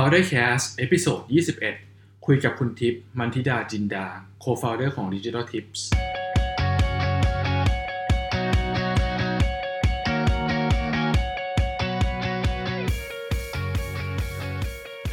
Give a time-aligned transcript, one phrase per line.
[0.00, 1.20] Foundercast episode
[1.72, 4.06] 21 คุยกับคุณทิพย์มัณฑิตาจินดา
[4.42, 5.80] Co-founder ของ Digital Tips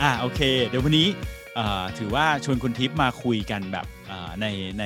[0.01, 1.07] อ่าโอเค เดี๋ยววันนี้
[1.97, 3.87] ถือว่าชวนคุณทิพย์มาคุยกันแบบ
[4.41, 4.45] ใน
[4.79, 4.83] ใน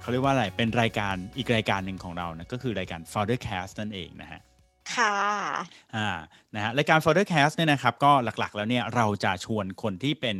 [0.00, 4.40] เขาเรียกว่าอะไรเป็นรายการอีกรายการหนึ่งของเรานะก็คือรายการ Founder Cast นั่นเองนะฮะ
[4.94, 5.14] ค่ะ
[5.96, 6.08] อ่า
[6.54, 10.36] นะฮะรายการ Founder Cast เนี่ยนะครับก็หลักๆ แล้วเนี่ยเราจะชวนคนที่เป็น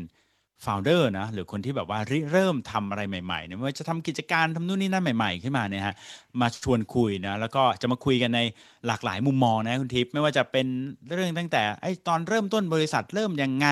[0.64, 5.94] founder นะหรือคนที่แบบว่าริเริ่มทำอะไรใหม่ๆเนี่ยไม่ว่าจะทำกิจการทำนู่นนี่นั่นใหม่ ๆ ขึ้นมาเนี่ยฮะ
[6.40, 8.40] มาชวนคุยนะแล้วก็จะมาคุยกันใน
[8.86, 10.66] หลากหลายมุมมองนะคุณทิพย์ไม่ว่าจะเป็น
[11.14, 13.68] เรื่องตั้งแต่ไอ้ตอนเริ่มต้นบริษัทเริ่มยังไง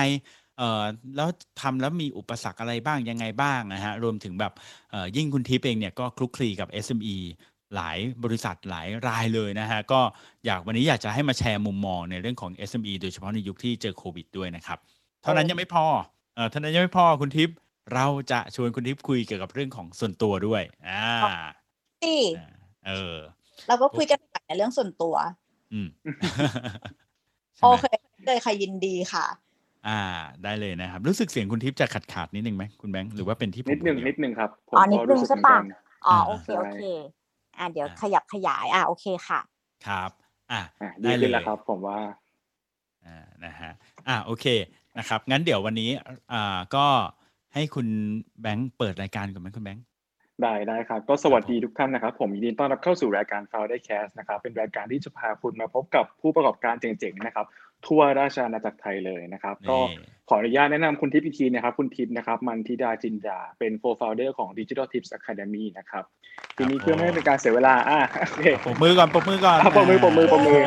[0.57, 0.83] เอ่อ
[1.15, 1.29] แล้ว
[1.61, 4.53] ทำแล้วมีอุปสรรคอะไรบ้างยังไงบ้างนะฮะรวมถึงแบบ
[4.91, 7.17] เออยิ่งคุณทิพย์เองเนี่ยก็คลุกคลีกับ SME
[7.75, 10.01] หลายบริษัทหลายรายเลยนะฮะก็
[10.45, 14.79] อยากวันนี้อยากจะให้มาแชร์มุมมองในเรื่องของ SME โดยเฉพาะในยุคที่เจอโควิดด้วยนะครับ
[15.21, 15.85] เท่านั้นยังไม่พอ
[16.35, 17.55] เออเท่านั้นยังไม่พอคุณทิพย์
[17.93, 21.05] เราจะชวนคุณทิพย์คุยเกี่ยวกับเรื่องของส่วนตัวด้วยอ่า
[22.03, 22.21] นี่
[22.87, 23.15] เออ
[23.67, 25.15] เราก็คุยกันในเรื่องส่วนตัว
[25.73, 25.87] อืม
[27.55, 27.85] ใช่โอไหมเค
[28.27, 29.25] เลยค่ะยินดีค่ะ
[29.87, 30.01] อ่า
[30.43, 36.81] ได้เลยนะครับ รู้สึกเสียงคุณทิพย์จะขาดขาดๆนิดนึงไหมคุณแบงค์หรือว่าเป็นที่ผมนิดหนึ่งคเยวนิดหนึ่งครับผมอ๋อนิดก็นึงรู้สึกใช่ปะเหมือนกันอ๋ออ่าโอเคใช่โอเค
[37.57, 39.39] อ่าเดี๋ยวอ่าขยับขยายอ่าโอเคค่ะ
[39.87, 40.09] ครับ
[40.51, 41.99] อ่าอะดีได้เลขึ้ยนแล้วครับ ผมว่า
[43.05, 43.71] อ่านะฮะ
[44.07, 44.45] อ่าโอเค
[44.97, 45.89] นะครับ งั้นเดี๋ยววันนี้
[46.33, 46.85] อ่าก็
[47.53, 47.87] ให้คุณ
[48.41, 49.85] แบงค์เปิดรายการก่อนไหมคุณแบงค์
[50.41, 57.45] ได้ได้ครับ ก็สวัสดีทุกท่านนะครับ ผมยินดีต้อนรับเข้าสู่รายการ f o u n d e r Cast นะครับเป็นรายการที่จะพาคุณมาพบกับผู้ประกอบการเจ๋งๆนะครับ
[57.87, 59.97] ทั่วราชอาณาจักรไทยเลยนะครับ ก็นี่
[60.29, 66.03] ขออนุญาตแนะนำคุณทิพย์อีกทีนะครับ คุณทิพย์นะครับ มันทิดาจินดา เป็น co-founder ของ Digital Tips Academy นะครับ
[66.57, 70.61] ทีนี้เพื่อไม่ให้เป็นการเสียเวลาอะโอเคปรบมือก่อนปรบมือก่อนอะปรบมือปรบมือปรบมือ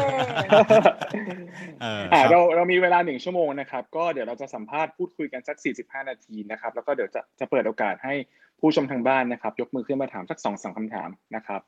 [1.81, 8.15] เอออ่าครับเราเรามีเวลาหนึ่งชั่วโมงนะครับ ก็เดี๋ยวเราจะสัมภาษณ์พูดคุยกันสัก 45 นาทีนะครับ แล้วก็เดี๋ยวจะจะเปิดโอกาสให้
[8.61, 11.61] ผู้ชมทางบ้านนะครับ ยกมือขึ้นมาถามสักสองสามคำถามนะครับ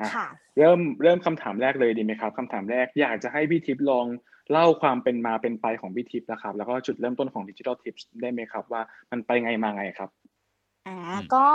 [0.00, 0.26] อะค่ะ
[0.58, 4.06] เริ่มเริ่มคำถามแรกเลยดีไหมครับคำถามแรกอยากจะให้พี่ทิพย์ลอง
[4.52, 10.10] เล่าความเป็นมาเป็นไปของพี่ทิพย์นะครับ แล้วก็จุดเริ่มต้นของดิจิทัลทิพย์ได้ไหมครับ ว่ามันไปไงมาไงครับ
[10.86, 11.46] อ่าอืมก็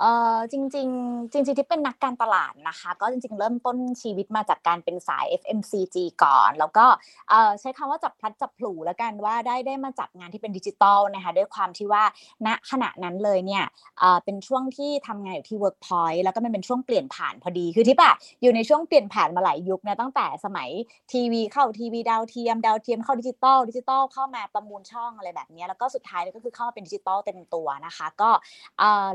[0.00, 0.04] เอ
[0.34, 6.86] อจริงๆจริงๆที่เป็นนักการตลาดนะคะ ก็จริง ๆ เริ่มต้นชีวิตมาจากการเป็นสาย FMCG ก่อน แล้วก็
[7.28, 12.04] เออใช้คำว่าจับพลัดจับผลูแล้วกันว่าได้ได้มาจับงานที่เป็นดิจิตอลนะคะด้วยความที่ว่า
[12.46, 13.64] ณขณะนั้นเลยเนี่ย
[13.98, 18.12] เออเป็นช่วงที่ทำงานอยู่ที่ Workpoint แล้วก็มันเป็นช่วงเปลี่ยนผ่านพอดีคือทิพย์อะ
[18.42, 20.70] อยู่ในช่วงเปลี่ยนผ่านมาหลายยุคนะตั้งแต่สมัย
[21.12, 28.30] ทีวีเข้าทีวีดาวเทียมดาวเทียมเข้าดิจิตอลดิจิตอลเข้ามาประมูลช่องอะไรแบบเนี้ยแล้วก็สุดท้ายเลยก็คือเข้ามาเป็นดิจิตอลเต็มตัวนะคะ ก็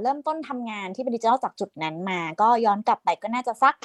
[0.02, 3.76] เริ่มต้นทำงานที่เป็นดิจิทัลจากจุดนั้นมา ก็ย้อนกลับไปก็น่าจะสัก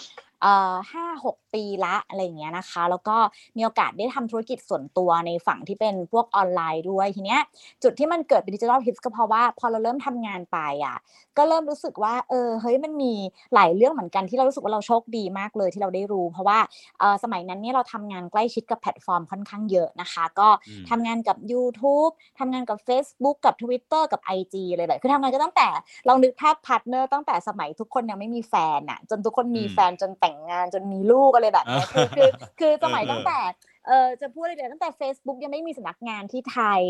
[0.92, 3.16] ห้าหกปีละอะไรอย่างเงี้ยนะคะ แล้วก็
[3.56, 7.40] มีโอกาสได้ทำธุรกิจส่วนตัวในฝั่งที่เป็นพวกออนไลน์ด้วยทีเนี้ย
[7.82, 10.96] จุดที่มันเกิดเป็นดิจิทัลทิปส์ก็เพราะว่าพอเราเริ่มทำงานไปอะ
[11.38, 13.12] ก็เริ่มรู้สึกว่าเออเฮ้ยมันมี
[13.54, 16.58] หลายเรื่องเหมือนกันที่เรารู้สึกว่าเราโชคดีมากเลยที่เราได้รู้ เพราะว่า
[17.00, 25.68] เออสมัยนั้นเนี่ยเราทำงานใกล้ชิดกับแพลตฟอร์มค่อนข้างเยอะนะคะ ก็อืมทำงานกับ YouTube ทำงานกับ Facebook กับ Twitter กับ IG เลยเลยคือทำงานก็ตั้งแต่
[26.08, 32.30] ลองนึกภาพ partner ตั้งแต่สมัยทุกคนยังไม่มีแฟนอะจนทุกคนมีอืมแฟนจนแต่งงานจนมีลูกอะไรแบบเนี้ยคือคือ
[32.60, 33.38] คือสมัยเออตั้งแต่
[33.86, 36.82] เออจะพูดเลยตั้งแต่ Facebook ยังไม่มีสำนักงานที่ไทย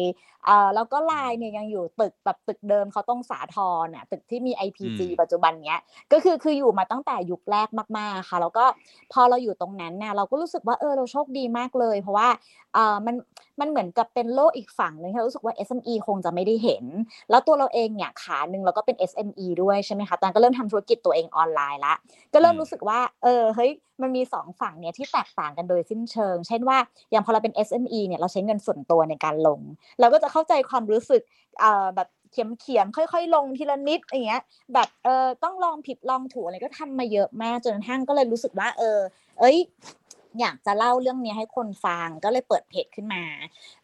[0.44, 5.80] เออแล้วก็ไลน์เนี่ยยังอยู่ตึกแบบตึกเดิมเขาต้องสาทรน่ะตึกที่มี IPG อืมปัจจุบันเนี้ย
[6.12, 7.68] ก็คือคืออยู่มาตั้งแต่ยุคแรก
[7.98, 8.64] มากๆค่ะ แล้วก็
[9.12, 12.28] พอเราอยู่ตรงนั้นเนี่ยเราก็รู้สึกว่าเออเราโชคดีมากเลย เพราะว่า
[12.74, 13.14] เออมัน
[13.60, 16.84] มันเหมือนกับเป็นโลกอีกฝั่งหนึงที่เรารู้สึกว่า SME คงจะไม่ได้เห็น
[17.30, 21.94] แล้วตัวเราเองเนี่ยขาหนึ่งเราก็เป็น SME ด้วยใช่ไหมคะตอนนนก็เริ่มทำธุรกิจตัวเองออนไลน์ละ
[22.32, 23.70] ก็เริ่มอืมรู้สึกว่าเออเฮ้ย
[24.02, 26.78] มันมีสองฝั่งเนี่ยที่แตกต่างกันโดยสิ้นเชิง เช่นว่า
[27.10, 29.60] อย่างพอเราเป็น SME เนี่ยเราใช้เงินส่วนตัวในการลง
[30.00, 31.22] เราก็จะเข้าใจความรู้สึก
[31.60, 34.42] เอ่อแบบเขียมเขียมๆค่อย ๆ ลงทีละนิดอย่างเงี้ย
[34.74, 38.98] แบบเออต้องลองผิดลองถูกอะไรก็ทำมาเยอะมากจนกระทั่งก็เลยรู้สึกว่า เออ
[39.38, 39.58] เอ้ย
[40.40, 43.22] อยากจะเล่าเรื่องเนี้ยให้คนฟังก็เลยเปิดเพจขึ้นมา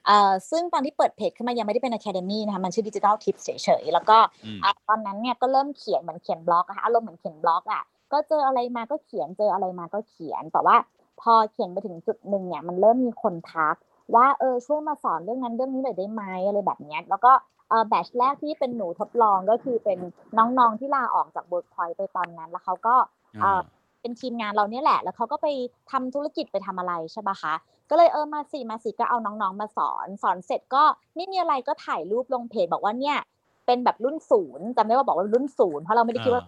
[0.07, 3.51] เอ่อซึ่งตอนที่เปิดเพจขึ้นมายังไม่ได้เป็น Academy นะคะมันชื่อ Digital Tips เฉ
[3.83, 10.77] ยๆ แล้วก็อืมอะตอนนั้นเนี่ยก็เริ่มเขียนเหมือนเขียนบล็อกอะค่ะอารมณ์เหมือนเขียนบล็อกอะ ก็เจออะไรมาก็เขียนเจออะไรมาก็เขียน แต่ว่า
[11.21, 13.77] พอเขียนไปถึงจุดหนึ่งเนี่ยมันเริ่มมีคนทัก
[14.15, 17.33] ว่าเออช่วยมาสอนเรื่องนั้นเรื่องนี้หน่อยได้ไหมอะไรแบบเนี้ยแล้วก็
[17.69, 19.99] เออแบชแรกที่เป็นหนูทดลองก็คือเป็น
[20.39, 22.95] น้องๆที่ลาออกจาก Workpoint ไปตอนนั้น แล้วเขาก็
[23.43, 23.61] เออ
[24.01, 25.47] เป็นทีมงานเราเนี่ยแหละ แล้วเขาก็ไป
[25.91, 27.55] ทำธุรกิจไปทำอะไรใช่ปะคะ
[27.91, 30.83] ก็เลยเออมาสิมาสิก็เอาน้องๆมาสอน สอนเสร็จก็
[31.17, 33.19] ไม่มีอะไรก็ถ่ายรูปลงเพจบอกว่าเนี่ย
[33.67, 36.45] เป็นแบบรุ่นศูนย์จำได้ว่าบอกว่ารุ่นศูนย์เพราะเราไม่ได้คิดว่า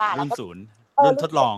[0.00, 1.56] อ่าอ่าแล้วรุ่นก็ศูนย์เออ รุ่นทดลอง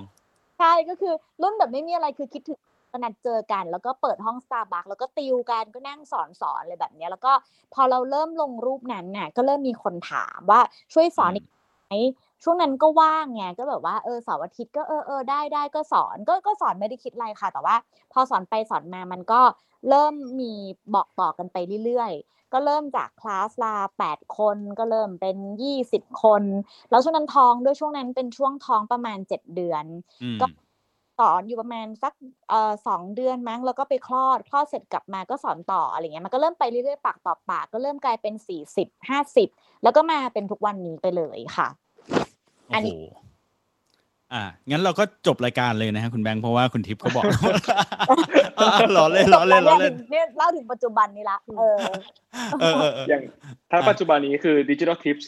[0.59, 2.59] ใช่ก็คือรุ่นแบบไม่มีอะไรคือคิดถึง
[2.93, 7.33] ก็นัดเจอกัน แล้วก็เปิดห้อง Starbucks แล้วก็ติวกันก็นั่งสอนสอนอะไรแบบเนี้ยแล้วก็
[7.75, 10.61] พอเราเริ่มลงรูปนั้นเนี่ยก็เริ่มมีคนถามว่า
[10.95, 11.47] ช่วยสอนอีก
[11.87, 11.95] ไหม
[12.43, 17.77] ช่วงนั้นก็ว่างไงก็แบบว่าเออเสาร์อาทิตย์ก็เออเออได้ได้ก็สอนก็ก็สอนไม่ได้คิดอะไรค่ะ แต่ว่า
[18.13, 19.41] พอสอนไปสอนมามันก็
[19.89, 20.53] เริ่มมี
[20.95, 26.43] บอกต่อกันไปเรื่อยๆ ก็เริ่มจากคลาสละแปดคน ก็เริ่มเป็นยี่สิบคน
[26.91, 29.85] แล้วช่วงนั้นท้องด้วยช่วงนั้นเป็นช่วงท้องประมาณเจ็ดเดือน
[30.23, 30.47] อืมก็
[31.19, 32.13] สอนอยู่ประมาณสัก
[32.49, 39.49] เอ่อสองเดือนมั้งแล้วก็ไปคลอดคลอดเสร็จกลับมาก็สอนต่ออะไรเงี้ยมันก็เริ่มไปเรื่อยๆปากต่อปากก็เริ่มกลายเป็นสี่สิบห้าสิบ
[39.83, 41.69] แล้วก็มาเป็นทุกวันนี้ไปเลยค่ะ
[42.75, 43.28] อัโอ้นนี้โห
[44.35, 47.25] อ่างั้นเราก็จบรายการเลยนะฮะคุณแบงค์เพราะว่าคุณทิพย์เขาบอก
[48.59, 51.79] อ่าล้อเล่นล้อเล่นล้อเล่นเนี่ยเล่าถึงปัจจุบันนี้ละเออ
[52.61, 53.23] เออเออเอออย่าง
[53.71, 55.25] ถ้าอะปัจจุบันนี้คือ Digital Tips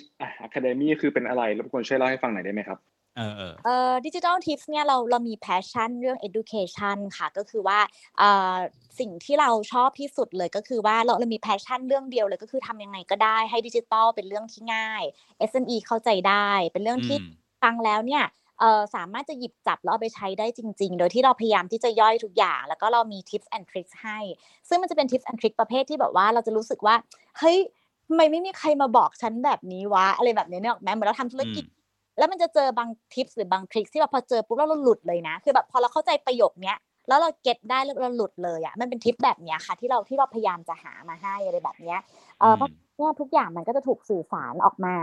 [0.46, 2.78] Academy คือเป็นอะไรรบกวนช่วยเล่าให้ฟังหน่อยได้ไหมครับ
[3.16, 7.78] เออเออเอ่อดิจิทัลทิปส์เนี่ยเราเรามี passion เรื่อง education ค่ะ ก็คือว่า
[8.18, 8.56] เอ่อ
[8.98, 15.02] สิ่งที่เราชอบที่สุดเลยก็คือว่าเราเรามี passion เรื่องเดียวเลยก็คือทำยังไงก็ได้ให้ดิจิทัลเป็นเรื่องที่ง่าย
[15.50, 18.49] SME เข้าใจได้เป็นเรื่องที่อืมฟังแล้วเนี่ยเอ่อ
[18.94, 24.18] สามารถจะหยิบจับแล้วเอาไปใช้ได้จริง ๆ โดยที่เราพยายามที่จะย่อยทุกอย่าง แล้วก็เรามี tips and tricks ให้
[24.68, 26.94] ซึ่งมันจะเป็น tips and tricks ประเภทที่แบบว่าเราจะรู้สึกว่า
[27.38, 27.58] เฮ้ย
[28.06, 31.78] ทำไมไม่มีใครมาบอกฉันแบบนี้วะ อะไรแบบนี้เนี่ยหรอกไหมเหมือนเราทำธุรกิจอืม
[32.18, 36.76] แล้วมันจะเจอบางทิปหรือบางทริคที่แบบพอเจอปุ๊บแล้วเราหลุดเลยนะ คือแบบพอเราเข้าใจประโยคเนี้ย
[37.08, 41.98] แล้วเราเก็ตได้แล้วเราหลุดเลยอะมันเป็นทิปแบบเนี้ยค่ะ ที่เราที่เราพยายามจะหามาให้อะไรแบบเนี้ย
[42.40, 44.94] เออเพราะเนี่ยทุกอย่างมันก็จะถูกสื่อสารออกมา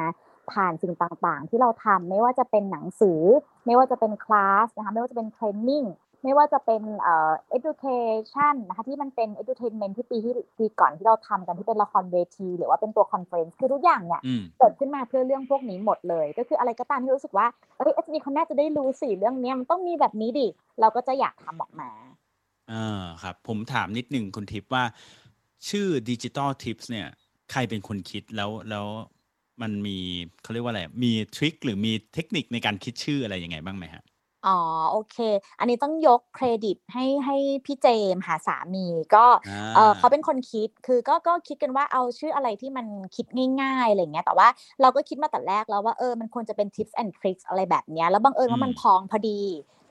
[0.52, 3.22] ผ่านสิ่งต่างๆ ที่เราทำไม่ว่าจะเป็นหนังสือ
[3.66, 5.86] ไม่ว่าจะเป็นคลาสนะคะไม่ว่าจะเป็น training
[6.24, 17.48] ไม่ว่าจะเป็นเอ่อ education นะคะที่มันเป็น edutainment ที่ปีที่ปีก่อนที่เราทำกันที่เป็นละครเวที หรือว่าเป็นตัว conference คือทุกอย่างเนี่ยอืมเกิดขึ้นมาเพื่อเรื่องพวกนี้หมดเลย ก็คืออะไรก็ตามที่รู้สึกว่า
[17.78, 20.48] เอ้ย SMB เขาน่าจะได้รู้สิเรื่องเนี้ยมันต้องมีแบบนี้ดิ
[20.80, 21.90] เราก็จะอยากทำออกมา
[22.72, 24.84] อ่าครับ ผมถามนิดนึงคุณทิพย์ว่า
[25.70, 27.08] ชื่อ Digital Tips เนี่ย
[27.52, 28.88] ใครเป็นคนคิดแล้วแล้ว
[29.62, 29.98] มันมี
[30.42, 34.04] เขาเรียกว่าอะไร มีทริคหรือมีเทคนิคในการคิดชื่ออะไรยังไงบ้างไหมฮะ
[34.48, 34.58] อ๋อ
[34.92, 35.18] โอเค
[35.60, 43.26] อันนี้ต้องยกเครดิตให้ให้พี่เจมส์หาสามีก็อ่าเออเขาเป็นคนคิดคือก็ก็คิดกันว่าเอาชื่ออะไรที่มันคิด
[43.62, 44.48] ง่ายๆอะไรอย่างเงี้ยแต่ว่า
[44.82, 49.40] เราก็คิดมาแต่แรกแล้วว่าเออมันควรจะเป็น tips and tricks อะไรแบบเนี้ยแล้วบังเอิญว่ามันอืมพ้องพอดี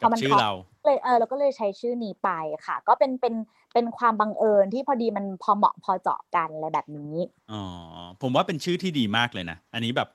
[0.00, 0.50] พกัอบมันชื่อพ้อง เรา
[0.86, 2.30] เลยเออเราก็เลยใช้ชื่อนี้ไป
[2.66, 3.34] ค่ะ ก็เป็นเป็น
[3.74, 7.14] เป็นความบังเอิญที่พอดีมันพอเหมาะพอเจาะกันอะไรแบบนี้
[7.52, 7.62] อ๋อ
[8.22, 10.08] ผมว่าเป็นชื่อที่ดีมากเลยนะอันนี้แบบ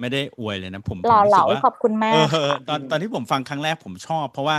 [0.00, 4.56] ไม่ได้อวยเลยนะผมผมหล่อรู้เหสึลากว่าขอบคุณมาเอกอค่ะตอนตอนที่ผมฟังครั้งแรกผมชอบ เพราะว่า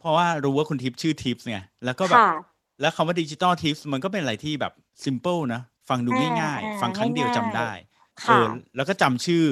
[0.00, 2.30] เพราะว่ารู้ว่าคุณทิพย์ชื่อทิพย์ไงแล้วก็แบบค่ะ
[2.80, 4.72] แล้วคำว่าดิจิตอลทิปส์มันก็เป็นอะไรที่แบบ
[5.04, 7.70] simple นะฟังดูอ่าง่ายอ่าๆฟังครั้งเดียวจำง่ายๆได้
[8.26, 9.44] เอค่ะอแล้วก็จำชื่อ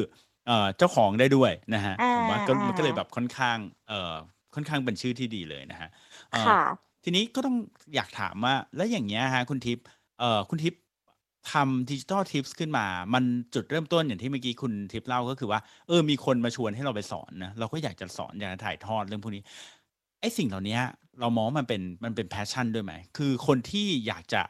[0.47, 3.59] เอ่อเจ้าของได้ด้วยนะฮะอ่าผมว่าก็อ่ามัมันก็เลยแบบค่อนข้าง
[3.89, 4.15] เอ่อ
[4.57, 5.89] ค่อนข้างเป็นชื่อที่ดีเลยนะฮะ
[6.31, 6.61] เอ่อค่ะ
[7.05, 7.57] ทีนี้ก็ต้อง
[7.95, 9.85] อยากถามว่า แล้วอย่างเงี้ยฮะคุณทิพย์
[10.21, 10.81] เอ่อคุณทิพย์
[11.53, 13.25] ทำ Digital Tips ขึ้นมา มัน
[13.55, 19.43] จุดเริ่มต้นอย่างที่เมื่อกี้คุณทิพย์เล่าก็คือว่า เออ มีคนมาชวนให้เราไปสอนนะ เราก็อยากจะสอนอยากจะถ่ายทอดเรื่องพวกนี้
[20.21, 20.79] ไอ้สิ่งเหล่านี้
[21.21, 24.43] เรามองว่ามันเป็นมันเป็น passion ด้วยไหม คือคนที่อยากจะ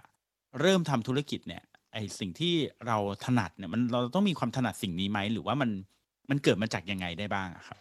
[0.60, 1.62] เริ่มทำธุรกิจเนี่ย
[1.92, 2.54] ไอ้สิ่งที่
[2.86, 5.70] เราถนัดเนี่ย มันเราต้องมีความถนัดสิ่งนี้ไหม หรือว่ามัน
[6.30, 7.78] มันเกิดมาจากยังไงได้บ้างอะครับ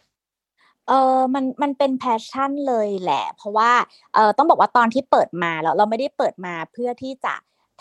[0.88, 3.72] เออมันมันเป็นแพชชั่นเลยแหละ เพราะว่า
[4.14, 7.36] เออต้องบอกว่าตอนที่เปิดมาแล้วเราไม่ได้เปิดมาเพื่อที่จะ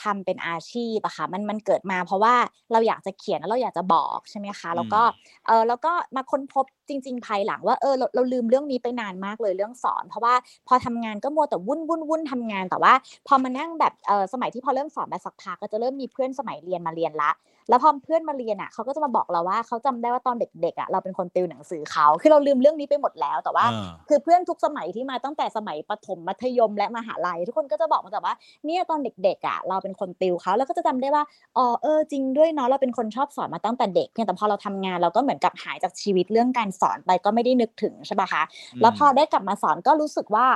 [0.05, 2.35] ทำเป็นอาชีพอะค่ะมันมันเกิดมาเพราะว่า
[2.73, 5.03] เราอยากจะเขียนแล้วเราอยากจะบอกใช่ไหมคะแล้วก็
[5.47, 10.35] เออแล้วก็มาค้นพบจริง ๆ ภายหลังว่าเออเราเราลืมเรื่องนี้ไปนานมากเลยเรื่องสอน เพราะว่า
[10.69, 12.95] พอทำงานก็มัวแต่วุ่นวุ่นวุ่นทำงานแต่ว่า
[13.27, 17.31] พอมานั่งแบบเออสมัยที่พอเริ่มสอนแบบสักพักก็จะเริ่มมีเพื่อนสมัยเรียนมาเรียนละ
[17.69, 28.35] แล้วพอเพื่อนมาเรียนอะเขาก็จะมาบอกเราว่าเขาจำได้ว่าตอนเด็กๆอะเราเป็นคนติวหนังสือเขาคือเราลืมเรื่องนี้ไปหมดแล้วแต่ว่าเออคือเพื่อนทุกสมัยที่มาตั้งแต่สมัยประถมมัธยมและมหาลัย ทุกคนก็จะบอกมาแต่ว่า
[28.67, 31.23] เนี่ยตอนเด็กๆอะเราเป็นคนติวเขาแล้วก็จะจำได้ว่า
[31.57, 38.43] อ๋อเออจริงด้วยเนาะเราเป็นคนชอบสอนมาตั้งแต่เด็กเพียงแต่พอเราทำงานเราก็เหมือนกับหายจากชีวิตเรื่องการสอนไปก็ไม่ได้นึกถึงใช่ปะคะ
[38.81, 40.47] แล้วพอได้กลับมาสอนก็รู้สึกว่า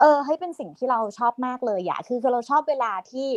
[0.00, 3.28] เออเฮ้ยเป็นสิ่งที่เราชอบมากเลยอะคือคือเราชอบเวลาที่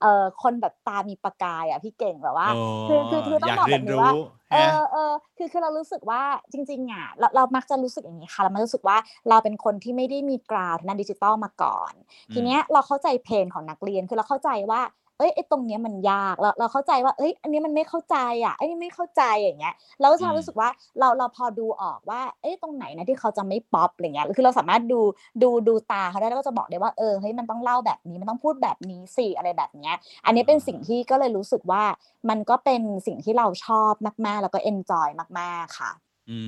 [0.00, 2.52] เอ่อคนแบบตามีประกายอะพี่เก่งแบบว่าโอ้
[2.86, 4.10] คือคือคือต้อองยากบอกเรีแบยนบนี้รู้ว่า
[4.52, 8.96] เอฮะอเออคือคือเรารู้สึกว่าจริงๆอะเราเรามักจะรู้สึกอย่างนี้ค่ะเรามักจะรู้สึกว่า
[9.28, 11.92] เราเป็นคนที่ไม่ได้มีกราวทางด้านดิจิตอลมาก่อน
[12.28, 14.80] อืมทีเนี้ยเราเข้าใจเพนของนักเรียนคือเราเข้าใจว่า
[15.20, 25.00] เอ้ยไอ้ตรงเนี้ยมันยากเราเราเข้าใจว่าเอ้ยอันนี้มันไม่เข้าใจอะไอ้นี่ไม่เข้าใจอย่างเงี้ยเราก็จะรู้สึกว่าเราเราพอดูออกว่าเอ้ยตรงไหนนะที่เขาจะไม่ป๊อปอะไรเงี้ยคือเราสามารถดู
[25.42, 29.96] ดูดูตาเขาได้แล้วก็จะบอกได้ว่าเออเฮ้ยมันต้องเล่าแบบนี้มันต้องพูดแบบนี้สิอะไรแบบเนี้ย
[30.26, 31.82] อันนี้เป็นสิ่งที่ก็เลยรู้สึกว่า
[32.28, 33.92] มันก็เป็นสิ่งที่เราชอบ
[34.26, 35.08] มากๆ แล้วก็เอนจอย
[35.40, 35.92] มาก ๆค่ะ
[36.30, 36.38] อื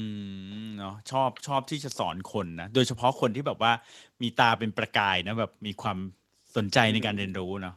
[0.63, 3.73] มเนาะชอบชอบที่จะสอนคนนะโดยเฉพาะคนที่แบบว่า
[4.23, 5.99] มีตาเป็นประกายนะแบบมีความ
[6.57, 7.75] สนใจในการเรียนรู้เนาะ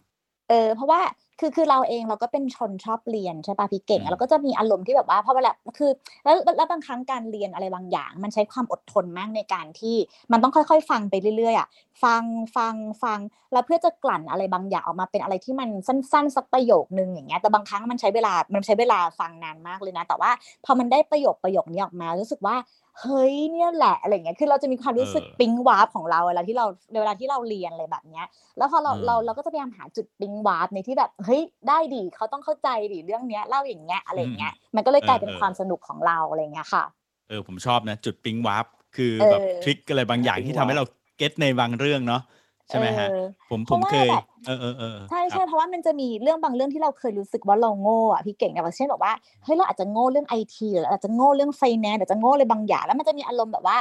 [0.50, 1.02] เออเพราะว่า
[1.40, 5.92] คือคือเราเองเราก็เป็นชนชอบเรียนใช่ปะพี่เก่งอืมอะแล้วก็จะมีอารมณ์ที่แบบว่าพอเวลาคือ
[6.24, 9.96] แล้วแล้วแล้วบางครั้งการเรียนอะไรบางอย่าง มันใช้ความอดทนมากในการที่
[10.32, 11.68] มันต้องค่อยๆ ฟังไปเรื่อยๆอะ
[12.04, 12.24] ฟัง
[12.56, 13.20] ฟังฟัง
[13.54, 20.32] แล้วเพื่อจะกลั่นอะไรบางอย่างออกมาเป็นอะไรที่มันสั้นๆสักประโยคนึงอย่างเงี้ยแต่บางครั้งมันใช้เวลามันใช้เวลาฟังนานมากเลยนะ แต่ว่า
[20.66, 22.56] พอมันได้ประโยคประโยคนี้ออกมารู้สึกว่า
[23.02, 26.66] เฮ้ยเนี่ยแหละอะไรเงี้ยคือเราจะมีความรู้สึกเออปิ๊งวาร์ปของเราเวลาที่เรา
[27.02, 28.26] เวลาที่เราเรียนอะไรแบบเนี้ย
[28.58, 36.84] แล้วพอเราอืมเราเราก็จะพยายามหาจุดปิ๊งวาร์ปในที่แบบเฮ้ยได้ดิเขาต้องเข้าใจดิเรื่องเนี้ยเล่าอย่างเงี้ยอะไรอย่างเงี้ยมันก็เลยกลายเป็นความสนุกของเราอะไรเงี้ยค่ะ
[37.30, 40.86] เออผมชอบนะจุดปิ๊งวาร์ปคือเออแบบทริคอะไรบางอย่างที่ทำให้เรา
[41.18, 42.22] เก็ตในบางเรื่องเนาะ
[42.70, 53.78] ใช่ไหมฮะเออผมเพผราะมว่าเคยแบบเออเออเออใช่คใช่รับเพราะว่ามันจะมีเรื่องบางเรื่องที่เราเคยรู้สึกว่าเราโง่อะพี่เก่งเนี่ยอย่างเช่นแบบว่าเฮ้ยเราอาจจะโง่เรื่องไอทีหรืออาจจะโง่เรื่องไฟแนนซ์อาจจะโง่เลยบางอย่างแล้วมันจะมีอารมณ์แบบว่า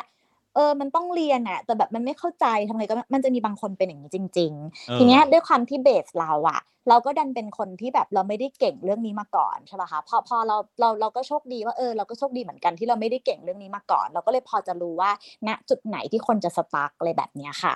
[0.55, 4.53] เออ มันต้องเรียนอะแต่แบบมันไม่เข้าใจทำไงก็ไม่มันจะมีบางคนเป็นอย่างนี้จริง
[4.89, 15.11] เออๆทีเนี้ยด้วยความที่เบสเราอะเราก็ดันเป็นคนที่แบบเราไม่ได้เก่งเรื่องนี้มาก่อนใช่ป่ะคะ พอพอเราเราเราก็โชคดีว่าเออเราก็โชคดีเหมือนกันที่เราไม่ได้เก่งเรื่องนี้มาก่อน เราก็เลยพอจะรู้ว่า
[15.49, 17.75] ณจุดไหนที่คนจะสตาร์กอะไรแบบเนี้ยค่ะ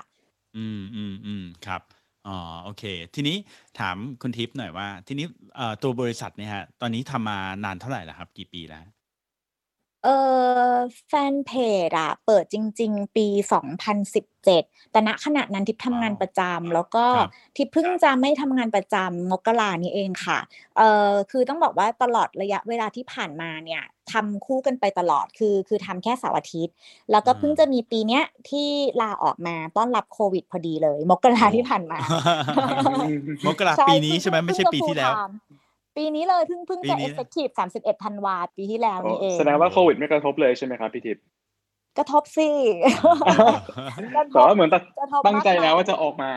[0.58, 1.82] อืม อืม อืม ครับ
[2.26, 2.84] อ๋อ โอเค
[3.14, 3.36] ทีนี้
[3.78, 8.84] ถามคุณทิพย์หน่อยว่า ทีนี้ เอ่อ ตัวบริษัทเนี่ยฮะตอนนี้ทำมานานเท่าไหร่แล้วครับ กี่ปีแล้ว
[10.04, 10.08] เอ
[10.70, 10.74] อ
[11.08, 11.52] แฟนเพ
[11.88, 13.26] จอะเปิดจริง ๆ ปี
[14.10, 20.38] 2017 แต่ณขณะนั้นทิพย์ทำงานว้าวประจำแล้วก็ครับ ทิพย์เพิ่งจะไม่ทำงานประจำมกรานี้เองค่ะ
[20.76, 26.74] เออคือต้องบอกว่าตลอดระยะเวลาที่ผ่านมาเนี่ยทำคู่กันไปตลอดคือคือทำแค่เสาร์อาทิตย์
[27.10, 28.68] แล้วก็เพิ่งจะมีปีเนี้ยที่
[29.00, 31.98] ลาออกมาต้อนรับโควิดพอดีเลย มกราที่ผ่านมา
[33.46, 35.57] มกราปีนี้ใช่ไหมไม่ใช่เพิ่งปีที่แล้วเพิ่งจะ full time
[35.98, 41.24] ปีนี้เลยเพิ่งเพิ่งปีจะนี้ effective 31ธันวาปีที่แล้วนี่เองแสดงว่าโควิดไม่กระทบเลยใช่ไหมครับพี่ทิพย์
[41.98, 42.48] กระทบสิ
[44.16, 46.30] กระทแต่ว่าเหมือนตัดกระทบตั้งใจมาแล้วว่าจะออกมา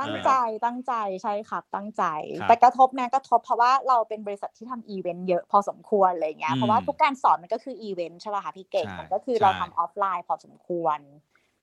[0.00, 0.32] ตั้งใจ
[0.64, 2.04] ตั้งใจใช่ครับตั้งใจ
[2.40, 11.00] ครับแต่กระทบนะกระทบเพราะว่าเราเป็นบริษัทที่ทำอีเวนต์เยอะพอสมควรอะไรเงี้ยอืมเพราะว่าทุกการสอนมันก็คืออีเวนต์ใช่ป่ะคะพี่เก่งใช่มันก็คือใช่เราทำออฟไลน์พอสมควร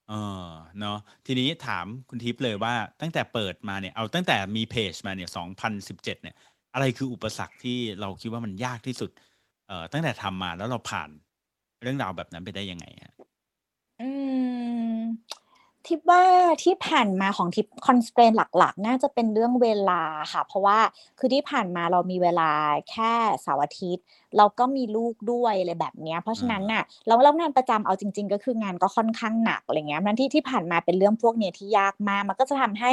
[0.10, 0.13] เอ
[0.46, 0.48] อ
[0.80, 5.30] เนาะทีนี้ถามคุณทิพย์เลยว่าตั้งแต่เปิดมาเนี่ยเอาตั้งแต่มีเพจมาเนี่ย
[5.72, 6.36] 2017เนี่ย
[6.74, 9.12] อะไรคืออุปสรรคที่เราคิดว่ามันยากที่สุด
[9.68, 11.10] เอ่อตั้งแต่ทำมาแล้วเราผ่าน
[11.82, 13.13] เรื่องราวแบบนั้นไปได้ยังไงฮะ
[14.01, 14.10] อื
[14.96, 14.98] ม
[15.88, 16.24] ทิปว่า
[16.63, 20.80] ที่ผ่านมาของทิปคอนสเตรนหลักๆ น่าจะเป็นเรื่องเวลาค่ะ เพราะว่า
[21.20, 22.52] คือที่ผ่านมาเรามีเวลา
[22.92, 24.04] แค่เสาร์อาทิตย์
[24.38, 32.92] เราก็มีลูกด้วยอะไรแบบเนี้ยเพราะฉะนั้นน่ะแล้วแล้วงานประจำเอาจริง ๆ ก็คืองานก็ค่อนข้างหนักอะไรเงี้ยนั้นที่ที่ผ่านมาเป็นเรื่องพวกเนี้ยที่ยากมากมันก็จะทำให้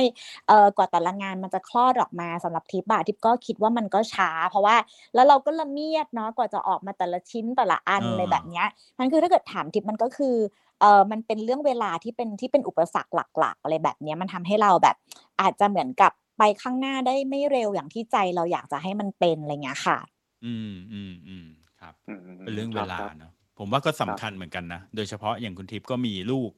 [0.48, 4.76] เอ่อกว่าแต่ละงานมันจะคลอดออกมาสำหรับทิปอะทิปก็คิดว่ามันก็ช้า เพราะว่า
[5.14, 8.66] แล้วเราก็ละเมียดเนาะกว่าจะออกมาแต่ละชิ้นแต่ละอันอ่าอะไรแบบเนี้ย
[8.98, 10.36] มันคือถ้าเกิดถามทิปมันก็คือ
[10.80, 14.96] เออมันเป็นเรื่องเวลาที่เป็นที่เป็นอุปสรรคหลัก ๆ อะไรแบบเนี้ยมันทำให้เราแบบ
[15.40, 19.98] อาจจะเหมือนกับไปข้างหน้าได้ไม่เร็วอย่างที่ใจเราอยากจะให้มันเป็นอะไรเงี้ยค่ะ
[20.44, 21.46] อืมอืมอืม
[21.80, 26.50] ครับอืมเป็นเรื่องเวลาครับเนาะผมว่าก็สำคัญเหมือนกันนะ โดยเฉพาะอย่างคุณทิพย์ก็มีลูก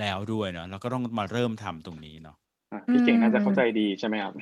[0.00, 2.36] แล้วด้วยเนาะแล้วก็ต้องมาเริ่มทำตรงนี้เนาะ
[2.72, 4.32] อะพี่เก่งน่าจะเข้าใจดีใช่ไหมครับ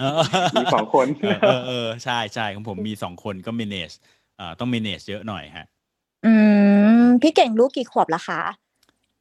[0.00, 0.20] เออ
[0.56, 3.94] มีสองคนเออเออเออใช่ใช่ของผมมีสองคนก็ manage
[4.36, 5.66] เอ่อต้อง manage เยอะหน่อยฮะ
[6.26, 6.32] อื
[7.02, 8.40] มพี่เก่งลูกกี่ขวบแล้วคะ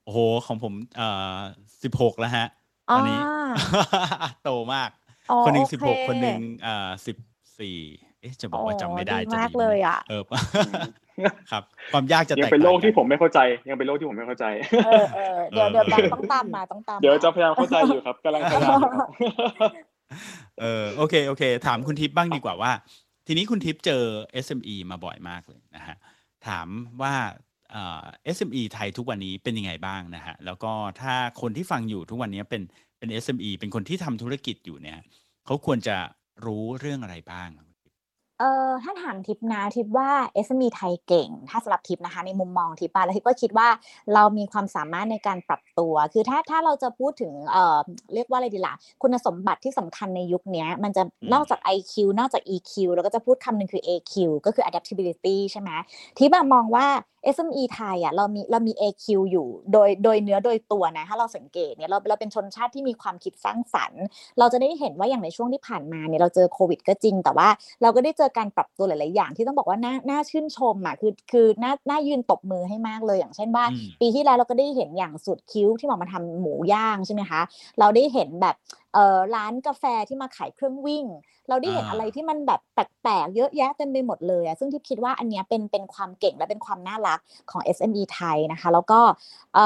[0.08, 1.38] โอ้โห ของผมเอ่อ
[1.84, 2.48] สิบหกแล้วฮะ
[2.90, 3.20] อ๋ตออนนี้
[4.44, 4.90] โตมาก
[5.32, 7.18] อ๋อ คนหนึ่งโอสิบเคหกคนหนึ่งเอ่อสิบ
[7.60, 7.78] สี่
[8.22, 10.24] เอ๊ะ จะบอกว่าจำไม่ได้อ๋อจะมากไหเลยอะ เออ
[11.52, 14.46] ครับ ความยากจะแตยังกเป็นโลกต่างที่กัผมไม่เข้าใจ ยังเป็นโลกที่ผมไม่เข้าใจ
[14.86, 19.10] เออเออเดี๋ยวเดี๋ยวแบงค์ต้องตามมาต้องตามเดี๋ยวมา จะพยายามเข้าใจอยู่ครับกำลังพยายามอยู่ครับ
[20.62, 22.72] เออโอเคโอเค ถามคุณทิพย์บ้างดีกว่าว่า
[23.28, 24.04] ทีนี้คุณทิพย์เจอ
[24.46, 25.96] SME มาบ่อยมากเลยนะฮะ
[26.48, 26.68] ถาม
[27.02, 27.47] ว่าเอ่อ
[28.36, 30.72] SME ไทยทุกวันนี้เป็นยังไงบ้างนะฮะแล้วก็
[31.02, 32.62] ถ้าคนที่ฟังอยู่ทุกวันนี้เป็น
[32.98, 35.00] เป็น SME เป็นคนที่ทำธุรกิจอยู่เนี่ย
[35.46, 35.98] เขาควรจะ
[36.46, 37.50] รู้เรื่องอะไรบ้าง
[38.40, 40.10] เออถ้าถามทิปนะทิปว่า
[40.46, 43.68] SME ไทยเก่ง ถ้าสำหรับทิปนะคะในมุมมองทิปอะแล้วทิปก็คิดว่า
[44.14, 47.78] เรามีความสามารถในการปรับตัว คือถ้าถ้าเราจะพูดถึงเอ่อ
[48.14, 54.14] เรียกว่าอะไรดีล่ะคุณสมบัติที่สำคัญในยุคเนี้ยมันจะอืมนอกจาก IQ นอกจาก EQ แล้วก็จะพูดคำหนึ่งคือ AQ
[54.46, 55.70] ก็คือ adaptability ใช่ไหม
[56.18, 56.88] ทิปอะมองว่า
[57.36, 64.04] SME ไทยอะเรามีเรามี AQ อยู่โดยโดยเนื้อโดยตัวนะถ้าเราสังเกตเนี่ยเราเราเป็นชนชาติที่มีความคิดสร้างสรรค์
[64.40, 67.50] เราจะได้เห็นว่าอย่างในช่วงที่ผ่านมาเนี่ยเราเจอโควิดก็จริง แต่ว่า
[67.82, 77.42] เราก็ได้เจอการปรับตัวหลาย ๆ อย่าง ที่ต้องบอกว่าน่าน่าชื่นชมอะคือคือน่าน่ายืนตบมือให้มากเลยอย่างเช่นว่าอืมปีที่แล้วเราก็ได้เห็นอย่างสุดคิ้วที่หมอมาทำหมูย่างใช่ไหมคะ
[77.80, 78.56] เราได้เห็นแบบ
[78.87, 78.87] เอ่อ
[79.36, 81.06] ร้านกาแฟที่มาขายเครื่องวิ่ง
[81.50, 87.20] เราได้เห็นอ่าอะไรที่มันแบบแปลกๆเยอะแยะเต็มไปหมดเลยอะซึ่งทิพย์คิดว่าอันเนี้ยเป็นเป็นความเก่งและเป็นความน่ารัก
[87.52, 89.00] ของ SME ไทยนะคะ แล้วก็
[89.56, 89.66] เอ่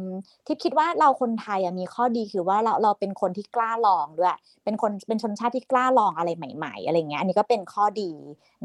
[0.00, 0.02] อ
[0.46, 8.12] ทิพย์คิดว่าเราคนไทยอะมีข้อดีคือว่าเราเราเป็นคนที่กล้าลองด้วย เป็นคนเป็นชนชาติที่กล้าลองอะไรใหม่ๆ อะไรเงี้ยอันนี้ก็เป็นข้อดี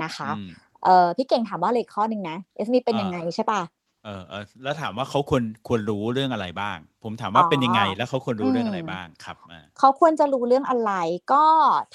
[0.04, 0.46] นะคะอืม
[0.84, 3.62] เออพี่เก่งถามว่าเลยข้อหนึ่งนะ SME เป็นยังไงใช่ปะ
[4.06, 10.94] เออเออแล้วถามว่าเขาควรควรรู้เรื่องอะไรบ้าง ผมถามว่าอ๋อเป็นยังไงแล้วเขาควรรู้เรื่องอะไรอืมบ้างครับอ่าเขาควรจะรู้เรื่องอะไร
[11.34, 11.46] ก็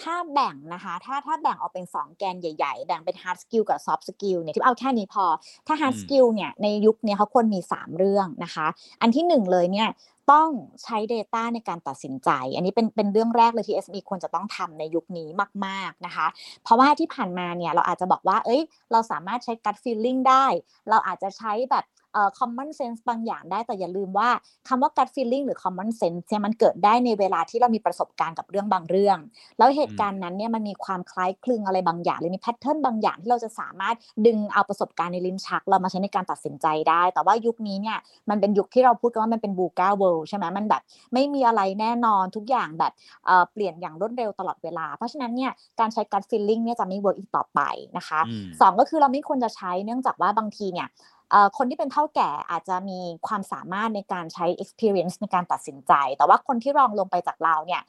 [0.01, 5.25] ถ้าแบ่งนะคะ ถ้าถ้าแบ่งออกเป็น 2 แกนใหญ่ๆ แบ่งเป็น hard skill กับ soft skill เนี่ยที่เอาแค่นี้พอ
[5.67, 8.67] ถ้า hard อืม skill เนี่ยในยุคเนี้เขาควรมี 3 เรื่องนะคะ
[9.03, 9.89] อันที่ 1 เลยเนี่ย
[10.33, 10.51] ต้อง
[10.83, 15.29] ใช้ Data ในการตัดสินใจ อันนี้เป็นเป็นเรื่องแรกเลยที่ SME ควรจะต้องทำในยุคนี้
[15.67, 16.27] มาก ๆนะคะ
[16.65, 18.63] เพราะว่าที่ผ่านมาเนี่ยเราอาจจะบอกว่า เอ้ย
[18.93, 20.47] เราสามารถใช้ gut feeling ได้
[20.91, 21.98] เราอาจจะใช้แบบเอ่อ
[22.39, 24.29] common sense บางอย่างได้แต่อย่าลืมว่า
[24.69, 29.19] คำว่า gut feeling หรือ common sense เนี่ยมันเกิดได้ในเวลาที่เรามีประสบการณ์กับเรื่องบางเรื่อง
[29.59, 33.97] แล้วเหตุการณ์นั้นเนี่ยมันมีความคล้ายคลึงอะไรบางอย่างหรือมีแพทเทิร์นบางอย่างที่เราจะสามารถ
[34.27, 37.99] ดึงเอาประสบการณ์ในลิ้นชัก เรามาใช้ในการตัดสินใจได้ แต่ว่ายุคนี้เนี่ย
[38.31, 40.83] มันเป็นยุคที่เราพูดกันว่ามันเป็น VUCA World ใช่ไหมมันแบบ
[41.15, 42.93] ไม่มีอะไรแน่นอนทุกอย่างแบบ
[43.27, 47.61] เอ่อเปลี่ยนอย่างรวดเร็วตลอดเวลา เพราะฉะนั้นเนี่ยการใช้ gut feeling เนี่ยจะไม่ work อีกต่อไป
[47.97, 51.18] นะคะอืมสองก็คือเราไม่ควรจะใช้เนื่องจากว่าบางทีเนี่ยเอ่อ
[51.57, 57.83] คนที่เป็นเถ้าแก่อาจจะมีความสามารถในการใช้ experience ในการตัดสินใจ แต่ว่าคนที่รองลงไปจากเราเนี่ย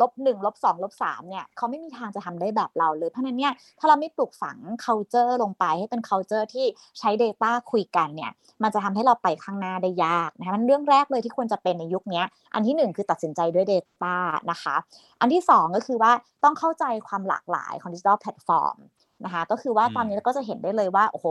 [0.00, 6.66] ลบหนึ่งลบสองลบสามเนี่ยเขาไม่มีทางจะทำได้แบบเราเลย เพราะฉะนั้นเนี่ยถ้าเราไม่ปลูกฝัง culture ลงไปให้เป็น culture ที่
[6.98, 8.30] ใช้ data คุยกันเนี่ย
[8.62, 12.22] มันจะทำให้เราไปข้างหน้าได้ยากนะคะมันเรื่องแรกเลยที่ควรจะเป็นในยุคนี้
[12.54, 14.16] อันที่หนึ่งคือตัดสินใจด้วย data
[14.50, 14.76] นะคะ
[15.20, 16.12] อันที่สองก็คือว่า
[16.44, 18.76] ต้องเข้าใจความหลากหลายของดิจิทัลแพลตฟอร์ม
[19.24, 21.26] นะคะ ก็คือว่าอืมตอนนี้เราก็จะเห็นได้เลยว่าโอ้โห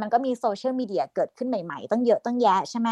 [0.00, 2.88] มันก็มีโซเชียลมีเดียเกิดขึ้นใหม่ๆตั้งเยอะตั้งแยะใช่ไหม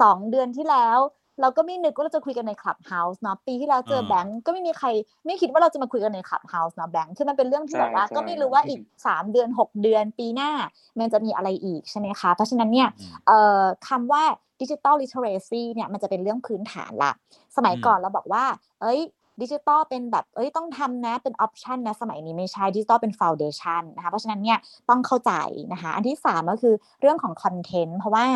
[0.00, 0.98] สองเดือนที่แล้ว
[1.40, 4.88] เราก็ไม่นึกว่าเราจะคุยกันในคลับเฮาส์เนาะปีที่แล้วเจอแบงก์ก็ไม่มีใคร
[5.24, 10.50] ไม่คิดว่าเราจะมาคุยกันใน Clubhouse เนาะแบงก์คือมันเป็นเรื่องที่ใช่แบบว่าใช่ก็ไม่รู้ว่าอีกสามเดือนหกเดือนปีหน้า
[10.98, 14.22] มันจะมีอะไรอีกใช่ไหมคะ เพราะฉะนั้นเนี่ยอืมเอ่อคำว่า
[14.60, 17.12] ดิจิ t a ลลิเทเรซีเนี่ยมันจะเป็นเรื่องพื้นฐานละ
[17.56, 18.44] สมัยอืมก่อนเราบอกว่า
[18.80, 19.00] เอ้ย
[19.40, 25.32] ดิจิตอลเป็นแบบเอ้ยต้องทำนะเป็น option นะสมัยนี้ไม่ใช่ดิจิตอลเป็นฟ u วเดชันนะคะเพราะฉะนั้นเนี่ยต้องเข้าใจ
[25.72, 28.26] นะคะอันที่3ก็คือเรื่องของ content เพราะว่า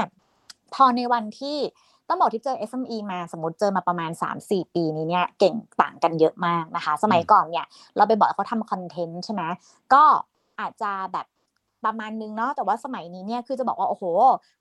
[0.75, 1.59] พอในวันที่
[2.09, 4.11] ต้องบอกที่เจอ SME มาสมมติเจอมาประมาณ
[4.43, 9.43] 3-4 ปีนี้เนี่ยเก่งต่างกันเยอะมากนะคะ สมัยก่อนเนี่ยเราไปบอกเขาทำคอนเทนต์ใช่ไหม
[9.93, 10.05] ก็
[10.61, 11.27] อาจจะแบบ
[11.85, 14.05] ประมาณนึงเนาะแต่ว่าสมัยนี้เนี่ยคือจะบอกว่า โอ้โห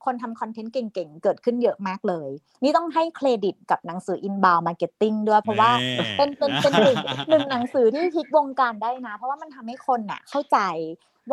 [0.06, 2.30] คนทำคอนเทนต์เก่งๆ เกิดขึ้นเยอะมากเลย
[2.64, 6.98] นี่ต้องให้เครดิตกับหนังสือ inbound marketing ด้วย เพราะว่าแน่เป็นเป็นเป็นหนึ่ง
[7.30, 10.58] หนึ่งหนังสือที่พลิกวงการได้นะ เพราะว่ามันทำให้คนน่ะเข้าใจ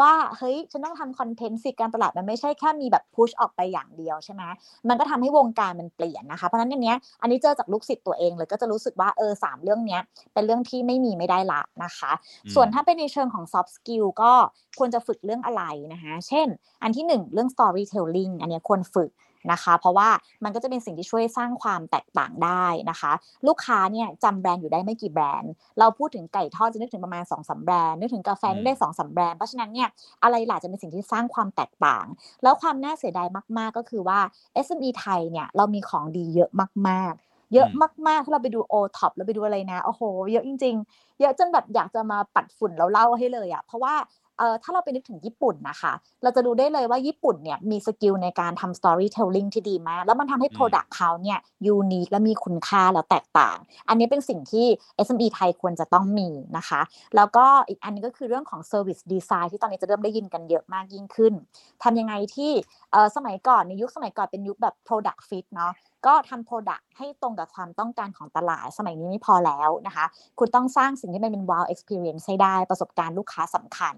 [0.00, 4.42] ว่าเฮ้ยฉันต้องทำคอนเทนต์สิการตลาดมันไม่ใช่แค่มีแบบพุชออกไปอย่างเดียวใช่ไหม
[4.88, 10.00] มันก็ทำให้วงการมันเปลี่ยนนะคะเพราะฉะนั้นอันเนี้ยอันนี้เจอจากลูกศิษย์ตัวเองเลยก็จะรู้สึกว่าเออสามเรื่องเนี้ย
[10.34, 12.12] เป็นเรื่องที่ไม่มีไม่ได้ละนะคะ
[12.44, 14.32] อืมส่วนถ้าเป็นในเชิงของ soft skill ก็
[14.78, 16.46] ควรจะฝึกเรื่องอะไรนะคะเช่น
[16.82, 19.10] อันที่หนึ่งเรื่อง storytelling อันเนี้ยควรฝึก
[19.52, 20.08] นะคะ เพราะว่า
[20.44, 23.12] มันก็จะเป็นสิ่งที่ช่วยสร้างความแตกต่างได้นะคะ
[23.46, 29.88] ลูกค้าเนี่ยจำแบรนด์อยู่ได้ไม่กี่แบรนด์ เราพูดถึงไก่ทอดจะนึกถึงประมาณ2อสแบรนด์นึกถึงกาแฟนึกได้สองสามแบรนด์เพราะฉะนั้นเนี่ย
[30.22, 32.06] อะไรล่ะจะเป็นสิ่งที่สร้างความแตกต่าง
[32.42, 34.20] แล้วความน่าเสียดายมากๆก็คือว่า
[34.64, 36.50] SME ไทยเนี่ยเรามีของดีเยอะ
[36.88, 43.94] มากๆเยอะอืมมากๆ ถ้าเราไปดู o t o p เราไปดูอะไรนะ โอ้โห เยอะจริง ๆ เยอะจนแบบอยากจะมาปัดฝุ่นแล้วเล่าให้เลยอะเพราะว่า
[44.38, 53.56] เอ่อถ้าเราไปนึกถึงญี่ปุ่นนะคะ เราจะดูได้เลยว่าญี่ปุ่นเนี่ยมี skill ในการทำ storytelling ที่ดีมาก แล้วมันทำให้อืม product เขาเนี่ย unique และมีคุณค่าแล้วแตกต่าง
[53.88, 54.66] อันนี้เป็นสิ่งที่
[55.06, 56.80] SME ไทยควรจะต้องมีนะคะ
[57.16, 61.34] แล้วก็อีกอันนึงก็คือเรื่องของ service design ที่ตอนนี้จะเริ่มได้ยินกันเยอะมากยิ่งขึ้น
[61.82, 62.52] ทำยังไงที่
[62.92, 65.72] เอ่อสมัยก่อนในยุคสมัยก่อนเป็นยุคแบบ product fit เนาะ
[66.06, 70.04] ก็ทำโปรดักต์ให้ตรงกับความต้องการของตลาดสมัยนี้ไม่พอแล้วนะคะ
[70.38, 73.96] คุณต้องสร้างสิ่งที่มันเป็น wow experience ให้ได้ประสบการณ์ลูกค้าสำคัญ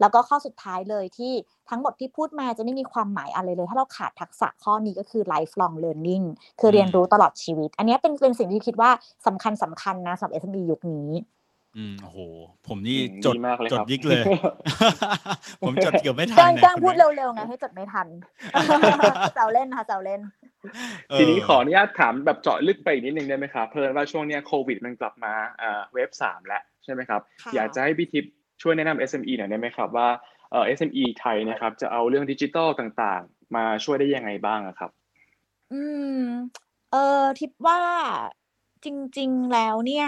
[0.00, 1.32] แล้วก็ข้อสุดท้ายเลยที่
[1.70, 6.24] ทั้งหมดที่พูดมาจะไม่มีความหมายอะไรเลย ถ้าเราขาดทักษะข้อนี้ก็คือ lifelong learning
[6.60, 8.90] คือเรียนรู้ตลอดชีวิต อันนี้เป็นเป็นสิ่งที่คิดว่า
[9.26, 11.08] สำคัญสำคัญนะสำหรับ SME ยุคนี้
[11.76, 12.18] อืมโอ้โห
[12.68, 14.22] ผมนี่อืมจดดีมากเลยจคดรับยิกเลย
[15.62, 18.06] ผมจดเกือบไม่ทัแจ้นงเนี่ยแจ้งคุณพูดแม็กเร็วๆไงให้จดไม่ทัน
[19.34, 20.20] แซวเล่นค่ะแซวเล่น
[21.10, 28.32] เออทีนี้ขออนุญาตถามแบบเจาะลึกไปอีกนิดนึงได้ไหมครับเพราะว่าช่วงเนี้ยโควิดมันกลับมาอ่าเวฟสามแล้วใช่ไหมครับค่ะอยากจะให้พี่ทิพย์
[28.62, 30.08] ช่วยแนะนำ SME หน่อยได้ไหมครับว่า
[30.50, 34.90] เอ่อ SME ไทยนะครับจะเอาเรื่องดิจิทัลต่างๆ มาช่วยได้ยังไงบ้างอะครับ
[35.72, 35.82] อื
[36.16, 36.20] ม
[36.92, 37.80] เออทิปว่า
[38.84, 38.86] จ
[39.18, 40.06] ริง ๆ แล้วเนี่ย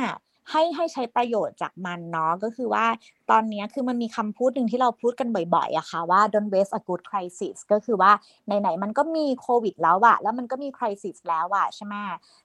[0.51, 2.87] ให้ให้ใช้ประโยชน์จากมันเนาะก็คือว่า
[3.31, 8.13] ตอนนี้คือมันมีคำพูดหนึ่งที่เราพูดกันบ่อยๆอะค่ะว่า don't waste a good crisis ก็คือว่า
[8.47, 11.95] ไหนๆมันก็มีโควิดแล้วอะแล้วมันก็มี crisis แล้วอะใช่ไหม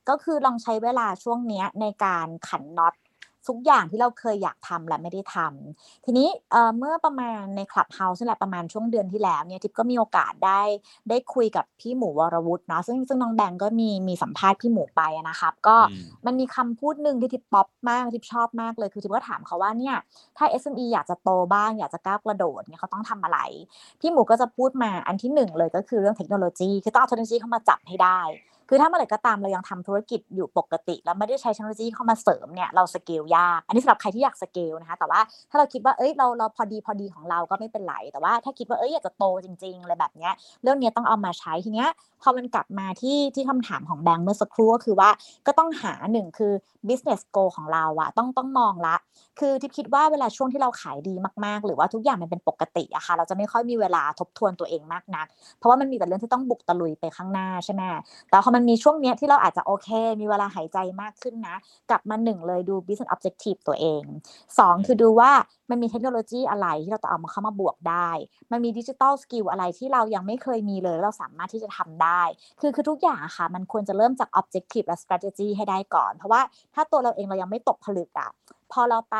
[0.10, 2.94] ก็คือลองใช้เวลาช่วงนี้ในการขันน็อต
[3.48, 10.62] ทุกอย่างที่เราเคยอยากทำและไม่ได้ทำทีนี้เอ่อเมื่อประมาณในคลับเฮาส์นี่แหละประมาณช่วงเดือนที่แล้วเนี่ยทิพย์ก็มีโอกาสได้
[11.10, 19.96] ได้คุยกับพี่หมูวรวุฒิเนาะซึ่งซึ่งน้องแบงก์ก็มีมีสัมภาษณ์พี่หมูไปอะนะครับ ก็อืมมันมีคำพูดหนึ่งที่ทิพย์ชอบมากทิพย์ชอบมากเลยคือทิพย์ก็ถามเขาว่าเนี่ย
[20.38, 23.40] ถ้า SME อยากจะโตบ้างอยากจะก้าวกระโดดเนี่ยเขาต้องทำอะไร
[24.00, 28.22] พี่หมูก็จะพูดมาอันที่หนึ่งเลยก็คือเรื่องเทคโนโลยีคือต้องเอาเทคโนโลยีเข้ามาจับให้ได้
[28.70, 41.90] คือถ้าเมื่อไหร่ก็ตามเรายังทำธุรกิจอยู่ปกติ แล้วไม่ได้ใช้เทคโนโลยีเข้ามาเสริมเนี่ยเราสเกลยาก อันนี้สำหรับใครที่อยากสเกลนะคะ แต่ว่าถ้าเราคิดว่าเอ้ยเราเราพอดีพอดีของเราก็ไม่เป็นไร แต่ว่าถ้าคิดว่าเอ้ยอยากจะโตจริงๆอะไรแบบเนี้ยเรื่องเนี้ยต้องเอามาใช้ทีเนี้ย
[42.22, 45.10] พอมันกลับมาที่ที่คำถามของแบงค์เมื่อสักครู่ก็คือว่า
[45.48, 46.54] ก็ต้องหาหนึ่งคือ
[46.88, 48.96] business goal ของเราอะต้องต้องมองละ
[49.40, 51.14] คือทิพย์คิดว่าเวลาช่วงที่เราขายดี
[51.46, 55.28] มากๆ หรือว่าทุกอย่างมันเป็นปกติอะค่ะเราจะไม่ค่อยมีเวลาทบทวนตัวเองมากนัก
[55.58, 57.82] เพราะว่ามันมีแต่เรื่องที่ต้องบุกตะลุยไปข้างหน้าใช่ไหม
[58.30, 59.90] แต่พอมันมีช่วงเนี้ยที่เราอาจจะโอเค
[60.22, 61.56] มีเวลาหายใจมากขึ้นนะ
[61.90, 64.04] กลับมาหนึ่งเลยดู business objective ตัวเอง
[64.60, 65.32] สองคือดูว่า
[65.70, 68.10] มันมีเทคโนโลยีอะไรที่เราจะเอามาเข้ามาบวกได้
[68.52, 72.22] มันมีดิจิ t a ลสกิลอะไรที่เรายังไม่เคยมีเลยแล้วเราสามารถที่จะทำได้
[72.60, 76.42] คือคือทุกอย่างอะค่ะ มันควรจะเริ่มจาก objective และ strategy ให้ได้ก่อน เพราะว่า
[76.74, 78.30] ถ้าตัวเราเองเรายังไม่ตกผลึกอะ
[78.72, 79.18] พอเราไป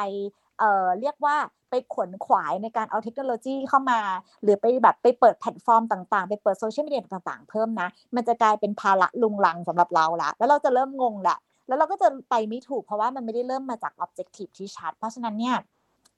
[0.60, 1.36] เอ่อเรียกว่า
[1.70, 4.00] ไปขวนขวายในการเอาเทคโนโลยีเข้ามา
[4.44, 15.58] หรือไปแบบไปเปิดแพลตฟอร์มต่างๆ ไปเปิด social media ต่างๆ เพิ่มนะ มันจะกลายเป็นภาระรุงรังสำหรับเราละ แล้วเราจะเริ่มงงละ แล้วเราก็จะไปไม่ถูกเพราะว่ามันไม่ได้เริ่มมาจาก objective ที่ชัด เพราะฉะนั้นเนี่ย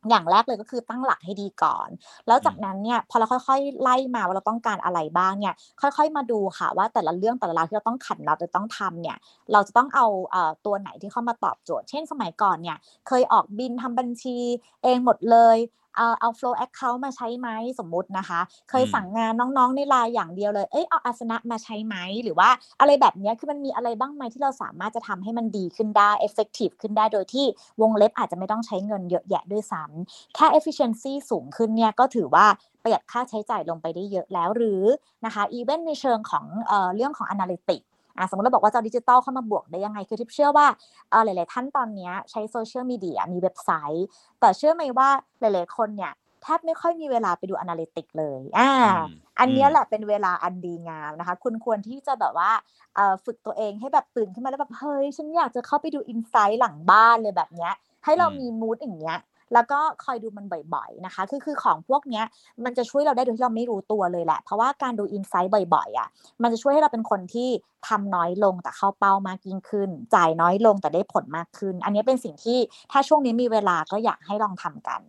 [0.09, 1.89] อย่างแรกเลยก็คือตั้งหลักให้ดีก่อน
[2.27, 9.17] แล้วจากนั้นเนี่ยพอเราค่อยๆ ไล่มาว่าเราต้องการอะไรบ้างเนี่ยค่อยๆมาดูค่ะว่าแต่ละเรื่องแต่ละราวที่เราต้องขันเราจะต้องทำเนี่ย
[9.51, 14.37] เราจะต้องเอาเอ่อตัวไหนที่เข้ามาตอบโจทย์ เช่นสมัยก่อนเนี่ยเคยออกบินทำบัญชี
[14.83, 15.57] เองหมดเลย
[15.95, 17.49] เอาเอา flow account มาใช้ไหม
[17.79, 22.49] สมมุตินะคะ เคยอืมสั่งงานน้องๆในไลน์อย่างเดียวเลย เอ้ยเอาอาสนะมาใช้ไหมหรือว่า
[22.79, 27.45] อะไรแบบเนี้ยคือมันมีอะไรบ้างไหมที่เราสามารถจะทำให้มันดีขึ้นได้ effective ขึ้นได้โดยที่
[27.81, 32.45] วงเล็บอาจจะไม่ต้องใช้เงินเยอะแยะด้วยซ้ำแค่ efficiency สูงขึ้นเนี่ยก็ถือว่า
[32.83, 34.83] ประหยัดค่าใช้จ่ายลงไปได้เยอะแล้วหรือ
[35.25, 37.85] นะคะ even ในเชิงของเอ่อเรื่องของ analytics
[38.21, 40.67] อะสมมติเราบอกว่าจะเอาดิจิตอลเข้ามาบวกได้ยังไง คือทิพย์เชื่อว่า
[41.09, 44.05] เอ่อหลาย ๆ ท่านตอนเนี้ยใช้โซเชียลมีเดียมีเว็บไซต์
[44.39, 49.05] แต่เชื่อไหมว่าหลาย ๆ คนเนี่ยแทบไม่ค่อยมีเวลาไปดู analytics เลย อ่าอืม
[49.39, 52.51] อันเนี้ยอืมแหละเป็นเวลาอันดีงามนะคะ คุณควรที่จะแบบว่า
[52.95, 59.17] เอ่อฝึกตัวเองให้แบบตื่นขึ้นมาแล้วแบบเฮ้ย ฉันอยากจะเข้าไปดูอินไซต์หลังบ้านเลยแบบเนี้ย ให้เราอืมมีมูดอย่างเงี้ย
[59.53, 62.25] แล้วก็คอยดูมันบ่อยๆนะคะ คือคือของพวกเนี้ย
[62.65, 66.07] มันจะช่วยเราได้โดยที่เราไม่รู้ตัวเลยแหละ เพราะว่าการดูอินไซต์บ่อยๆอะ
[66.41, 67.49] มันจะช่วยให้เราเป็นคนที่
[67.87, 72.59] ทำน้อยลงแต่เข้าเป้ามากยิ่งขึ้น จ่ายน้อยลงแต่ได้ผลมากขึ้น อันนี้เป็นสิ่งที่
[72.91, 75.01] ถ้าช่วงนี้มีเวลาก็อยากให้ลองทำกัน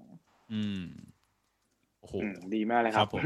[0.53, 0.85] อืม
[2.01, 3.23] โอ้โหอืมดีมากเลยคครัรับบผม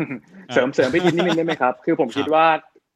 [0.53, 2.47] เสริมเสริมพี่ทิพย์นิดนึงได้ไหมครับ คือผมครับคิดว่า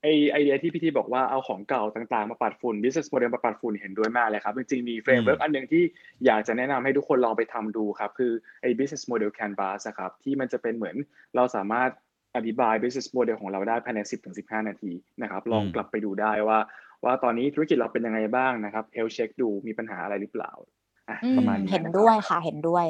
[0.02, 5.82] ไอ้ไอเดียที่พี่ทิพย์บอกว่าเอาของเก่าต่างๆ มาปัดฝุ่น business model มาปัดฝุ่นเห็นด้วยมากเลยครับ จริงๆ มี framework อันหนึ่งที่
[6.26, 8.32] อยากจะแนะนำให้ทุกคนลองไปทำดูครับ คือ
[8.62, 10.96] ไอ business model canvas อะครับ ที่มันจะเป็นเหมือน
[11.36, 11.90] เราสามารถ
[12.36, 14.00] อธิบาย business model ของเราได้ภายใน
[14.34, 16.58] 10-15 นาทีนะครับ ลองอืมกลับไปดูได้ว่า
[17.04, 20.52] ว่าตอนนี้ธุรกิจเราเป็นยังไงบ้างนะครับ health check ดูมีปัญหาอะไรหรือเปล่า
[21.08, 22.86] อะอืประมมาณนี้เห็นนะครับด้วยค่ะเห็นด้วย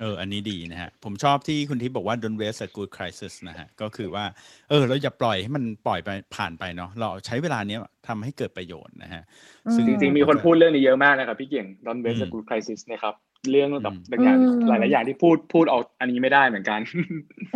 [0.00, 4.24] เออ อันนี้ดีนะฮะ ผมชอบที่คุณทิพย์บอกว่า don't waste a good crisis นะฮะ ก็คือว่า
[4.68, 9.22] เออ เราอย่าปล่อยให้มันปล่อยไปผ่านไปเนาะ เราใช้เวลาเนี้ยทำให้เกิดประโยชน์นะฮะ
[9.74, 13.14] ซึ่งจริงๆ มีคนพูดเรื่องนี้เยอะมากนะครับ พี่เก่ง Don't waste อื a ม good crisis นะครับ
[13.50, 16.80] เรื่องแบบอืมบางอย่างอืมหลายๆ อย่างที่พูดพูดออกอันนี้ไม่ได้เหมือนกัน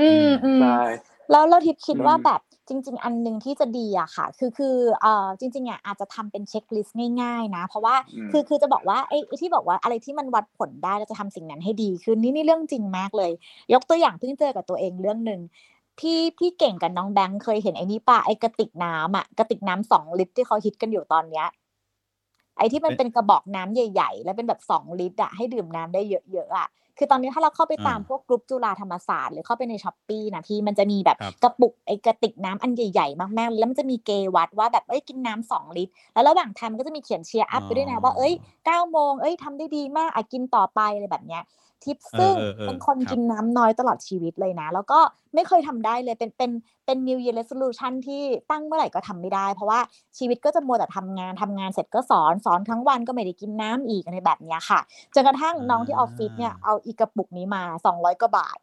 [0.00, 0.82] อืมอืมใช่
[1.30, 13.32] แล้วเราทิพย์คิดอืมว่าแบบ จริง ๆ อันหนึ่งที่จะดีอะค่ะ คือคือเอ่อจริงๆอะอาจจะทำเป็นเช็คลิสต์ง่ายๆ นะ เพราะว่าอืมคือคือจะบอกว่าไอ้ไอ้ที่บอกว่าอะไรที่มันวัดผลได้เราจะทำสิ่งนั้นให้ดีขึ้นนี่นี่เรื่องจริงมากเลย
[13.72, 15.40] ยกตัวอย่างเพิ่งเจอกับตัวเองเรื่องหนึ่ง
[15.98, 21.46] พี่พี่เก่งกับน้องแบงค์เคยเห็นไอ้นี่ป่ะไอ้กระติกน้ำอะกระติกน้ำสองลิตรที่เขาฮิตกันอยู่ตอนเนี้ย
[22.56, 38.32] ไอ้ที่มันเอ๊ะเป็นกระบอกน้ำใหญ่ ๆ แล้วเป็นแบบสองลิตรอะให้ดื่มน้ำได้เยอะๆอะ คือตอนนี้ถ้าเราเข้าไปตามอ่าพวกกรุ๊ปจุฬาธรรมศาสตร์หรือเข้าไปใน Shopee นะพี่มันจะมีแบบครับกระปุกไอ้กระติกน้ำอันใหญ่ๆ มากๆ แล้วมันจะมีเกณฑ์วัดว่าแบบเอ้ยกินน้ำสองลิตร แล้วระหว่างทางมันก็จะมีเขียน cheer up ไปด้วยนะว่าเอ้ย
[38.66, 41.42] เก้าโมงเอ้ยทำได้ดีมากอะกินต่อไปอะไรแบบเนี้ย
[41.84, 44.98] ทิปเออซึ่งเออเออเป็นคนครับกินน้ำน้อยตลอดชีวิตเลยนะ แล้วก็
[45.34, 46.50] ไม่เคยทำได้เลยเป็นเป็น
[46.86, 49.80] เป็น New Year Resolution ที่ตั้งเมื่อไหร่ก็ทำไม่ได้ เพราะว่า
[50.18, 54.80] ชีวิตก็จะมัวแต่ทำงานทำงานเสร็จก็สอนสอนทั้งวันก็ไม่ได้กินน้ำอีกอะไรแบบเนี้ยค่ะ
[55.14, 58.58] จนกระทั่งน้องที่ออฟฟิศเนี่ยเอาอีกกระปุกนี้มา 200กว่าบาท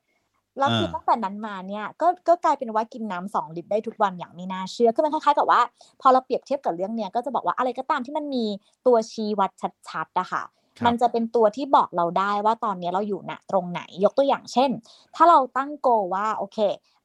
[0.59, 5.61] แล้วคืออ่าตั้งแต่นั้นมาเนี่ยก็ก็กลายเป็นว่ากินน้ำสองลิตรได้ทุกวันอย่างไม่น่าเชื่อคือมันคล้ายๆกับว่า
[6.01, 8.45] พอเราเปรียบเทียบกับเรื่องเนี้ยก็จะบอกว่าอะไรก็ตามที่มันมี
[8.87, 9.51] ตัวชี้วัด
[9.89, 14.69] ชัดๆอะค่ะครับ มันจะเป็นตัวที่บอกเราได้ว่าตอนนี้เราอยู่ณตรงไหน ยกตัวอย่างเช่น
[15.15, 16.57] ถ้าเราตั้งโกว่าโอเค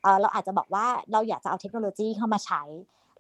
[0.03, 2.63] เออเราอาจจะบอกว่าเราอยากจะเอาเทคโนโลยีเข้ามาใช้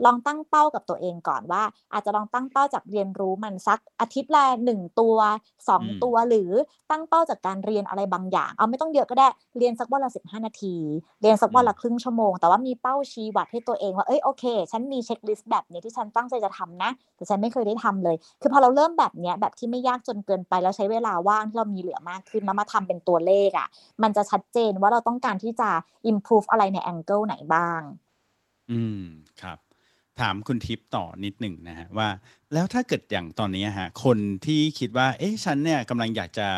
[0.05, 5.17] ลองตั้งเป้ากับตัวเองก่อนว่า อาจจะลองตั้งเป้าจากเรียนรู้มันสักอาทิตย์ละหนึ่งตัว
[5.69, 6.51] สองตัวหรือ
[6.91, 9.29] ตั้งเป้าจากการเรียนอะไรบางอย่าง เอาไม่ต้องเยอะก็ได้
[9.59, 10.77] เรียนสักวันละสิบห้านาที
[11.21, 23.69] เรียนสักวันละครึ่งชั่วโมง แต่ว่ามีเป้าชี้วัดให้ตัวเองว่าเอ้ยโอเค ฉันมีเช็คลิสต์แบบนี้ที่ฉันตั้งใจจะทำนะ แต่ฉันไม่เคยได้ทำเลย คือพอเราเริ่มแบบเนี้ยแบบที่ไม่ยากจนเกินไป แล้วใช้เวลาว่างที่เรามีเหลือมากขึ้นแล้วมาทำเป็นตัวเลขอะ
[24.03, 25.69] มันจะชัดเจนว่าเราต้องการที่จะ
[26.11, 27.81] improve อะไรในแองเกิลไหนบ้าง
[28.71, 29.03] อืม
[29.43, 29.59] ครับ
[30.21, 32.09] ถามคุณทิพย์ต่อนิดหนึ่งนะฮะว่า
[32.53, 36.49] แล้วถ้าเกิดอย่างตอนนี้ฮะคนที่คิดว่า เอ๊ะฉันเนี่ยกำลังอยากจะ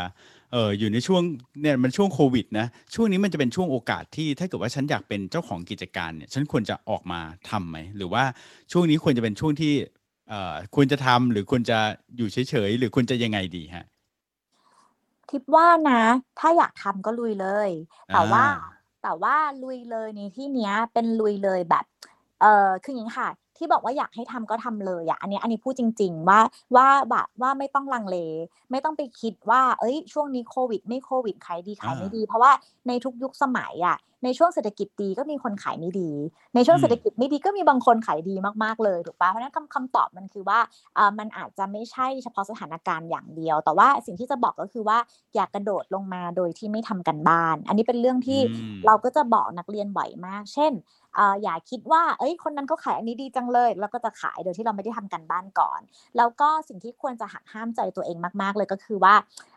[0.52, 1.22] เอออยู่ในช่วง
[1.60, 8.24] เนี่ยมันช่วงโควิดนะช่วงนี้มันจะเป็นช่วงโอกาสที่ถ้าเกิดว่าฉันอยากเป็นเจ้าของกิจการเนี่ยฉันควรจะออกมาทำไหมหรือว่า
[8.72, 9.74] ช่วงนี้ควรจะเป็นช่วงที่
[10.28, 11.78] เอ่อควรจะทำหรือควรจะ
[12.16, 13.86] อยู่เฉยๆหรือควรจะยังไงดีฮะ
[15.28, 16.02] ทิปว่านะ
[16.38, 17.70] ถ้าอยากทำก็ลุยเลย
[18.12, 21.84] แต่ว่าอ่า แต่ว่าลุยเลยในที่เนี้ยเป็นลุยเลยแบบ
[22.40, 26.40] เออคืออย่างนี้ค่ะ ที่บอกว่าอยากให้ทำก็ทำเลยอะอันนี้อันนี้พูดจริง ๆ ว่า
[26.76, 28.16] ว่าแบบว่าไม่ต้องลังเล
[28.70, 32.52] ไม่ต้องไปคิดว่า เอ้ย ช่วงนี้โควิด ไม่โควิดขายดีขายไม่ดี เพราะว่า
[32.88, 36.10] ในทุกยุคสมัยอะในช่วงเศรษฐกิจดีก็มีคนขายไม่ดี
[36.54, 40.58] ในช่วงอืมเศรษฐกิจไม่ดีก็มีบางคนขายดีมากๆเลยถูกปะเพราะฉะนั้นคำคำตอบมันคือว่า
[40.98, 44.98] อ่ามันอาจจะไม่ใช่เฉพาะสถานการณ์อย่างเดียว แต่ว่าสิ่งที่จะบอกก็คือว่า
[45.34, 50.72] อย่ากระโดดลงมาโดยที่ไม่ทำกันบ้าน อันนี้เป็นเรื่องที่อืมเราก็จะบอกนักเรียนบ่อยมาก เช่น
[51.18, 55.80] อ่าอย่าคิดว่า เอ้ย คนนั้นเขาขายอันนี้ดีจังเลย แล้วก็จะขายโดยที่เราไม่ได้ทำกันบ้านก่อน
[56.16, 59.14] แล้วก็สิ่งที่ควรจะหักห้ามใจตัวเองมาก ๆ เลยก็คือว่า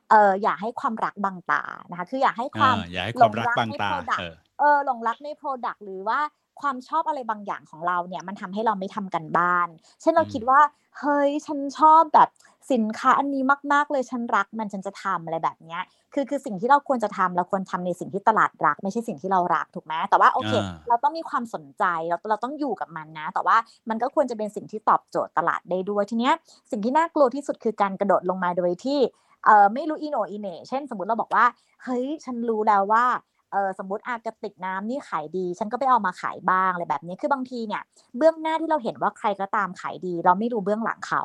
[0.09, 6.19] เอออย่าให้ความรักบังตานะคะ คืออย่าให้ความเอออย่าให้ความรักหลงรักบางในตา product เออเออหลงรักใน Product หรือว่า
[6.61, 9.67] ความชอบอะไรบางอย่างของเราเนี่ยมันทำให้เราไม่ทำกันบ้าน
[10.01, 10.59] เช่นเราอืมคิดว่า
[10.99, 12.29] เฮ้ย ฉันชอบแบบ
[12.71, 13.43] สินค้าอันนี้
[13.73, 15.81] มาก ๆ เลยฉันรักมันฉันจะทำอะไรแบบเนี้ย
[16.13, 23.57] คือคือสิ่งที่เราควรจะทำเราควรทำในสิ่งที่ตลาดรัก ไม่ใช่สิ่งที่เรารักถูกไหมแต่ว่าโอเคอ่าเราต้องมีความสนใจเราเราต้องอยู่กับมันนะ แต่ว่า
[23.89, 26.33] มันก็ควรจะเป็นสิ่งที่ตอบโจทย์ตลาดได้ด้วยทีเนี้ย
[26.71, 28.99] สิ่งที่น่ากลัวที่สุดคือการกระโดดลงมาโดยที่
[29.45, 31.45] เออไม่รู้อีโหนอีเหน่เช่น สมมติเราบอกว่า
[31.83, 33.05] เฮ้ยฉันรู้แล้วว่า
[33.51, 37.81] เออสมมติอากระติกน้ำนี่ขายดี ฉันก็ไปเอามาขายบ้างอะไรแบบนี้คือบางทีเนี่ย
[38.17, 41.23] เบื้องหน้าที่เราเห็นว่าใครก็ตามขายดี เราไม่รู้เบื้องหลังเขา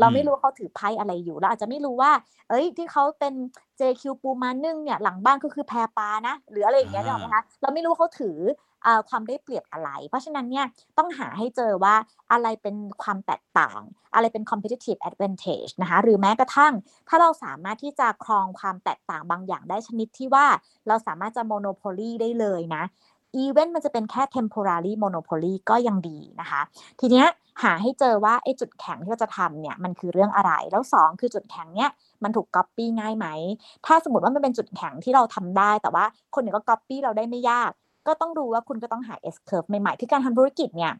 [0.00, 2.10] เราไม่รู้ว่าเขาถือไพ่อะไรอยู่เราอาจจะไม่รู้ว่า
[2.50, 3.34] เอ้ย ที่เขาเป็น
[3.80, 8.38] JQ ปูมานึ่งเนี่ยหลังบ้านก็คือแพรปลานะ หรืออะไรอย่างเงี้ยอ่านึกออกไหมคะเราไม่รู้ว่าเขาถือ
[8.75, 8.75] อ่า
[9.08, 10.66] ความได้เปรียบอะไร เพราะฉะนั้นเนี่ย
[10.98, 11.94] ต้องหาให้เจอว่า
[12.32, 13.80] อะไรเป็นความแตกต่าง
[14.14, 16.72] อะไรเป็น competitive advantage นะคะหรือแม้กระทั่ง
[17.08, 20.46] ถ้าเราสามารถที่จะครองความแตกต่างบางอย่างได้ชนิดที่ว่า
[20.88, 22.84] เราสามารถจะ monopoly ได้เลยนะ
[23.36, 26.60] อีเวนต์มันจะเป็นแค่ temporary monopoly ก็ยังดีนะคะ
[27.00, 27.26] ทีเนี้ย
[27.62, 31.90] หาให้เจอว่าไอ้จุดแข็งที่เราจะทำเนี่ยมันคือเรื่องอะไร แล้ว 2 คือจุดแข็งเนี้ย
[32.22, 33.26] มันถูก copy ง่ายไหม
[33.86, 37.70] ถ้าสมมติว่ามันเป็นจุดแข็งที่เราทำได้ แต่ว่าคนอื่นก็ copy เราได้ไม่ยาก
[38.06, 40.92] ก็ต้องรู้ว่าคุณก็ต้องหา S curve ใหม่ๆ คือการทำธุรกิจเนี่ย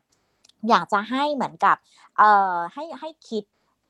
[0.69, 1.77] อยากจะให้เหมือนกับ
[2.19, 3.45] เอ่อให้ให้คิด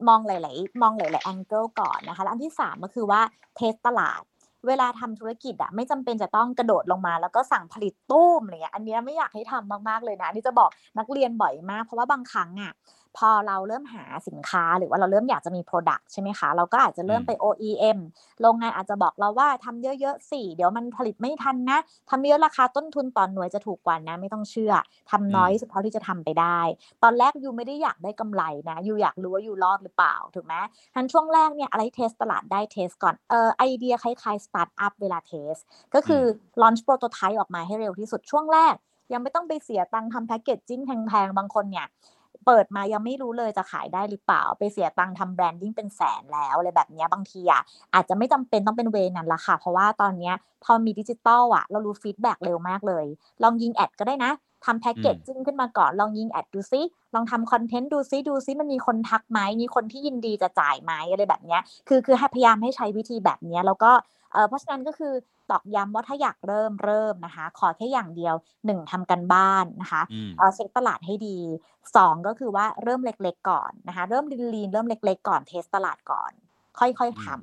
[0.09, 3.20] มองหลายๆมองหลายๆ angle ก่อนนะคะ แล้วอันที่ 3 ก็คือว่า
[3.57, 4.22] เทสตลาด
[4.66, 12.72] เวลาทำธุรกิจอะไม่จำเป็นจะต้องกระโดดลงมา แล้วก็สั่งผลิตตู้มอะไรเงี้ยอันเนี้ยไม่อยากให้ทำมากๆเลยนะนนี่จะบอกนักเรียนบ่อยมาก เพราะว่าบางครั้งอะ
[13.18, 17.98] พอเราเริ่มหาสินค้าหรือว่าเราเริ่มอยากจะมี Product ใช่ไหมคะ เราก็อาจจะเริ่มไป OEM
[18.40, 21.79] โรงงานอาจจะบอกเราว่าทำเยอะๆสิเดี๋ยวมันผลิตไม่ทันนะ
[22.11, 24.72] ทำเยอะราคาต้นทุนต่อหน่วยจะถูกกว่านะ ไม่ต้องเชื่อ
[25.11, 26.61] ทำน้อยที่สุดเท่าที่จะทำไปได้
[27.02, 30.55] ตอนแรก you ไม่ได้อยากได้กำไรนะ you อยากรู้ว่า you รอดหรือเปล่าถูกไหม
[30.94, 35.55] ทันช่วงแรกเนี่ยอะไร test ตลาดได้ test ก่อนเออไอเดียคล้ายๆสตาร์ทอัพเวลา test
[35.94, 36.22] ก็คือ
[36.62, 38.76] launch prototype ออกมาให้เร็วที่สุดช่วงแรก
[39.12, 41.87] ยังไม่ต้องไปเสียตังค์ทำ packaging แพงๆ บางคนเนี่ย
[42.46, 47.62] เปิดมายังไม่รู้เลยจะขายได้หรือเปล่า ไปเสียตังค์ทำ branding เป็นแสนแล้วอะไรแบบนี้บางทีอะ
[47.94, 53.06] อาจจะไม่จำเป็นต้องเป็น way นั้นละค่ะ เพราะว่าตอนเนี้ยพอมีดิจิตอลอะ เรารู้ feedback เร็วมากเลย
[53.42, 54.32] ลองยิง ad ก็ได้นะ
[54.64, 56.80] ทำ packaging ขึ้นมาก่อน ลองยิง ad ดูซิ
[57.14, 63.90] ลองทำ content ดูซิดูซิมันมีคนทักไหมมีคนที่ยินดีจะจ่ายไหมอะไรแบบนี้คือคือให้พยายามให้ใช้วิธีแบบนี้แล้วก็
[64.37, 65.12] เออเพราะฉะนั้นก็คือ
[65.51, 68.35] ตอกย้ำว่าถ้าอยากเริ่มเริ่มนะคะ ขอแค่อย่างเดียว
[68.66, 71.38] หนึ่งทำการบ้านนะคะอืมเอ่อเช็คตลาดให้ดี
[71.96, 76.33] สองก็คือว่าเริ่มเล็ก ๆ ก่อนนะคะ เริ่มlean ๆเริ่มเล็ก ๆ ก่อน test ตลาดก่อน
[76.79, 77.37] ค่อยๆทำ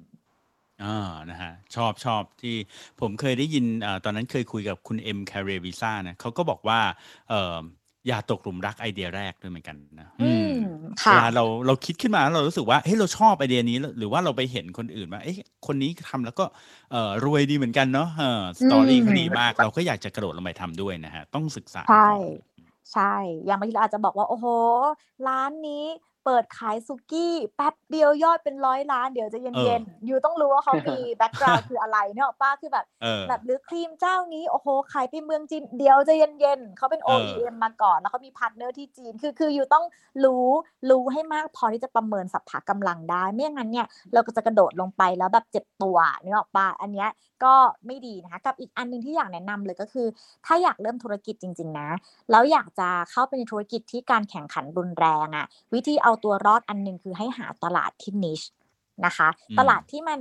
[0.84, 2.56] อ่านะฮะชอบชอบที่
[3.02, 6.80] ผมเคยได้ยินเอ่อตอนนั้นเคยคุยกับคุณเอ็มคาเรวิซ่านะเขาก็บอกว่า
[7.30, 10.58] เอ่ออย่าตกหลุมรักไอเดียแรกด้วยเหมือนกันนะอือืมม
[11.06, 15.38] ค่ะเวลาเราเราคิดขึ้นมาแล้วเรารู้สึกว่าเฮ้ยเราชอบไอเดียนี้แล้วหรือว่าเราไปเห็นคนอื่นว่าเอ้ย
[15.68, 16.46] คนนี้ทำแล้วก็
[16.92, 22.22] เอ่อรวยดีเหมือนกันเนาะเออ story เขาดีมาก เราก็อยากจะกระโดดลงไปทำด้วยนะฮะ ต้องศึกษาใช่ก่อน
[22.94, 24.48] ใช่ อย่างบางทีเราอาจจะบอกว่า โอ้โห
[25.28, 25.86] ร้านนี้
[26.26, 39.86] เปิดขายสุกี้แป๊บเดียวยอดเป็นร้อยล้านเดี๋ยวใจเย็นๆ you ต้องรู้ว่าเขามี background คืออะไรเนี่ยนึกออกป่ะคือแบบเออแบบหรือครีมเจ้านี้โอ้โหขายไปเมืองจีนเดี๋ยวใจเย็นๆเขาเป็นเออ OEM มาก่อน แล้วเขามี partner ที่จีนคือคือ you ต้อง
[40.26, 40.48] รู้
[40.90, 47.10] รู้ให้มากพอที่จะประเมินสรรพกำลังได้ ไม่อย่างนั้นเนี่ยเราก็จะกระโดดลงไปแล้วแบบเจ็บตัวนึกออกปะอันเนี้ย
[47.44, 47.54] ก็
[47.88, 50.08] ไม่ดีนะคะกับอีกอันหนึ่งที่อยากแนะนำเลยก็คือ
[50.46, 51.90] ถ้าอยากเริ่มธุรกิจจริง ๆ นะ
[52.32, 58.42] แล้วอยากจะเข้าไปในธุรกิจที่การแข่งขันรุนแรงอะวิธีเอาตัวรอดอันหนึงคือให้หาตลาดที่นิช
[59.06, 60.20] นะคะอืมตลาดที่มัน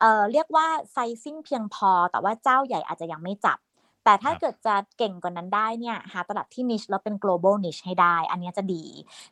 [0.00, 3.58] เอ่อเรียกว่าไซซิ่งเพียงพอ แต่ว่าเจ้าใหญ่อาจจะยังไม่จับ
[4.06, 8.84] แต่ถ้าครับเกิดจะเก่งกว่านั้นได้เนี่ยหาตลาดที่นิชแล้วเป็น global niche ให้ได้ อันเนี้ยจะดี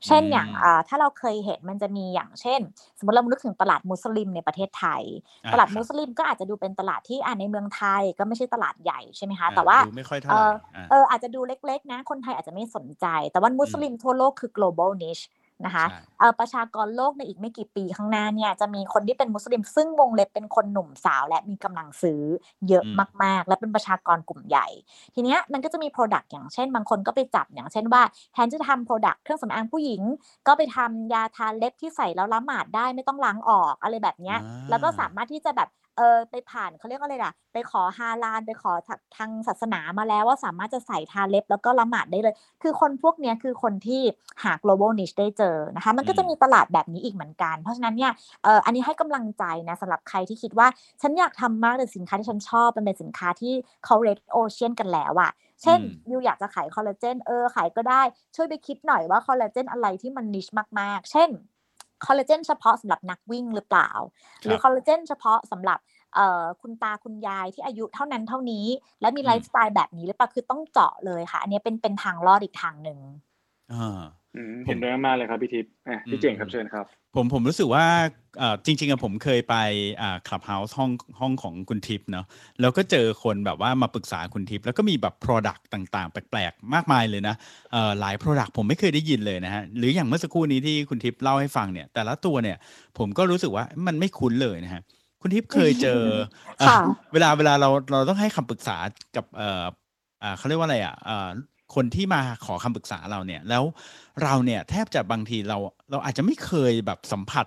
[0.06, 2.60] เช่นอย่างอืมอ่าถ้าเราเคยเห็นมันจะมีอย่างเช่น
[2.98, 5.02] สมมติเรานึกถึงตลาดมุสลิมในประเทศไทย
[5.44, 15.24] อะตลาดครับมุสลิมก็อาจจะดูเป็นตลาดที่อ่าในเมืองไทยก็ไม่ใช่ตลาดใหญ่ใช่ไหมคะเออแต่ว่าดูไม่ค่อยเท่าไหร่เอออะเอออาจจะดูเล็กๆนะคนไทยอาจจะไม่สนใจ แต่ว่ามุสลิมทั่วโลกคือ global niche
[15.66, 22.22] นะคะใช่เออประชากรโลกในอีกไม่กี่ปีข้างหน้าเนี่ยจะมีคนที่เป็นมุสลิม ซึ่งวงเล็บเป็นคนหนุ่มสาว และมีกำลังซื้อ
[22.68, 24.66] เยอะอืมมาก ๆ และเป็นประชากรกลุ่มใหญ่
[25.14, 30.02] ทีเนี้ยมันก็จะมี Product อย่างเช่น บางคนก็ไปจับอย่างเช่นว่าแทนที่จะทำ Product เครื่องสำอางผู้หญิง
[30.46, 44.02] ก็ไปทำยาทาเล็บที่ใส่แล้วละหมาดได้ไม่ต้องล้างออกอะไรแบบเนี้ยอ่าแล้วก็สามารถที่จะแบบ เออไปผ่านเขาเรียกว่าอะไรล่ะ ไปขอฮาลาลไปขอทางทางศาสนามาแล้วว่าสามารถจะใส่ทาเล็บแล้วก็ละหมาดได้เลย คือคนพวกเนี้ยคือคนที่
[44.42, 48.12] หา global niche ได้เจอนะคะ มันก็จะอืมมีตลาดแบบนี้อีกเหมือนกัน เพราะฉะนั้นเนี่ย
[48.44, 50.66] เอออันนี้ให้กำลังใจนะสำหรับใครที่คิดว่า
[51.02, 55.30] ฉันอยากทำมากแต่สินค้าที่ฉันชอบมันเป็นสินค้าที่เขา red ocean กันแล้วอะ
[55.62, 58.02] เช่นอืมยูอยากจะขายคอลลาเจนเออขายก็ได้
[58.36, 60.46] ช่วยไปคิดหน่อยว่าคอลลาเจนอะไรที่มันนิช
[60.80, 61.30] มากๆ เช่น
[62.06, 63.90] คอลลาเจนเฉพาะสำหรับนักวิ่งหรือเปล่า
[64.44, 65.78] หรือคอลลาเจนเฉพาะสำหรับ
[66.14, 68.66] เอ่อคุณตาคุณยายที่อายุเท่านั้นเท่านี้
[69.00, 72.98] และมีอืมไลฟ์สไตล์แบบนี้หรือเปล่าคือต้องเจาะเลยค่ะ อันนี้เป็นเป็นทางรอดอีกทางหนึ่ง
[73.70, 73.98] อ่าอืม
[74.36, 77.84] ผมเห็นด้วยมากๆเลยครับพี่ทิพย์อะพี่เจ๋งครับเชิญครับ ผมผมรู้สึกว่า
[78.38, 79.56] เอ่อจริงๆอะผมเคยไป
[80.02, 80.90] อ่าคลับเฮาส์ห้อง
[81.20, 82.26] ห้องของคุณทิพย์เนาะ
[82.60, 87.34] แล้วก็เจอคนแบบว่ามาปรึกษาคุณทิพย์แล้วก็มีแบบ Product ต่างๆ แปลกๆ มากมายเลยนะ
[87.72, 92.56] เอ่อหลาย Product ผมไม่เคยได้ยินเลยนะฮะหรืออย่างเมื่อสักครู่นี้ที่คุณทิพย์เล่าให้ฟังเนี่ย แต่ละตัวเนี่ย
[92.98, 94.82] ผมก็รู้สึกว่ามันไม่คุ้นเลยนะฮะ
[95.22, 96.02] คุณทิพย์เคยเจอ
[96.60, 96.78] อะค่ะ
[97.12, 98.76] เวลาเวลาเราเราต้องให้คำปรึกษา
[99.16, 99.64] กับเอ่อ
[100.22, 101.28] อ่าเขาเรียกว่าอะไรอะเอ่อ
[101.74, 103.64] คนที่มาขอคำปรึกษาเราเนี่ย แล้ว
[104.22, 105.58] เราเนี่ยแทบจะบางทีเรา
[105.90, 107.46] เราอาจจะไม่เคยแบบสัมผัส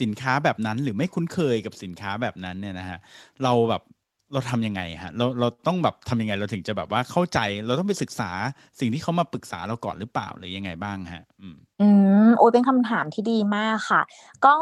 [0.00, 2.98] สินค้าแบบนั้น หรือไม่คุ้นเคยกับสินค้าแบบนั้นเนี่ยนะฮะ
[3.42, 3.82] เราแบบ
[4.32, 8.30] เราทำยังไงฮะเราเราต้องแบบทำยังไงเราถึงจะแบบว่าเข้าใจ เราต้องไปศึกษา
[8.80, 11.88] สิ่งที่เขามาปรึกษาเราก่อนหรือเปล่าหรือยังไงบ้างฮะ อืมอื
[12.26, 14.02] โอ้ยเป็นคำถามที่ดีมากค่ะ
[14.44, 14.54] ก็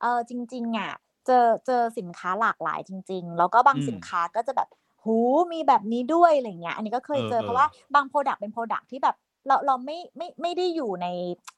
[0.00, 0.90] เออจริงๆอะ
[1.26, 4.68] เจอเจอสินค้าหลากหลายจริง ๆ แล้วก็บางอืมสินค้าก็จะแบบ
[5.04, 5.16] หู
[5.52, 11.06] มีแบบนี้ด้วยอะไรเงี้ย อันนี้ก็เคยเออเจอเออเพราะว่าบาง product เป็น product ที่แบบเราเราไม่ไม่ไม่ได้อยู่ใน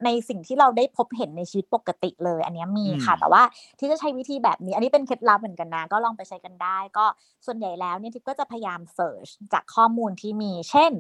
[0.04, 3.42] ในสิ่งที่เราได้พบเห็นในชีวิตปกติเลย อันเนี้ยมีค่ะอืมแต่ว่า
[3.78, 7.04] ทิพย์จะใช้วิธีแบบนี้ อันนี้เป็นเคล็ดลับเหมือนกันนะ ก็ลองไปใช้กันได้ ก็
[7.46, 10.92] ส่วนใหญ่แล้วเนี่ยทิพย์ก็จะพยายาม search จากข้อมูลที่มี เช่น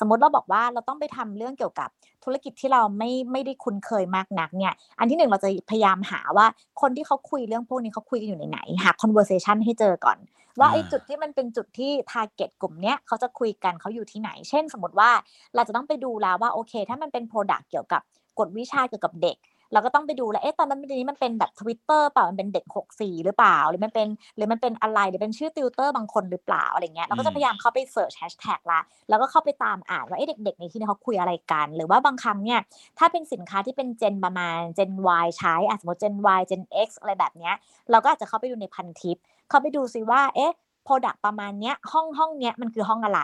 [0.00, 1.90] สมมติเราบอกว่าเราต้องไปทำเรื่องเกี่ยวกับ
[2.24, 6.46] ธุรกิจที่เราไม่ไม่ได้คุ้นเคยมากนักเนี่ย อันที่หนึ่งเราจะพยายามหาว่า
[6.80, 10.18] คนที่เขาคุยเรื่องพวกนี้เขาคุยกันอยู่ในไหนหา conversation ให้เจอก่อน
[10.60, 15.10] ว่าไอ้อ่าจุดที่มันเป็นจุดที่ target กลุ่มเนี้ยเขาจะคุยกันเขาอยู่ที่ไหน เช่น สมมติว่า
[15.54, 18.02] เราจะต้องไปดูแล้วว่าโอเค ถ้ามันเป็น product เกี่ยวกับ
[18.38, 19.36] กฎวิชาเกี่ยวกับเด็ก
[19.72, 22.64] เราก็ต้องไปดูแล้วเอ๊ะตอนนั้นนี้มันเป็นแบบ Twitter เปล่ามันเป็นเด็ก
[22.96, 32.60] 64หรือเปล่า หรือมันเป็นหรือมันเป็นอะไรหรือเป็นชื่อติวเตอร์บางคนหรือเปล่าอะไรเงี้ยเราก็จะพยายามเข้าไป search hashtag ละแล้วก็เข้าไปตามอ่านว่าเอ๊ะเด็กๆในที่นี้เขาคุยอะไรกัน หรือว่าบางครั้งเนี่ย
[32.98, 34.92] ถ้าเป็นสินค้าที่เป็นเจนประมาณ Gen
[35.24, 37.54] Y ใช้อะสมมติ Gen Y Gen X อะไรแบบเนี้ย
[37.90, 39.16] เราก็อาจจะเข้าไปดูในพันทิป
[39.48, 40.52] เข้าไปดูซิว่าเอ๊ะ
[40.84, 43.20] product ประมาณเนี้ยห้องห้องเนี้ยมันคือห้องอะไร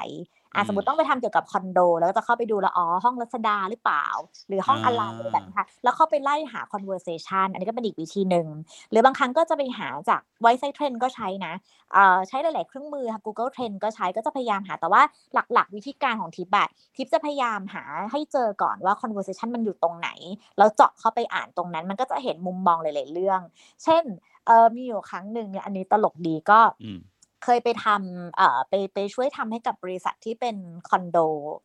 [0.55, 4.07] อะอืมสมมติต้องไปทำเกี่ยวกับคอนโด แล้วก็จะเข้าไปดูแล้วอ๋อห้องรัชดาหรือเปล่า
[4.49, 8.47] หรือห้องอะไรอ่าอะไรแบบนี้ค่ะแล้วเข้าไปไล่หา conversation อันนี้ก็เป็นอีกวิธีหนึ่ง
[8.91, 11.53] หรือบางครั้งก็จะไปหาจาก Wisesight Trend ก็ใช้นะ
[11.93, 15.03] เอ่อใช้หลาย ๆ เครื่องมือค่ะ Google Trend ก็ใช้ก็จะพยายามหาแต่ว่า
[15.35, 20.11] หลัก ๆ วิธีการของทิปแบบทิปจะพยายามหาให้เจอก่อนว่า conversation มันอยู่ตรงไหน
[20.59, 23.41] แล้วเจาะเข้าไปอ่านตรงนั้น มันก็จะเห็นมุมมองหลาย ๆ เรื่อง
[23.85, 24.05] เช่น
[24.47, 27.01] เออมีอยู่ครั้งหนึ่งเนี่ยอันนี้ตลกดีก็อืม
[27.45, 30.57] เคยไปทำเอ่อไปไปช่วยทำให้กับบริษัทที่เป็น
[30.89, 31.19] คอนโด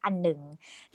[0.06, 0.40] อันหนึ่ง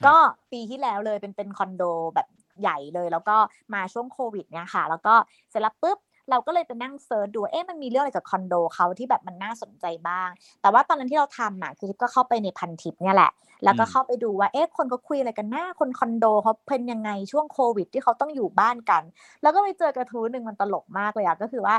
[0.01, 0.15] ครับก็
[0.53, 2.29] ปีที่แล้วเลยเป็นเป็นคอนโดแบบ
[2.61, 3.37] ใหญ่เลย แล้วก็
[3.75, 5.15] มาช่วงโควิดเนี่ยค่ะ แล้วก็
[5.51, 5.99] เสร็จแล้วปุ๊บ
[6.31, 10.29] เราก็เลยไปนั่งเซิร์ชดู เอ๊ะ มันมีเรื่องอะไรกับคอนโดเขาที่แบบมันน่าสนใจบ้าง
[10.63, 13.31] แต่ว่าตอนนั้นที่เราทำอะ คือทิพย์ก็เข้าไปในพันทิปเนี่ยแหละ
[13.65, 19.03] แล้วก็อืมเข้าไปดูว่า เอ๊ะ คนเขาคุยอะไรกันหน้า คนคอนโดเขาเป็นยังไงช่วงโควิด ที่เขาต้องอยู่บ้านกัน
[19.43, 21.77] แล้วก็ไปเจอกระทู้หนึ่งมันตลกมากเลยอะก็คือว่า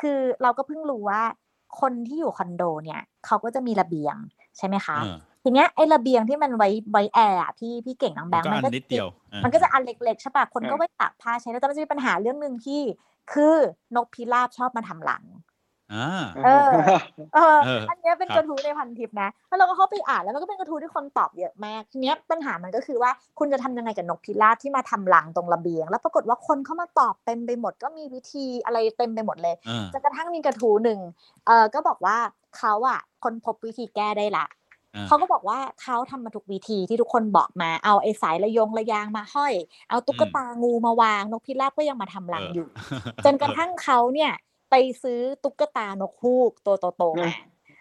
[0.00, 1.22] คือเราก็เพิ่งรู้ว่า
[1.80, 4.16] คนที่อยู่คอนโดเนี่ยเขาก็จะมีระเบียง
[4.58, 12.80] ใช่ไหมคะเออทีเนี้ยไอ้ระเบียงที่มันไว้ไว้แอร์อะพี่พี่เก่งน้องแบมันงค์ก็มัอันก็นนิดเดียวอ่ามันก็จะอันเล็กๆใช่ปะคนก็อ่าไว้ตากผ้าใช้แล้วแต่มันจะมีปัญหาเรื่องหนึ่งที่
[13.32, 13.54] คือ
[13.96, 15.24] นกพิราบชอบมาทำรัง
[15.94, 16.10] อ่า
[16.44, 16.68] เออ
[17.34, 30.98] เออเอออัอันเนี้ยเป็นครับกระทู้ในพันทิปนะแล้วเราก็เข้าไปอ่านแล้วมันก็เป็นกระทู้ที่คนตอบเยอะมากทีเนี้ยปัญหามันก็คือว่าคุณจะทำยังไงกับนกพิราบที่มาทำรังตรงระเบียง แล้วปรากฏว่าคนเข้ามาตอบเต็มไปหมดก็มีวิธีอะไรเต็มไปหมดเลยอ่าจนกระทั่งมีกระทู้หนึ่ง
[31.46, 32.16] เออก็บอกว่า
[32.58, 34.46] เขาอะคนพบวิธีแก้ได้ละ
[34.94, 39.54] อ่าเขาก็บอกว่าเขาทำมาทุกวิธีที่ทุกคนบอกมาเอาไอ้สายระยงระยางมาห้อย
[39.90, 42.68] เอาตุ๊กตางูมาวางนกพิราบก็ยังมาทำรังอยู่
[43.24, 44.32] จนกระทั่งเขาเนี่ย
[44.72, 47.30] ไปซื้อตุ๊กตานกฮูกตัวโตๆมา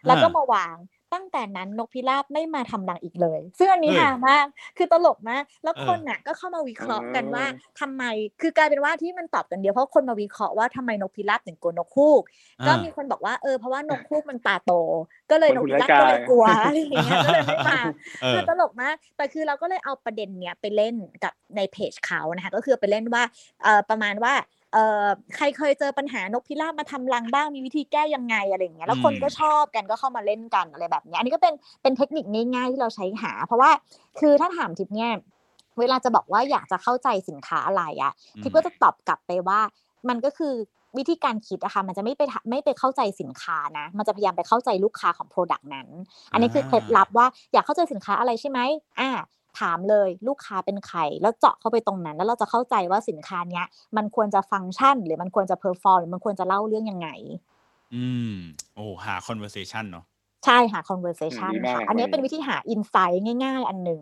[0.08, 0.78] แล้วก็มาวาง
[1.14, 4.46] ตั้งแต่นั้นนกพิราบไม่มาทำรังอีกเลยซึ่งอันนี้เฮ้ยหามาก
[4.78, 7.46] คือตลกมาก แล้วเออคนน่ะก็เข้ามาวิเคราะห์กันเออว่า
[7.80, 8.04] ทำไม
[8.42, 12.22] คือกลายเป็นว่าที่มันตอบกันเดียวเพราะคนมาวิเคราะห์ว่าทำไมนกพิราบถึงกลัวนกฮูก
[12.66, 14.72] ก็อ่ามีคนบอกว่าเออเพราะว่านกฮูกมันตาโต
[15.32, 17.82] ก็เลยมันนกหุ่นพิราบไร้ก็เลยกายกลัวอะไรอย่างเงี้ยก็เลยไม่มา
[18.22, 23.24] เออคือตลกมาก แต่คือเราก็เลยเอาประเด็นเนี้ยไปเล่นกับในเพจเขานะคะก็คือไปเล่นว่า
[23.64, 24.61] เอ่อประมาณว่าเอ่อ
[25.36, 33.72] ใครเคยเจอปัญหานกพิราบมาทำรังบ้างมีวิธีแก้ยังไงอะไรอย่างเงี้ยแล้วคนอืมก็ชอบกันก็เข้ามาเล่นกันอะไรแบบเนี้ยอันนี้ก็เป็นเป็นเทคนิคง่ายๆที่เราใช้หา เพราะว่า
[34.20, 35.12] คือถ้าถามทิปเนี่ย
[35.80, 38.12] เวลาจะบอกว่าอยากจะเข้าใจสินค้าอะไรอะ
[38.42, 39.60] ทิปก็จะตอบกลับไปว่า
[40.10, 40.54] มันก็คือ
[40.98, 45.88] วิธีการคิดอะค่ะมันจะไม่ไปทะไม่ไปเข้าใจสินค้านะ มันจะพยายามไปเข้าใจลูกค้าของ Product นั้น
[46.34, 48.60] อันนี้คือเคล็ดลับว่าอยากเข้าใจสินค้าอะไรใช่ไหม
[49.00, 49.10] อ่า
[49.60, 53.66] ถามเลยลูกค้าเป็นใคร แล้วเจาะเข้าไปตรงนั้น แล้วเราจะเข้าใจว่าสินค้าเนี้ย
[53.98, 57.10] มันควรจะฟังก์ชัน หรือมันควรจะ perform หรือมันควรจะเล่าเรื่องยังไง
[57.96, 58.34] อืม
[58.76, 60.06] โอ้หา conversation เนาะ
[60.46, 64.02] ใช่หา conversation ดีมากค่ะอันนี้เลยเป็นวิธีหา insight ง่าย ๆ อันหนึ่ง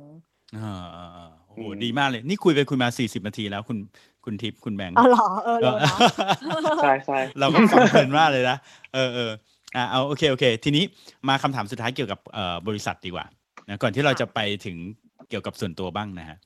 [0.58, 3.78] อ่าอ่าอ่าโอ้โหอืมดีมากเลย นี่คุยไปคุยมาสี่สิบนาทีแล้วคุณ
[4.26, 6.00] คุณทิพย์คุณแบงค์อ๋อเหรอเออเอเลอยเนาะ
[6.84, 8.58] ใช่ใช่เราก็ฟังเพลินมากเลยนะ
[8.94, 9.32] เออเออ
[9.76, 10.84] อ่าเอาโอเคโอเค ทีนี้
[11.28, 13.26] มาคำถามสุดท้ายเกี่ยวกับเอ่อบริษัทดีกว่า
[13.68, 14.78] นะก่อนที่เราจะไปถึง
[15.30, 16.38] เกี่ยวกับส่วนตัวบ้างนะฮะ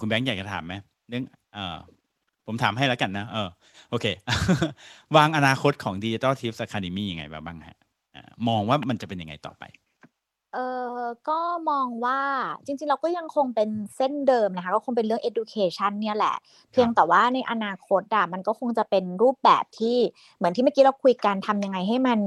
[0.00, 0.74] คุณแบงค์อยากจะถามไหม
[1.08, 1.24] เรื่อง
[1.54, 1.78] เออ
[2.46, 3.48] ผมถามให้แล้วกันนะ เออ
[3.90, 4.06] โอเค
[5.16, 7.78] วางอนาคตของ Digital Tips Academy ยังไงบ้างฮะ
[8.48, 9.64] มองว่ามันจะเป็นยังไงต่อไป
[10.54, 10.58] เอ
[10.98, 11.38] อก็
[11.70, 12.20] มองว่า
[12.66, 16.36] จริง ๆ เราก็ยังคงเป็นเส้นเดิมนะคะ ก็คงเป็นเรื่อง education เนี่ยแหละ
[16.72, 19.98] เพียงแต่ว่าในอนาคตอะมันก็คงจะเป็นรูปแบบที่
[20.36, 22.18] เหมือนที่เมื่อกี้เราคุยกันทำยังไงให้มัน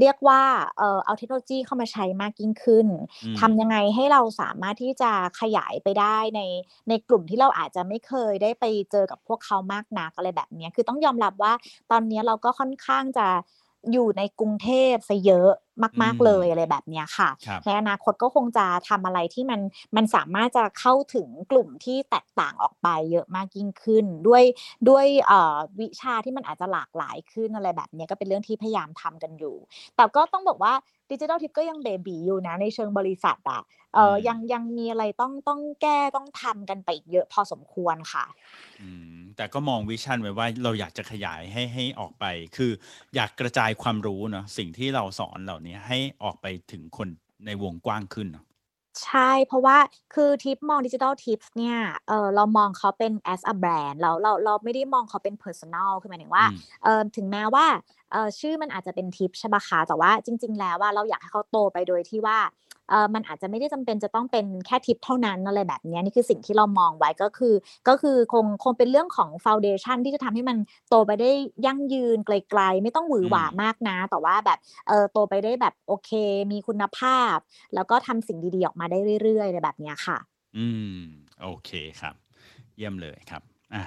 [0.00, 0.42] เรียกว่า
[0.78, 2.86] เออเอาเทคโนโลยีเข้ามาใช้มากยิ่งขึ้น
[3.22, 5.10] อืมทำยังไงให้เราสามารถที่จะ
[5.40, 6.40] ขยายไปได้ใน
[6.88, 11.52] ในกลุ่มที่เราอาจจะไม่เคยได้ไปเจอกับพวกเขามากนักอะไรแบบเนี้ยคือต้องยอมรับว่า
[11.90, 13.26] ตอนนี้เราก็ค่อนข้างจะ
[13.92, 15.50] อยู่ในกรุงเทพซะเยอะ
[16.02, 19.60] มากอืมๆเลยอะไรแบบเนี้ยค่ะครับในอนาคตก็คงจะทำอะไรที่มัน
[19.96, 24.44] มันสามารถจะเข้าถึงกลุ่มที่แตกต่างออกไปเยอะมากยิ่งขึ้น ด้วย
[24.88, 29.56] ด้วยเอ่อวิชาที่มันอาจจะหลากหลายขึ้นอะไรแบบเนี้ยก็เป็นเรื่องที่พยายามทำกันอยู่
[29.96, 30.74] แต่ก็ต้องบอกว่า
[31.10, 33.62] ดิจิทัลทิปก็ยังเบบีอยู่นะ ในเชิงบริษัทอะ
[33.94, 38.24] เอออืมยังยังมีอะไรต้องต้องแก้ต้องทำกันไปอีกเยอะพอสมควรค่ะ
[38.80, 42.24] อืมแต่ก็มองวิชั่นไว้ว่าเราอยากจะขยายให้ให้ออกไป
[42.56, 42.70] คือ
[43.14, 47.08] อยากกระจายความรู้เนาะสิ่งที่เราสอนเหล่านี้ให้ออกไปถึงคน
[47.46, 48.44] ในวงกว้างขึ้นเนาะ
[49.04, 49.76] ใช่ เพราะว่า
[50.14, 51.78] คือทิปมองดิจิทัลทิปเนี่ย
[52.08, 57.66] เออเรามองเขาเป็น as a brand แล้วเราเราไม่ได้มองเขาเป็น personal คือหมายถึงว่าอืมเออถึงแม้ว่า
[58.12, 62.38] เออชื่อมันอาจจะเป็นทิปใช่ปะคะแต่ว่าจริง ๆ แล้วว่าเราอยากให้เขาโตไปโดยที่ว่า
[62.90, 67.54] เออมันอาจจะไม่ได้จำเป็นจะต้องเป็นแค่ทิปเท่านั้นอะไรแบบเนี้ยนี่คือสิ่งที่เรามองไว้ก็คือ
[67.88, 70.56] ก็คือคงคงเป็นเรื่องของ foundation ที่จะทำให้มัน
[70.88, 71.30] โตไปได้
[71.66, 76.10] ยั่งยืนไกลๆ ไม่ต้องหวือหวาอืมมากนะ แต่ว่าแบบเออโตไปได้แบบโอเค
[76.52, 77.36] มีคุณภาพ
[77.74, 80.18] แล้วก็ทำสิ่งดีๆ ออกมาได้เรื่อยๆอะไรแบบเนี้ยค่ะ
[80.56, 80.96] อืม
[81.42, 81.70] โอเค
[82.00, 82.14] ครับ
[82.76, 83.42] เยี่ยมเลยครับ
[83.74, 83.82] อะ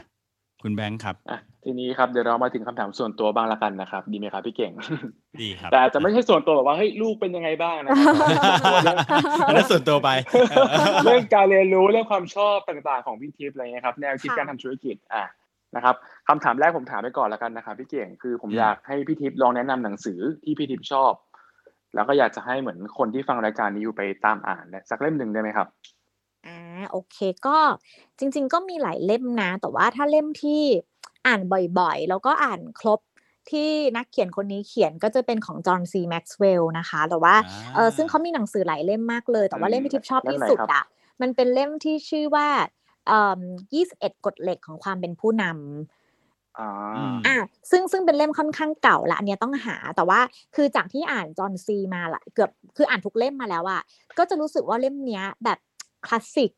[0.61, 4.73] คุณแบงค์ครับอะทีนี้ครับเดี๋ยวเรามาถึงคำถามส่วนตัวบ้างละกันนะครับ ดีไหมครับพี่เก่ง
[5.41, 8.15] ดีครับ แต่อาจจะไม่ใช่ส่วนตัวแบบว่าเฮ้ยลูกเป็นยังไงบ้างนะครับ
[9.47, 10.09] อันนั้นส่วนตัวไป
[11.03, 15.23] เรื่องการเรียนรู้เรื่องความชอบต่างๆของพี่ทิพย์อะไรเงี้ยครับแนวคิดค่ะการทำธุรกิจอะ
[15.75, 15.95] นะครับ
[16.27, 21.13] คำถามแรกผมถามไปก่อนแล้วกันนะครับพี่เก่งคือผมอืมอยากให้พี่ทิพย์ลองแนะนำหนังสือที่พี่ทิพย์ชอบ
[21.95, 25.67] แล้วก็อยากจะให้เหมือนคนที่ฟังรายการนี้อยู่ไปตามอ่านเนี่ยสักเล่มหนึ่งได้ไหมครับ
[26.45, 27.17] อ่าโอเค
[27.47, 27.57] ก็
[28.19, 30.61] จริง ๆ ก็มีหลายเล่มนะ แต่ว่าถ้าเล่มที่
[31.27, 31.41] อ่าน
[31.79, 32.99] บ่อยๆ แล้วก็อ่านครบ
[33.51, 40.83] ที่นักเขียนคนนี้เขียนก็จะเป็นของจอห์นซีแม็กซ์เวลล์นะคะ แต่ว่าอ่าเออซึ่งเขามีหนังสือหลายเล่มมากเลย แต่ว่าอืมเล่มที่ทิพย์ชอบเล่มที่ไหนสุดครับอะ
[41.21, 42.47] มันเป็นเล่มที่ชื่อว่า
[43.07, 43.41] เอ่อ
[43.73, 47.35] 21กฎเหล็กของความเป็นผู้นำอ่าอืมอะ
[47.71, 50.19] ซึ่งซึ่งเป็นเล่มค่อนข้างเก่าละอันเนี้ยต้องหา แต่ว่า
[50.55, 53.81] คือจากที่อ่านจอห์นซีมาละเกือบคืออ่านทุกเล่มมาแล้วอะ
[54.17, 55.59] ก็จะรู้สึกว่าเล่มเนี้ยแบบ
[56.07, 56.51] คลาสสิก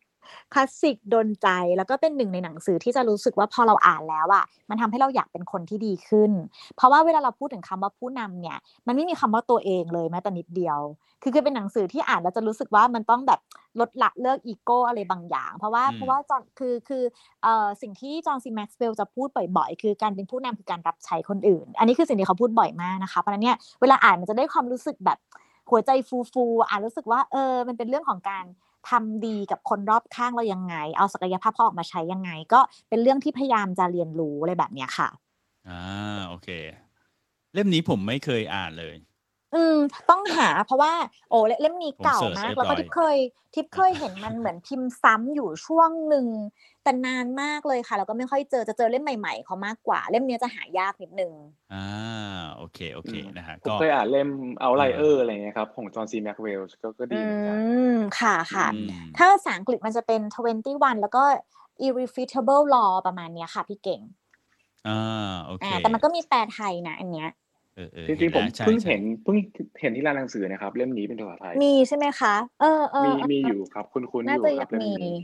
[0.54, 1.48] คลาสสิกโดนใจ
[1.78, 6.32] แล้วก็เป็นหนึ่งในหนังสือที่จะรู้สึกว่าพอเราอ่านแล้วอะ มันทำให้เราอยากเป็นคนที่ดีขึ้น
[6.76, 8.58] เพราะว่าเวลาเราพูดถึงคำว่าผู้นำเนี่ย
[8.88, 10.80] มันไม่มีคำว่าตัวเองเลยแม้แต่นิดเดียว
[11.22, 13.40] คือคือเป็นหนังสือที่อ่านแล้วจะรู้สึกว่ามันต้องแบบ
[13.80, 17.04] ลดละเลิกอีโก้อะไรบางอย่าง เพราะว่าอืมเพราะว่าจอห์นคือคือ
[17.44, 25.18] เอ่อสิ่งที่จอห์นซีแม็กซ์เวลล์จะพูดบ่อยๆคือการเป็นผู้นำคือการรับใช้คนอื่น อันนี้คือสิ่งที่เขาพูดบ่อยมากนะคะเพราะฉะนั้นเนี่ยเวลาอ่านมันจะได้ความรู้สึกแบบ
[25.72, 25.92] หัวใจ
[26.34, 28.46] ฟูๆอ่านรู้สึกว่าเออมันเป็นเรื่องของการ
[28.90, 32.60] ทำดีกับคนรอบข้างเรายังไง เอาศักยภาพเขาออกมาใช้ยังไง ก็
[32.90, 35.10] เป็นเรื่องที่พยายามจะเรียนรู้อะไรแบบเนี้ยค่ะ
[35.70, 36.50] อ่าโอเค
[37.54, 38.96] เล่มนี้ผมไม่เคยอ่านเลย
[39.56, 39.78] อืม
[40.10, 40.94] ต้องหาเพราะว่า
[41.30, 43.18] โอ้เล่มนี้ผมเก่าเสิร์ชมากเรียบแล้วก็ร้อยทิพย์เคย
[43.56, 46.28] ทิพย์เคยเห็นมันเหมือนพิมพ์ซ้ำอยู่ช่วงหนึ่ง
[46.84, 51.34] แต่นานมากเลยค่ะแล้วก็ไม่ค่อยเจอจะเจอเล่มใหม่ๆเขามากกว่า เล่มเนี้ยจะหายากนิดนึง
[51.74, 51.86] อ่า
[52.56, 54.30] โอเคโอเคนะฮะผมก็เคยอ่านเล่ม
[54.64, 57.58] Outlier อะไรเงี้ยครับของจอห์นซีแม็กเวลส์ก็ก็ดีอืเหมือนกัน
[57.96, 61.24] มค่ะค่ะอืมถ้าภาษาอังกฤษมันจะเป็น 21 แล้วก็
[61.86, 64.02] irrefutable law ประมาณเนี้ยค่ะพี่เก่ง
[64.88, 67.45] อ่าโอเคอ่าแต่มันก็มีแปลไทยนะอันเนี้ยเออเออ
[68.08, 69.38] จริงๆผมแล้วใช่เพิ่งใช่เห็นเพิ่ง
[69.82, 75.16] เห็นที่ร้านหนังสือนะครับ เล่มนี้เป็นภาษาไทยมีใช่ไหมคะ เออเออมีเออมีอยู่ครับคุณคุณอน่ายู่จะคยัรับงเล่มมีนี้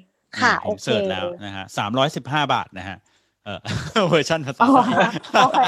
[0.42, 2.98] ค่ะผโอมเคเสิร์ชแล้วนะฮะสามร้อยสิบห้าบาทนะฮะ
[3.46, 3.60] เออ
[4.10, 4.88] เวอร์ชันภาษาอ๋อไทย
[5.38, 5.60] โอเค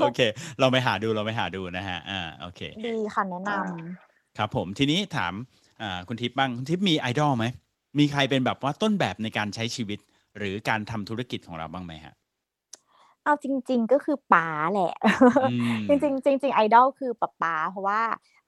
[0.00, 0.20] โอเค
[0.60, 3.60] เราไปหาดูเราไปหาดูนะฮะอ่าโอเคดีค่ะแนะนอ่า
[4.38, 5.34] ครับผมทีนี้ถาม
[5.82, 7.46] อ่าคุณทิพย์บ้างคุณทิพย์มีไอดอลไหม
[7.98, 9.98] มีใครเป็นแบบว่าต้นแบบในการใช้ชีวิต
[10.38, 12.23] หรือการทำธุรกิจของเราบ้างไหมฮะำ
[13.24, 14.94] เอาจริง ๆ ก็คือป๋าแหละ
[15.50, 18.00] อืมจริง ๆ จริง ๆ ไอดอลคือป๊าป๊าเพราะว่า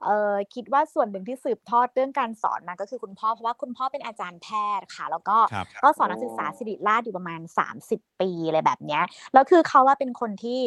[0.05, 4.49] เออคิดว่าส่วนหนึ่งที่สืบทอดเรื่องการสอนมาก็คือคุณพ่อเพราะว่าคุณพ่อเป็นอาจารย์แพ
[4.79, 7.41] ทย์ค่ะ แล้วก็ครับก็สอนนักศึกษาศิริราชอยู่ประมาณ
[7.81, 9.03] 30 ปีอะไรแบบเนี้ย
[9.33, 10.61] แล้วคือเขาว่าเป็นคนที่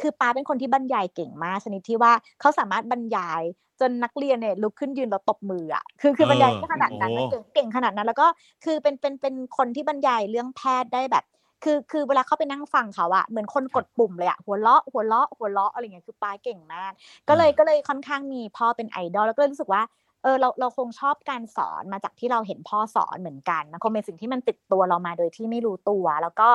[0.00, 3.42] คือป้าเป็นคนที่บรรยายเก่งมากชนิดที่ว่าเขาสามารถบรรยาย
[3.80, 8.26] จนนักเรียนเนี่ยลุกขึ้นยืนแล้วตบมืออะคือคือบรรยายได้ขนาดนั้นนะโอ้เก่งเก่งขนาดนั้น แล้วก็
[8.64, 11.24] คือเป็นเป็นเป็นคนที่บรรยายเรื่องแพทย์ได้แบบ
[11.62, 16.92] คือคือเวลาเข้าไปนั่งฟังเขาอะเหมือนคนกดปุ่มเลยอะหัวเราะหัวเราะหัวเราะอะไรเงี้ยคือปาเก่งมาก
[17.28, 19.82] ก็เลยก็เลยค่อนข้างมีพ่อเป็นไอดอลแล้วก็เลยรู้สึกว่า
[20.22, 26.48] เออเราเราคงชอบการสอนมาจากที่เราเห็นพ่อสอนเหมือนกันมันคงเป็นสิ่งที่มันติดตัวเรามาโดยที่ไม่รู้ตัว แล้วก็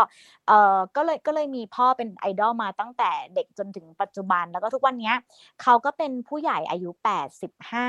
[0.48, 5.16] เออก็เลยก็เลยมีพ่อเป็นไอดอลมาตั้งแต่เด็กจนถึงปัจจุบัน แล้วก็ทุกวันเนี้ย
[5.62, 7.88] เขาก็เป็นผู้ใหญ่อายุ 85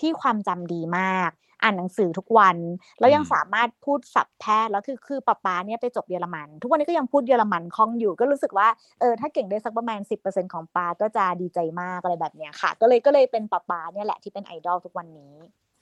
[0.00, 1.30] ที่ความจำดีมาก
[1.62, 2.56] อ่านหนังสือทุกวัน
[3.00, 8.68] แล้วยังอืมสามารถพูดศัพท์แพทย์แล้วคือคือป๊าป๊าเนี่ยไปจบเยอรมัน ทุกวันนี้ก็ยังพูดเยอรมันคล่องอยู่ก็รู้สึกว่า
[9.00, 15.34] เออถ้าเก่งได้สักประมาณ 10%ของป๊าก็จะดีใจมากอะไรแบบเนี้ยค่ะ ก็เลยก็เลยเป็นป๊าป๊าเนี่ยแหละที่เป็นไอดอลทุกวันนี้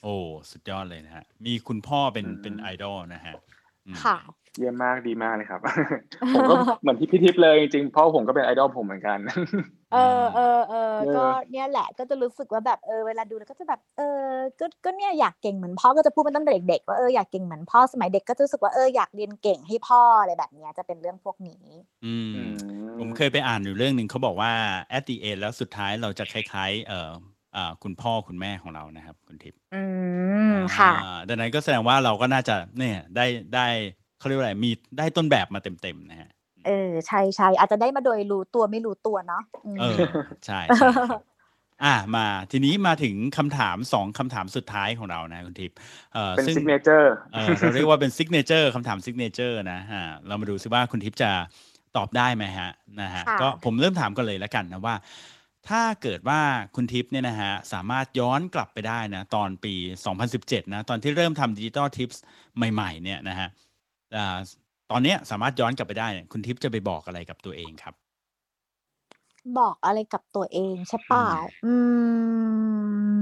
[0.02, 0.16] โอ้
[0.50, 3.59] สุดยอดเลยนะฮะมีคุณพ่อเป็นอืมเป็นไอดอลนะฮะอืม
[4.04, 4.16] ค่ะ
[4.58, 5.60] เยี่ยมมากดีมากเลยครับ
[6.34, 9.18] ผมก็เหมือนที่พี่ทิพย์เลยจริงๆเพราะผมก็เป็นไอดอลผมเหมือนกัน
[9.92, 14.26] เออเออเออเออก็เนี่ยแหละก็จะรู้สึกว่าแบบเออเวลาดูแล้วก็จะแบบเออ
[14.60, 21.64] ก็ก็เนี่ยอยากเก่งเหมือนพ่อก็จะพูดมาตั้งแต่เด็กๆว่าเอออยากเก่งเหมือนพ่อสมัยเด็กก็จะรู้สึกว่าเอออยากเรียนเก่งให้พ่ออะไรแบบเนี้ยจะเป็นเรื่องพวกนี้
[22.04, 22.42] อืมอื
[23.00, 24.52] ผมเคยไปอ่านอยู่เรื่องหนึ่งเขาบอกว่า
[24.96, 27.12] at the end แล้วสุดท้ายเราจะคล้ายๆเอ่อ
[27.56, 29.82] อ่าคุณพ่อคุณแม่ของเรานะครับ คุณทิพย์อื
[30.52, 33.66] ม ค่ะ อ่าดังนั้นก็แสดงว่าเราก็น่าจะเนี่ยได้ได้
[34.18, 36.30] เขาเรียกว่าอะไรมีได้ต้นแบบมาเต็มๆนะฮะ
[36.66, 39.96] เออ ใช่ใช่อาจจะได้มาโดยรู้ตัวไม่รู้ตัวเนาะอืม เออ
[40.46, 41.22] ใช่ใช่ครับ
[41.84, 45.76] อ่ามาทีนี้มาถึงคำถามสองคำถามสุดท้ายของเรานะคุณทิพย์
[46.14, 51.30] เอ่อเป็นซึ่ง sig เ nature เออเราเรียกว่าเป็น signature คำถาม signature นะฮะเรามาดูซิว่าคุณทิพย์จะ
[51.96, 52.70] ตอบได้ไหมฮะ
[53.00, 54.94] นะฮะค่ะ ก็ผมเริ่มถามกันเลยแล้วกันนะว่า
[55.68, 56.40] ถ้าเกิดว่า
[56.74, 59.74] คุณทิพย์เนี่ยนะฮะสามารถย้อนกลับไปได้นะตอนปี
[60.24, 62.22] 2017 นะตอนที่เริ่มทำดิจิตอลทิปส์
[62.72, 63.48] ใหม่ๆ เนี่ยนะฮะ
[64.16, 64.38] อ่า
[64.90, 67.94] ตอนเนี้ยสามารถย้อนกลับไปได้เนี่ยคุณทิพย์จะไปบอกอะไรกับตัวเองครับ
[69.58, 71.24] บอกอะไรกับตัวเองใช่ป่ะ
[71.66, 71.74] อื
[73.14, 73.16] ม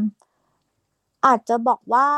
[1.26, 2.08] อาจจะบอกว่า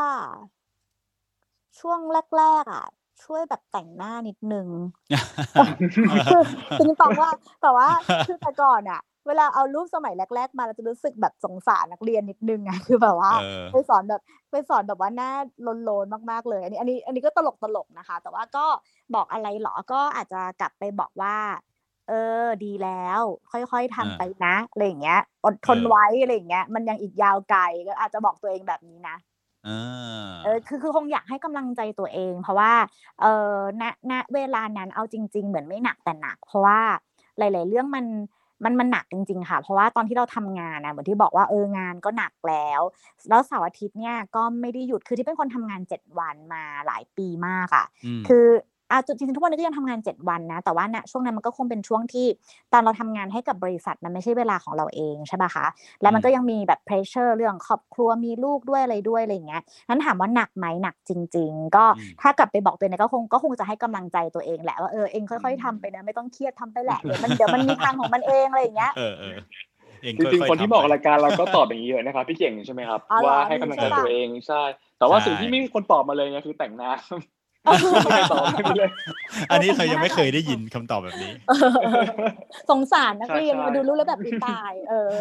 [1.79, 1.99] ช่วง
[2.37, 2.85] แรกๆอะ
[3.23, 4.67] ช่วยแบบแต่งหน้านิดนึง
[6.31, 6.41] คือ
[6.77, 7.29] จริงๆบอกว่า
[7.61, 7.89] แต่ว่า
[8.27, 15.31] คือแต่ก่อนอะ เวลาเอารูปสมัยแรก ๆ มาเราจะรู้สึกแบบสงสารนักเรียนนิดนึงอะคือแบบว่าเออไปสอนแบบไปสอนแบบว่าหน้า
[15.83, 18.65] โลนๆมากๆเลย อันนี้อันนี้อันนี้ก็ตลกตลกๆนะคะ แต่ว่าก็
[19.15, 21.35] บอกอะไรเหรอก็อาจจะกลับไปบอกว่า
[22.07, 22.13] เอ
[22.43, 29.15] อดีแล้ว ค่อยๆทำไปนะอะไรอย่างเงี้ยอดทนเออไว้อะไรอย่างเงี้ยมันยังอีกยาวไกลก็อาจจะบอกตัวเองแบบนี้นะ
[29.65, 29.69] เอ
[30.35, 32.73] อเออคือคือคงอยากให้กำลังใจตัวเอง เพราะว่า
[33.21, 36.79] เออณณเวลานั้นเอาจริง ๆ เหมือนไม่หนักแต่หนัก เพราะว่า
[37.37, 38.05] หลาย ๆ เรื่องมัน
[38.63, 42.81] มันมันหนักจริง ๆ ค่ะ เพราะว่าตอนที่เราทำงานนะเหมือนที่บอกว่าเอองานก็หนักแล้ว
[43.29, 48.45] แล้วเสาร์อาทิตย์เนี่ยก็ไม่ได้หยุดคือที่เป็นคนทำงานเจ็ดวันมาหลายปีมากอะอืมคือ
[48.91, 52.27] อะจริงๆทุกวันนี้ก็ยังทำงานเจ็ดวันนะ แต่ว่าณช่วงนั้นมันก็คงเป็นช่วงที่
[52.73, 55.65] ตอนเราทำงานให้กับบริษัทมันไม่ใช่เวลาของเราเองใช่ป่ะคะ
[56.01, 69.37] แล้วมันก็ยังมีแบบเพรสเชอร์เรื่องครอบครัวมีลูกด้วยอะไรด้วยอะไรอย่างเงี้ยนั้นถามว่าหนักไหมหนักจริง ๆ ก็อืมถ้ากลับไปบอกตัวเองก็คงก็คงจะให้กำลังใจตัวเองแหละว่าเออเองค่อย ๆทำไปนะไม่ต้องเครียดทำไปแหละเดี๋ยวมันเดี๋ยวมันมีทางของมันเองอะไรอย่างเงี้ยเออเออ
[70.01, 74.61] เองจริงอยๆๆคนที่ทำบอกไปรายการเราก็ตอบอย่างนี้เยอะนะครับพี่เก่งใช่ไหมครับอ๋อเหรอว่าให้กำลังใจใช่ปะตัวเองใช่
[74.99, 77.40] แต่ว่าใช่สิ่งที่ไม่มีคนตอบมาเลยเนี่ยคือแต่งหน้าไม่เคย
[78.31, 78.91] ตอบไม่มีเลย
[79.51, 82.03] อันนี้เธอยังไม่เคยได้ยินคำตอบแบบนี้เออ
[82.69, 85.15] สงสารนักใช่เรียนใช่มาดูรู้แล้วแบบมีตาย เออ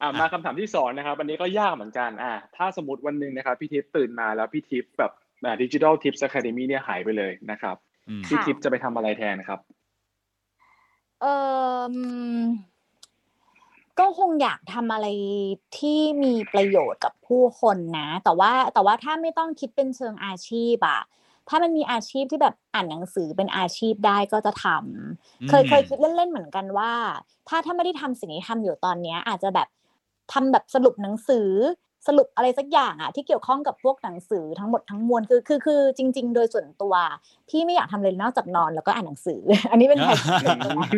[0.00, 5.12] อะมาคำถามที่สองนะครับอันนี้ก็ยากเหมือนกันอะถ้าสมมติวันหนึ่งนะครับพี่ทิพย์ตื่นมาแล้วพี่ทิพย์แบบ
[5.62, 7.76] ดิจิทัลทิปส์อะคาเดมี่เนี่ยหายไปเลยนะครับ
[8.08, 9.60] อืมพี่ค่ะทิพย์จะไปทำอะไรแทนครับ
[11.22, 11.26] เอ
[11.76, 11.82] อ
[13.98, 15.06] ก็คงอยากทำอะไร
[15.78, 21.00] ที่มีประโยชน์กับผู้คนนะ แต่ว่าแต่ว่าถ้าไม่ต้องคิดเป็นเชิงอาชีพอะ
[21.48, 26.92] ถ้ามันมีอาชีพที่แบบอ่านหนังสือเป็นอาชีพได้ก็จะทำเคยอืมเคยคิดเล่นๆเหมือนกันว่า
[27.48, 29.68] ถ้าถ้าไม่ได้ทำสิ่งที่ทำอยู่ตอนเนี้ย อาจจะแบบ
[30.32, 31.48] ทำแบบสรุปหนังสือ
[32.08, 36.94] สรุปอะไรสักอย่างอะที่เกี่ยวข้องกับพวกหนังสือทั้งหมดทั้งมวลคือคือคือจริง ๆ โดยส่วนตัว
[37.48, 39.40] พี่ไม่อยากทำเลยนอกจากนอนแล้วก็อ่านหนังสือ
[39.70, 40.88] อันนี้เป็นแผนส่วนตัวนะ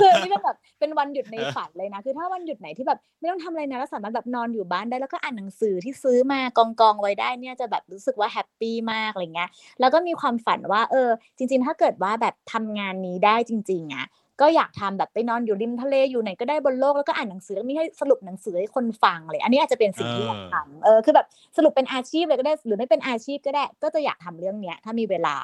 [0.00, 9.50] คืออันนี่เป็นแบบเป็นวันหยุดในฝันเลยนะคือถ้าวันหยุดไหนที่แบบไม่ต้องทำอะไรนะแล้วสามารถแบบนอนอยู่บ้านได้แล้วก็อ่านหนังสือที่ซื้อมากองกองๆไว้ได้เนี่ยจะแบบรู้สึกว่า happy มากอะไรเงี้ย
[9.80, 14.06] แล้วก็มีความฝันว่าเออ จริง ๆ ถ้าเกิดว่าแบบทำงานนี้ได้จริงๆอะ
[14.40, 21.26] ก็อยากทำแบบไปนอนอยู่ริมทะเลอยู่ไหนก็ได้บนโลกแล้วก็อ่านหนังสือแล้วมีให้สรุปหนังสือให้คนฟังเลยอันนี้อาจจะเป็นสิ่งที่อยากทำเออคือแบบ
[21.56, 25.36] สรุปเป็นอาชีพเลยก็ได้หรือไม่เป็นอาชีพก็ได้ ก็จะอยากทำเรื่องเนี้ย ถ้ามีเวลา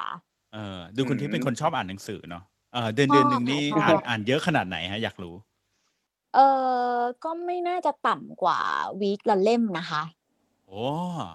[0.53, 2.43] เออดูคุณที่เป็นคนชอบอ่านหนังสือเนาะ
[2.73, 5.35] เออเดือนชอบเดือนหนึ่งนี่ชอบอ่านอ่านเยอะขนาดไหนฮะอยากรู้
[6.35, 6.39] เอ
[6.97, 8.59] อก็ไม่น่าจะต่ำกว่า
[9.01, 10.01] วีคละเล่มนะคะ
[10.67, 10.83] โอ้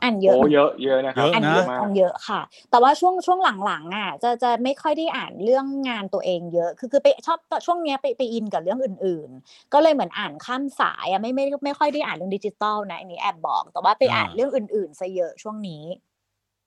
[0.03, 16.11] อ่านเยอะโอ้เยอะเยอะนะครับเยอะอ่านนะเยอะมากอ่านเยอะค่ะ แต่ว่าช่วงช่วงหลังๆอะจะจะไม่ค่อยได้อ่านเรื่องงานตัวเองเยอะ คือคือไปชอบช่วงเนี้ยไปไปอินกับเรื่องอื่น ๆ ก็เลยเหมือนอ่านข้ามสายอะไม่ไม่ไม่ค่อยได้อ่านเรื่องดิจิตอลนะอันนี้แอบบอก แต่ว่าไปอ่านเรื่องอื่นๆซะเยอะช่วงนี้เ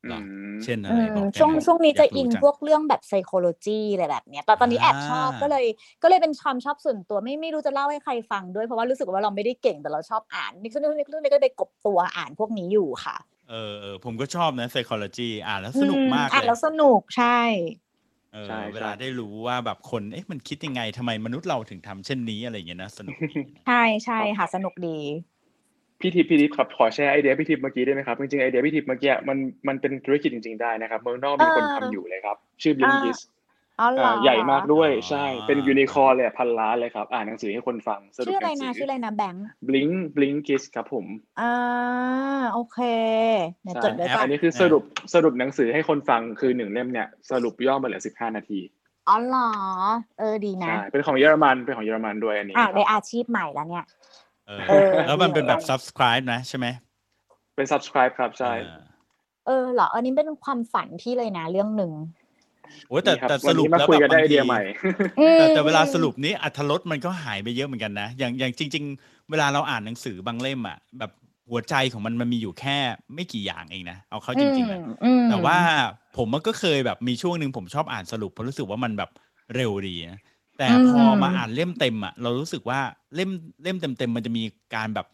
[0.09, 0.21] หรออื
[0.57, 5.65] มเช่นอะอืไรมบอกได้ช่วงไหมช่วงนี้ยาจะกรู้อินจังพวกเรื่องแบบ psychology อะไรแบบเนี้ยแต่ตอนนี้แอบชอบอ่าก็เลย
[6.01, 13.15] ก็เลยเป็นความชอบส่วนตัวไม่ไม่รู้จะเล่าให้ใครฟังด้วยเพราะว่ารู้สึกว่าเราไม่ได้เก่งแต่เราชอบอ่านนี่ก็นี่ก็เลยก็ได้กบตัวอ่านพวกนี้อยู่ค่ะ
[13.49, 17.27] เออเออผมก็ชอบนะ psychology อ่านแล้วสนุกมากอือ่านเลยแล้วสนุกใช่
[18.33, 23.73] เออใช่เวลาใช่ได้รู้ว่าแบบคนเอ๊ะมันคิดยังไงทำไมมนุษย์เราถึงทำเช่นนี้อะไรอย่างเงี้ยนะสนุกดีนะใช่
[24.05, 24.89] ใช่ค่ะสนุกดี
[26.05, 29.37] พี่ทิพย์พี่ทิพย์ครับขอแชร์ไอเดียพี่ทิพย์เมื่อกี้ได้ไหมครับจริงๆไอเดียพี่ทิพย์เมื่อกี้มัน
[29.67, 33.23] มันเป็นธุรกิจจริง ๆได้นะครับเมืองนอกมีคนเออทำอยู่เลยครับ ชื่อ Blinkist
[33.79, 41.05] อ๋อเหรออ่าใหญ่มากด้วยอ๋อใช่เป็นยูนิคอร์เลยอะพันล้านเลยครับอ่านหนังสือให้คนฟังสรุปชื่ออะไรหนันะงสืชื่ออะไรนะแบงค์ Blink Blinkist ครับผม
[41.41, 41.53] อ่า
[42.53, 42.79] โอเค
[43.63, 44.83] เดี๋ยวใช่จดไว้ก่ออันนนี้คือสรุป
[45.13, 48.59] สรุปหนังสือให้คนฟังคือหนึ่งเล่มเนี่ยสรุปย่อมาเหลือสิบห้านาที
[49.09, 49.49] อ๋อเหรอ
[50.19, 53.85] เออดีนะใช่เป็นของเยอรมันเป็นของเยอรมันด้วยอันนี้อ่าครับได้อาชีพใหม่แล้วเนี่ย
[54.47, 56.65] เออเออ แล้วมันเป็นแบบ subscribe นะใช่ไหม
[57.55, 58.81] เป็น subscribe ครับใช่ เออ
[59.47, 61.91] เออเหรอ อันนี้เป็นความฝันพี่เลยนะเรื่องหนึ่ง
[62.89, 64.61] โอ้ยแต่นี่ครับแต่สวันรุปนี้มาแล้วคุยแบกันบได้บางไอเดีทียใหม่
[65.37, 71.11] แต่แต่เวลาสรุปนี้อัธรสมันก็หายไปเยอะเหมือนกันนะ อย่างอย่างจริง ๆ เวลาเราอ่านหนังสือบางเล่มอะแบบ
[71.49, 72.77] หัวใจของมันมันมีอยู่แค่
[73.15, 75.57] ไม่กี่อย่างเองนะ เอาเข้าจริงๆนะอืมแต่ว่า
[76.17, 79.09] ผมมันก็เคยแบบมีช่วงหนึ่งผมชอบอ่านสรุปเพราะรู้สึกว่ามันแบบ
[79.55, 80.19] เร็วดีนะ
[80.57, 82.79] แต่พอมาอ่านเล่มเต็มอะเรารู้สึกว่า
[83.15, 83.29] เล่ม
[83.63, 84.43] เล่มเต็มๆมันจะมี
[84.75, 85.07] การแบบ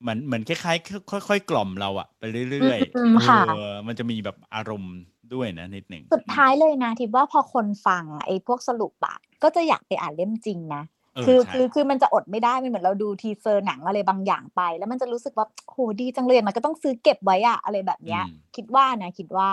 [0.00, 4.94] เหมือนเหมือนคล้ายๆค่อยๆกล่อมเราอะไปเรื่อยอืมค่ะเออมันจะมีแบบอารมณ์
[5.34, 10.82] ด้วยนะนิดหนึ่งสุดท้ายเลยนะทิพย์ว่าพอคนฟังไอ้พวกสรุปอะก็จะอยากไปอ่านเล่มจริงนะ
[11.14, 19.48] เออคือใช่คือคือมันจะอดไม่ได้มันเหมือนเราดู teaser หนังอะไรบางอย่างไป แล้วมันจะรู้สึกว่าโหดีจังเลยมันก็ต้องซื้อเก็บไว้อะอะไรแบบเนี้ยอืมคิดว่านะคิดว่า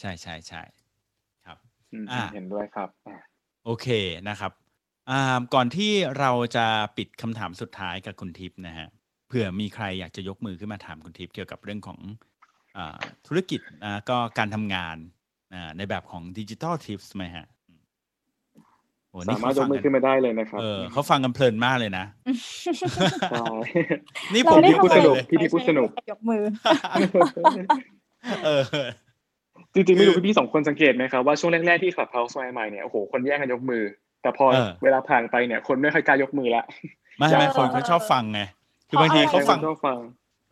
[0.00, 0.62] ใช่ใช่ใช่
[1.46, 1.58] ครับ
[1.92, 3.16] อืมอ่าเห็นด้วยครับอ่า
[3.64, 3.86] โอเค
[4.28, 4.52] นะครับ
[5.10, 8.88] อ่าก่อนที่เราจะปิดคำถามสุดท้ายกับคุณทิพย์นะฮะ
[9.28, 11.98] เผื่อมีใครอยากจะยกมือขึ้นมาถามคุณทิพย์เกี่ยวกับเรื่องของ
[12.76, 14.96] อาธุรกิจนะก็การทำงาน
[15.54, 17.46] อ่าในแบบของดิจิ t a ลทิปส์ไหมฮะ
[19.10, 22.04] โอ้สานี่มารถเขายกฟังมือกัขึ้นนมาได้เลยนะครับเออเขาฟังกันเพลินมากเลยนะ
[23.30, 23.44] ใช่
[24.34, 26.42] นี่เราผมได้ยกทำมือะไรอเลยพี่ที่พูดสนุกยกมือ
[28.44, 28.62] เออ
[29.74, 33.82] จริงๆไม่รู้คือพี่ๆสองคนสังเกตไหมครับว่าช่วงแรกๆที่ขับเฮาส์ใหม่ๆเนี่ยโอ้โหคนแย่งกันยกมือ
[34.22, 36.64] แต่พอเออเวลาผ่านไปเนี่ย คนไม่ค่อยกล้ายกมือละ
[37.18, 38.40] ไม่ไม่เออคนเขาชอบฟังไง
[38.88, 39.98] คือบางทีเออเขาฟังชอบฟัง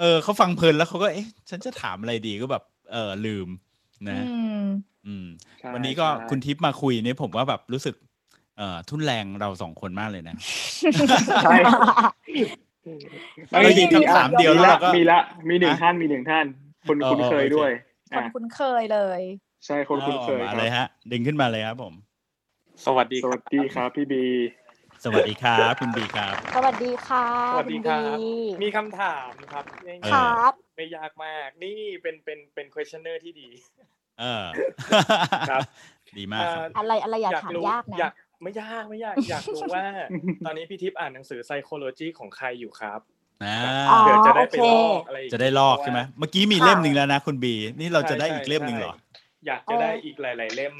[0.01, 2.62] เออเขาฟังเพลินแล้วเขาก็เอ๊ะฉันจะถามอะไรดีก็แบบ
[2.93, 3.49] เออลืม
[4.09, 4.66] นะอืม
[5.07, 5.27] อืม
[5.59, 7.95] ใช่วันนี้ก็ใช่คุณทิพย์มาคุยเนี่ยผมว่าแบบรู้สึก
[8.59, 10.37] เอ่อทุนแรงเราสองคนมากเลยนะ
[11.45, 11.57] ใช่
[13.53, 15.18] เออยิงคำถามเดียวแล้วเราก็มีละ
[15.49, 16.47] มีหนึ่งอะท่านมีหนึ่งท่าน
[16.89, 17.71] คนเออคุ้นเคยเออโอเคด้วย
[18.17, 19.21] คนอะคุ้นเคยเลย
[19.67, 21.95] ใช่คนคุ้นเคยอ้าวคมารัเลบยฮะ ดึงขึ้นมาเลยครับผม
[22.87, 24.25] สวัสดีสครัวับสดีครับพี่บี
[25.05, 33.49] สวัสดีครับคุณบีครับ สวัสดีค่ะสวัสดีครับณมีคำถามครับง่ายเอๆครับไม่ยากมาก นี่เป็นเป็นเป็น questioner ที่ดี
[34.21, 34.45] เออ
[35.51, 35.63] ครับ
[36.19, 39.87] ดีมากครับอ่าอะไรอะไรอย่าถามรู้ยากนะอยากไม่ยากไม่ยากอยากรู้ว่า
[40.47, 43.20] ตอนนี้พี่ทิพย์อ่านหนังสือ psychology ของใครอยู่ครับอ่าอ๋อ
[44.01, 48.95] เดี๋ยวจะได้โอไปเคลอกอะไรอย่างจะเงี้ยได้ลอกเพราะว่าใช่ไหมเมื่อกี้มีค่ะเล่มหนึ่งแล้วนะคุณบี นี่เราจะได้ใช่อีกเล่มหนึ่งใช่เหรอ
[49.47, 50.74] อยากจะได้อีกหลาย ๆ เล่ม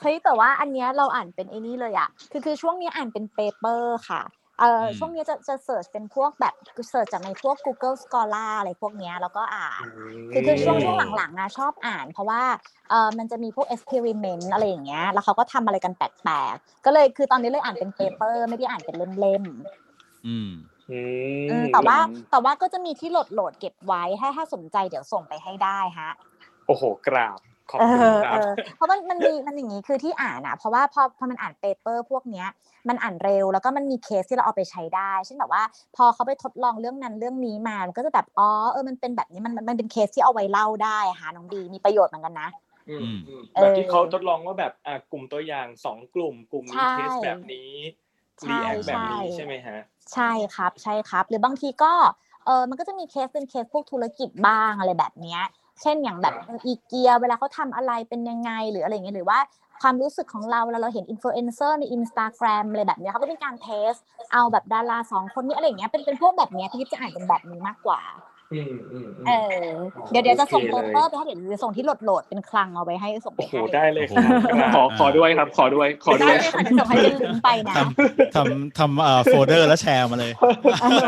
[0.00, 4.22] เฮ้ยแต่ว่าอันเนี้ยเราอ่านเป็นไอ้นี่เลยอะคือคือช่วงนี้อ่านเป็น paper ค่ะ
[4.58, 6.54] เอ่ออมช่วงนี้จะจะ search เป็นพวกแบบ
[6.90, 9.84] search จากในพวก Google Scholar อะไรพวกเนี้ยแล้วก็อ่าน
[10.32, 12.42] คือคือช่วงช่วงหลังๆอะชอบอ่าน เพราะว่า
[12.90, 20.75] เออมันจะมีพวก experiment อะไรอย่างเงี้ยแล้วเขาก็ทำอะไรกันแปลกๆก็เลยคือตอนนี้เลยอ่านเป็น paper ไม่ได้อ่านเป็นเล่มๆอืมอือืมม
[21.72, 21.98] แต่ว่า
[22.30, 26.10] แต่ว่าก็จะมีที่ load load เก็บไว้ถ้าถ้าสนใจเดี๋ยวส่งไปให้ได้ฮะ
[26.66, 27.38] โอ้โหกราบ
[27.70, 32.48] ขอบเอคุณอคเอรับอเพราะมันมันมีมันอย่างนี้คือที่อ่านอะเพราะว่าพอพอมันอ่าน paper พวกเนี้ย
[32.88, 35.62] มันอ่านเร็วแล้วก็มันมีเคสที่เราเอาไปใช้ได้เช่นแบบว่า
[35.96, 42.48] พอเขาไปทดลองเรื่องนั้นเรื่องนี้มามันก็จะแบบอ๋อเออมันเป็นแบบนี้มันมันมันเป็นเคสที่เอาไว้เล่าได้ค่ะน้องดีมีประโยชน์เหมือนกันนะ
[42.88, 47.70] อืมอืมอืมเออแบบที่เขาทดลองว่าแบบอะกลุ่มตัวอย่างสองกลุ่มกลุ่มใช่นี้ test แบบนี้
[48.42, 49.78] ใช่รีแอคแบบนี้ใช่ใช่ไหมฮะ
[50.14, 51.92] ใช่ครับใช่ครับ หรือบางทีก็
[52.46, 55.42] เออมันก็จะมีเคสเป็นเคสพวกธุรกิจบ้างอะไรแบบเนี้ย
[55.82, 56.34] เช่นอย่างแบบ
[56.66, 59.38] อีเกียเวลาเขาทำอะไรเป็นยังไงหรืออะไรอย่างเงี้ยหรือว่า
[59.82, 63.92] ความรู้สึกของเราเวลาเราเห็นอินฟลูเอนเซอร์ในอินสตาแกรมอะไรแบบเนี้ยเขาก็มีการ test
[64.32, 68.35] เอาแบบดาราสองคนนี้อะไรอย่างเงี้ยเป็นเป็นพวกแบบเนี้ยที่จะอ่านเป็นแบบนี้มากกว่าอืมอืมอืม
[69.26, 69.64] เออ
[70.10, 80.32] เดี๋ยวเดี๋ยวจะส่งโอเปเคเปอร์เลยไปให้เดี๋ยวจะส่งที่โหลดโหลดเป็นคลังเอาไว้ให้ส่งไปโอ้โหให้ได้เลยคโอ้รับโหขอขอด้วยครับ ขอด้วยขอด้ได้วยเลยค่ะเดี๋ยวส่งให้เป็นลิงก์ไปนะทำทำทำเอ่อโฟลเดอร์แล้วแชร์มาเลย
[80.82, 81.06] เออ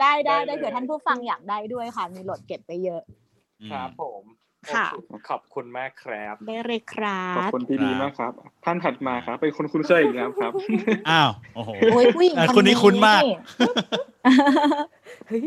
[0.00, 3.02] ได้ได้ได้ได้เลยเผื่อท่านผู้ฟังอยากได้ด้วยค่ะ มีโหลดเก็บไปเยอะ
[3.62, 4.22] อืมครับผม
[4.74, 8.32] ค่ะโอเคขอบคุณมากครับได้เลยครัขอบบคุณพี่บีมากครับ
[8.64, 10.52] ท่านถัดมาครับเป็นคนคุ้นเคยอีกแล้วครับ
[11.10, 13.22] อ้าวโอ้โหโอ้ยผู้หญิงอะคนคนนี้คุ้นมาก
[15.28, 15.46] เฮ้ย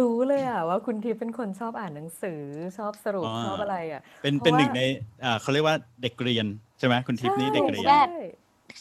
[0.00, 2.40] รู้เลยอะว่าคุณทิพย์เป็นคนชอบอ่านหนังสือ
[2.78, 4.80] ชอบสรุปอ่าชอบอะไรอะ เป็นเพราะเป็นหนึ่งว่าใน
[5.24, 6.46] อ่าเขาเรียกว่าเด็กเรียน
[6.78, 8.04] ใช่ไหมคุณทิพย์นี่เด็กเรียนแรใช่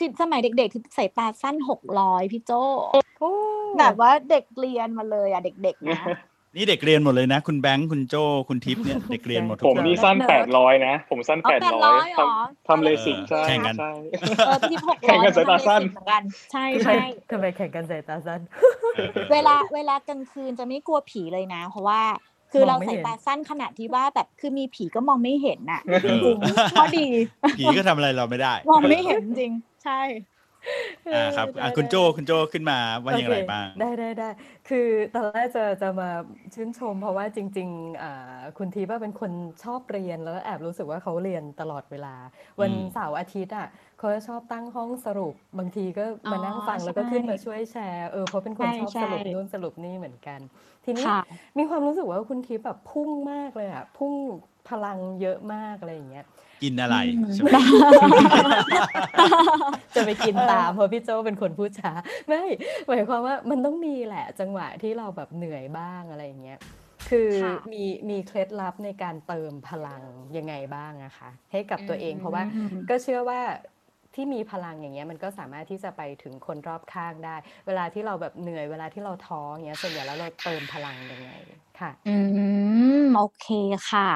[0.09, 2.51] กสมัยเด็กๆที่สายตาสั้นหกร้อยพี่โจ
[3.19, 3.31] โอ้
[3.79, 6.01] แบบว่าเด็กเรียนมาเลยอะเด็กๆนะ
[6.55, 8.15] นี่เด็กเรียนหมดเลยนะ คุณแบงค์คุณโจ
[8.49, 12.33] คุณทิพย์เนี่ยเด็กเรียนหมดทุกผมคนนี่สั้นแปดร้อยนะ ผมสั้นอ๋อแปดแปดร้ร้ออยยเหรอ
[12.67, 13.91] ทำเลสิกใช่แข่งกันใช่
[14.45, 22.01] เออพี่ทิพย์หกแข่ร้องยกันสายตาสั้นเหมือนกันใช่ทำไมใช่ทำไมแข่งกันสายตาสั้นเออเวลาเวลากลางคืนจะไม่กลัวผีเลยนะ เพราะว่า
[22.51, 27.07] คือเรามองไม่สายเห็นตาสั้นขนาดที่ว่าแบบคือมีผีก็มองไม่เห็นน่ะจริงๆข้อดี
[27.59, 29.51] ผีก็ทำอะไรเราไม่ได้ มองไม่เห็นจริง
[29.83, 29.99] ใช่
[31.13, 34.29] อ่าครับอะได้คุณโจได้คุณโจขึ้นมาว่าอย่างไรโอเคบ้าง ได้ได้ได้
[34.69, 36.09] คือตอนแรกจะจะมา
[36.53, 39.31] ชื่นชม เพราะว่าจริงๆอ่าคุณทีว่าเป็นคน
[39.63, 42.15] ชอบเรียนแล้วแอบรู้สึกว่าเขาเรียนตลอดเวลา
[42.61, 50.39] วันอืมเสาร์อาทิตย์อะเขาจะชอบตั้งห้องสรุปบางทีก็มานั่งอ๋อฟังแล้วก็ใช่ขึ้นมาช่วยแชร์เออเพราะเป็นคนใช่ชอบสรุปใช่นู่นสรุปนี่เหมือนกัน
[50.85, 54.13] ทีนี้ค่ะมีความรู้สึกว่าคุณทิพย์แบบพุ่งมากเลยอะพุ่ง
[54.69, 56.25] พลังเยอะมากอะไรอย่างเงี้ย
[56.63, 57.49] กินอะไรอืมใช่ไหม
[59.95, 61.91] จะไปกินตามเพราะพี่โจเป็นคนพูดช้า
[62.27, 62.43] ไม่
[62.87, 66.59] หมายความว่ามันต้องมีแหละ จังหวะที่เราแบบเหนื่อยบ้างอะไรอย่างเงี้ย
[67.09, 70.01] คือค่ะมีมีเคล็ดลับในการเติมพลัง
[70.37, 73.41] ยังไงบ้างอะคะ ให้กับตัวเองเพราะว่าอืมก็เชื่อว่า
[74.15, 77.35] ที่มีพลังอย่างเงี้ยมันก็สามารถที่จะไปถึงคนรอบข้างได้
[77.67, 81.31] เวลาที่เราแบบเหนื่อยเวลาที่เราท้ออย่างเงี้ยส่วนใหญ่แล้วเราเติมพลังยังไง
[81.79, 82.17] ค่ะ อื
[83.03, 83.47] มโอเค
[83.89, 84.09] ค่ะ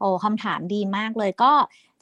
[0.00, 1.52] โอ้คำถามดีมากเลยก็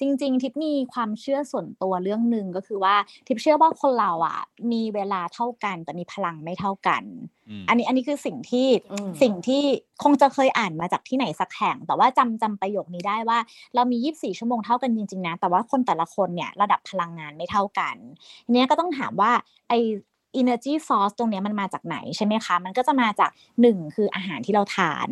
[0.00, 2.94] จริง ๆ ทิพย์มีความเชื่อส่วนตัวเรื่องหนึ่งก็คือว่า
[3.26, 4.40] ทิพย์เชื่อว่าคนเราอะ
[4.72, 7.02] มีเวลาเท่ากัน แต่มีพลังไม่เท่ากัน
[7.48, 9.62] อืมอันนี้อันนี้คือสิ่งที่อืมสิ่งที่
[10.02, 13.38] คงจะเคยอ่านมาจากที่ไหนสักแห่ง แต่ว่าจำจำประโยคนี้ได้ว่า
[13.74, 17.96] เรามี 24 ชั่วโมงเท่ากันจริงๆนะแต่ว่าคนแต่ละคนเนี่ยระดับพลังงานไม่เท่ากัน
[18.46, 19.32] ทีเนี้ยก็ต้องถามว่า
[19.68, 19.74] ไอ
[20.40, 23.30] energy source ตรงเนี้ยมันมาจากไหนใช่ไหมคะ มันก็จะมาจาก
[23.60, 25.08] หนึ่งคืออาหารที่เราทาน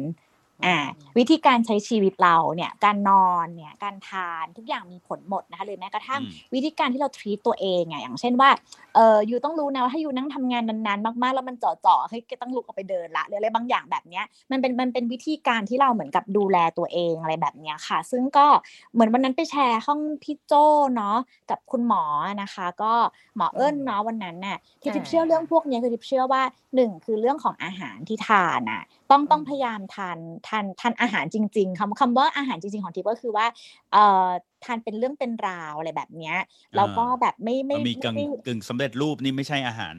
[0.67, 0.79] อ่า
[1.19, 8.51] วิธีการใช้ชีวิตเราเนี่ยการนอนเนี่ยการทานทุกอย่างมีผลหมดนะคะหรือแม้กระทั่งอืมวิธีการที่เรา treat ตัวเองอะอย่างเช่นว่า
[8.95, 18.47] เอออยู่ต้องรู้นะว่าถ้าอยู่นั่งทำงานนานๆมากๆ แล้วมันเจ่อๆเฮ้ยก็ต้องลุกออกไปเดินละหรืออะไรบางอย่างแบบเนี้ยมันเป็นมันเป็นวิธีการที่เราเหมือนกับดูแลตัวเองอะไรแบบเนี้ยค่ะ ซึ่งก็
[18.93, 20.53] เหมือนวันนั้นไปแชร์ห้องพี่โจ
[20.97, 21.17] เนาะ
[21.51, 22.05] กับคุณหมอ
[22.43, 22.93] นะคะ ก็
[23.37, 26.43] หมอเอิญเนาะวันนั้นน่ะที่ทิพย์เชื่อเรื่องพวกเนี้ยคือทิพย์เชื่อว่า
[26.75, 33.47] หนึ่งคือเรื่องของอาหารที่ทานอะ ต้องต้องพยายามทานทานทานอาหารจริง ๆคำคำว่าอาหารจริง ๆ ของทิพย์ก็คือว่า
[33.93, 34.27] เอ่อ
[34.65, 36.37] ทานเป็นเรื่องเป็นราวอะไรแบบเนี้ย
[36.77, 39.95] แล้วก็แบบไม่ไม่มันมีกึ่งไม่กึ่งสำเร็จรูปนี่ไม่ใช่อาหาร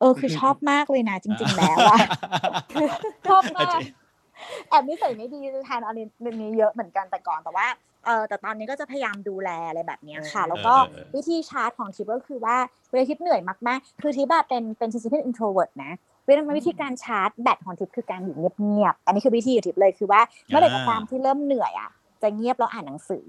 [0.00, 1.98] เออคือชอบมากเลยนะจริง ๆ แล้วอะ
[3.28, 3.78] ชอบมาก
[4.68, 5.98] แอบนิสัยไม่ดีทานอะไร
[6.40, 7.66] นี้เยอะเหมือนกันแต่ก่อนแต่ว่า
[8.06, 12.56] เออแต่ตอนนี้ก็จะพยายามดูแลอะไรแบบเนี้ยค่ะ แล้วก็เออเออเออวิธีชาร์จของทิปก็คือว่า
[12.90, 21.90] เวลาทิปเหนื่อยมากๆ คือทิปแบบเป็นเป็น system introvert นะเวลาวิธีการชาร์จแบตของทิปคือการอยู่เงียบๆอันนี้คือวิธีของทิปเลยคือว่าเมื่อไหร่ก็ตามที่เริ่มเหนื่อยอะ
[22.22, 23.28] จะเงียบแล้วอ่านหนังสือ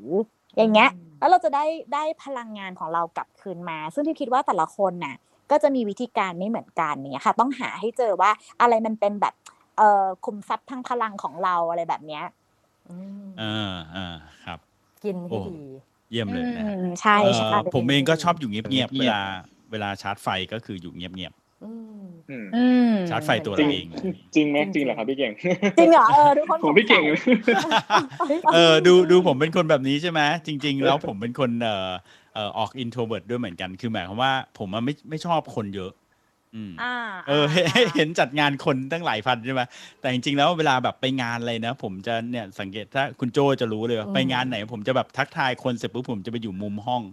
[0.57, 0.89] อย่างเงี้ย
[1.19, 5.15] แล้วเราจะได้ได้พลังงานของเรากลับคืนมา ซึ่งที่คิดว่าแต่ละคนน่ะ
[5.51, 8.31] ก็จะมีวิธีการไม่เหมือนกันเนี่ยค่ะ ต้องหาให้เจอว่า
[8.61, 9.33] อะไรมันเป็นแบบ
[9.77, 12.23] เอ่อคุมทรัพย์ทางพลังของเราอะไรแบบเนี้ย
[12.89, 14.07] อืมอ่าอ่า
[14.45, 14.59] ครับ
[15.03, 15.61] กินให้โอ้ดี
[16.11, 19.19] เยี่ยมเลยนะอืฮะมใช่เอ่อใช่ผมเองก็ชอบอยู่เงียบเงีๆยบๆเวลา
[19.71, 21.46] เวลาชาร์จไฟก็คืออยู่เงียบอืมอืมอืมๆ
[23.09, 23.87] ชาร์จไฟตัวจริเรางเอง
[24.35, 25.33] จริงไหมจริงเหรอครับพี่เก่ง
[25.77, 27.03] จริงเหรอเออทุกคนผมพี่เก่ง
[27.47, 27.49] ส
[28.19, 31.89] สัยเออดูดูผมเป็นคนแบบนี้ใช่ไหมจริง ๆ แล้วผมเป็นคนเอ่อ
[32.33, 35.91] เอ่อออก introvert ด้วยเหมือนกันคือหมายความว่า ผมอะไม่ไม่ชอบคนเยอะ
[36.55, 36.95] อืมอ่า
[37.27, 39.61] เออเห็นเห็นจัดงานคนตั้งหลายพันใช่ไหม
[40.01, 47.03] แต่จริงๆแล้วเวลาแบบไปงานอะไรนะ ผมจะเนี่ยสังเกตถ้าคุณโจจะรู้เลยว่าอืมไปงานไหน ผมจะแบบทักทายคนเสร็จปุ๊บผมจะไปอยู่มุมห้อง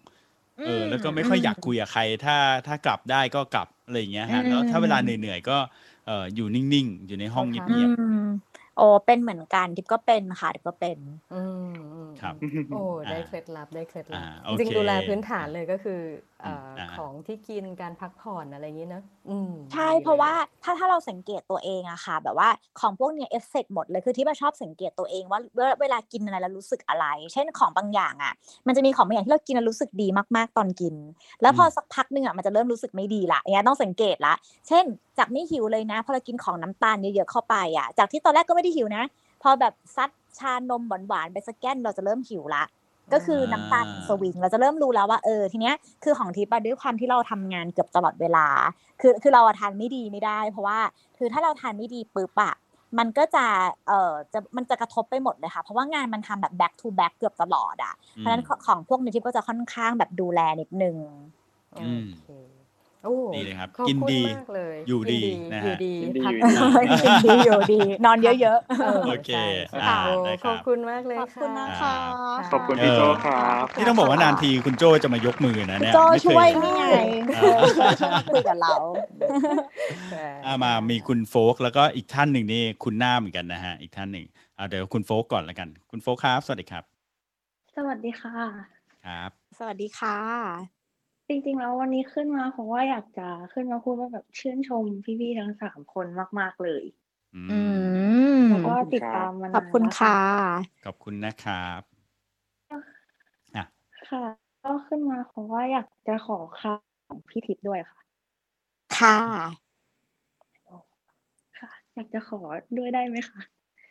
[0.67, 2.37] เออแล้วก็ไม่ค่อยอยากคุยกับใคร ถ้า
[2.67, 5.59] ถ้ากลับได้ก็กลับ อะไรอย่างเงี้ยฮะแล้วถ้าเวลาเหนื่อยๆก็
[6.07, 10.99] เอออยู่นิ่งๆ อยู่ในห้องเงีอืยบม โอ้เป็นเหมือนกันทิปก็เป็นค่ะทิปก็เป็น
[11.31, 11.35] อื
[11.67, 12.37] มอืมๆครับ
[12.69, 12.77] โอ้
[13.11, 16.01] ได้อ่าเคล็ดลับได้เคล็ดลับอ่าโอจริงเคๆดูแลพื้นฐานเลยก็คือ
[16.41, 22.49] เอ่อออ่าของที่กินการพักผ่อนอะไรอย่างนี้เนอะอืมใช่ดีเพราะลยว่าถ้าถ้าเราสังเกตตัวเองอะค่ะ แบบว่า
[22.81, 28.33] ของพวกเนี้ยเอฟเฟกหมดเลยคือที่มาชอบสังเกตตัวเองว่าเวลาเวลากินอะไรแล้วรู้สึกอะไร เช่นของบางอย่างอะ
[28.67, 30.95] มันจะมีของบางอย่างที่เรากินแล้วรู้สึกดีมากๆตอนกิน
[31.43, 34.35] แล้วพอสักพักหนึ่งอะมันจะเริ่มรู้สึกไม่ดีละอย่างเงี้ยต้องสังเกตละ
[34.69, 34.85] เช่น
[35.19, 39.05] จากไม่หิวเลยนะพอเรากินของน้ำตาลเยอะๆเข้าไปอะจากที่ตอนแรกก็ไม่ได้หิวนะ
[39.43, 42.65] พอแบบซัดชานมหวานๆไปสักแก้นเราจะเริ่มหิวละ
[43.13, 48.47] ก็คือน้ำตาลสวิงเราจะเริ่มรู้แล้วว่าเออทีเนี้ยคือของทิปอะด้วยความที่เราทำงานเกือบตลอดเวลา
[49.01, 50.79] คือคือเราอะทานไม่ดีไม่ได้ เพราะว่า
[51.19, 52.55] คือถ้าเราทานไม่ดีปุ๊บอะ
[52.99, 53.45] มันก็จะ
[53.89, 60.97] เอ่อจะมันจะกระทบไปหมดเลยค่ะ เพราะว่างานมันทำแบบ back to back เกือบตลอดอะเพราะฉะนั้นของของพวกนี้ทิปก็จะค่อนข้างแบบดูแลนิดนึง
[61.73, 62.23] โออืมเค
[63.05, 66.71] โอ้ดีเลยครับ ขอบกินคุณดี มากเลยอยู่กินดีนะฮะอยู่ดีกินดีพักอยู่ดี
[67.03, 69.47] กินดีอยู่ดี นอนเยอะเออโอเคใช่
[69.83, 71.95] อ่าโอ้ได้คขรัอบ บคุณมากเลยขอบคุณนะค่ะ
[72.39, 76.85] คะ ขอบคุณพี่โจครับ นี่ต้องบอกว่านานทีคุณโจจะมายกมือนะๆเนี่ยโจไม่เคช่วยยนี่ไง
[77.37, 78.77] อ่าเออโจช่วยมาคุยกับเรา
[80.45, 84.27] อ่ามามีคุณโฟกแล้วก็อีกท่านหนึ่งนี่คุณหน้าเหมือนกันนะฮะอีกท่านหนึ่ง
[84.59, 86.85] อ่าเดี๋ยวคุณโฟกก่อนละกัน คุณโฟกครับ สวัสดีครับ
[87.77, 88.37] สวัสดีค่ะ
[89.07, 90.74] ครับ สวัสดีค่ะ
[91.29, 96.07] จริง ๆ แล้ววันนี้ขึ้นมาเพราะว่าอยากจะขึ้นมาพูดว่าแบบชื่นชมพี่ ๆ ทั้งสามคน
[96.41, 96.85] มาก ๆ เลย
[97.37, 97.87] อือืม
[98.43, 100.19] ม แล้วก็ติดตามมานานขอบคุณแล้วค่ะ
[100.85, 101.83] ขอบคุณนะครับ
[104.11, 104.25] ค่ะ
[104.65, 106.73] ก็ขึ้นมาเพราะว่าอยากจะขอค่า
[107.09, 108.01] ของพี่ทิพย์ด้วยค่ะ
[108.99, 109.19] ค่ะ
[111.59, 112.41] ค่ะ อยากจะขอ
[112.79, 113.41] ด้วยได้ไหมคะ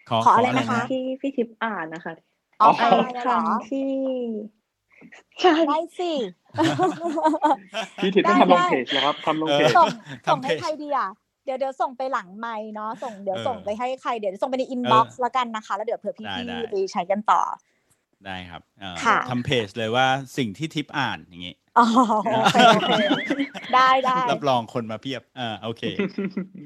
[0.09, 2.13] ขอขออะไรนะคะ ที่พี่ทิพย์อ่านนะคะ
[2.61, 3.91] อ๋อไอ้ได้เลยเหรอคำที่
[5.41, 6.11] ใช่ได้สิ
[8.03, 9.87] พี่ทิพย์ต้องได้ทำลงได้เพจนะครับทำลงเพจส่ง
[10.27, 11.09] ทำส่งให้เพจใครดีอะ
[11.45, 17.41] เดี๋ยวเดี๋ยวส่งไปหลังไมค์เนาะส่งเดี๋ยวเออส่งไปให้ใครเดี๋ยวส่งไปใน inbox ละกันนะคะ แล้วเดี๋ยวเผื่อได้พี่ได้ๆไปใช้กันต่อ
[18.25, 21.85] ได้ครับเอ่อค่ะทำเพจเลยว่าสิ่งที่ทิปอ่านอย่างงี้ อ๋อ
[22.25, 22.57] โอเค
[23.09, 23.31] โอเค
[23.75, 25.83] ได้ได้รับรองคนมาเพียบอ่าโอเค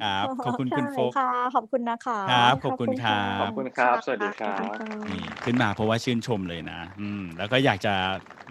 [0.03, 7.93] ครับขอบคุณคุณโฟกค่ะขอบคุณนะคะครับขอบคุณครัขอบบคุณครับ สวัสดีครัขอบณค่ะนี่ขึ้นมาเพราะว่าชื่นชมเลยนะ อืม แล้วก็อยากจะ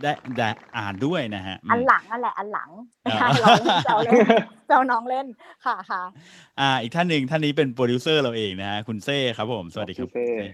[0.02, 2.70] ได้ได้อ่านด้วยนะฮะอืมอันหลังอันแหละอันหลัง
[3.06, 4.18] อ่าเราเล่นเราเล่น
[4.70, 5.26] เราน้องเล่น
[5.64, 6.02] ค่ะค่ะ
[6.60, 10.48] อ่า อีกท่านหนึ่งท่านนี้เป็นโปรดิวเซอร์เราเองนะฮะคุณเซ่ครับผม สวัสดีครับพี่เซ่เซ่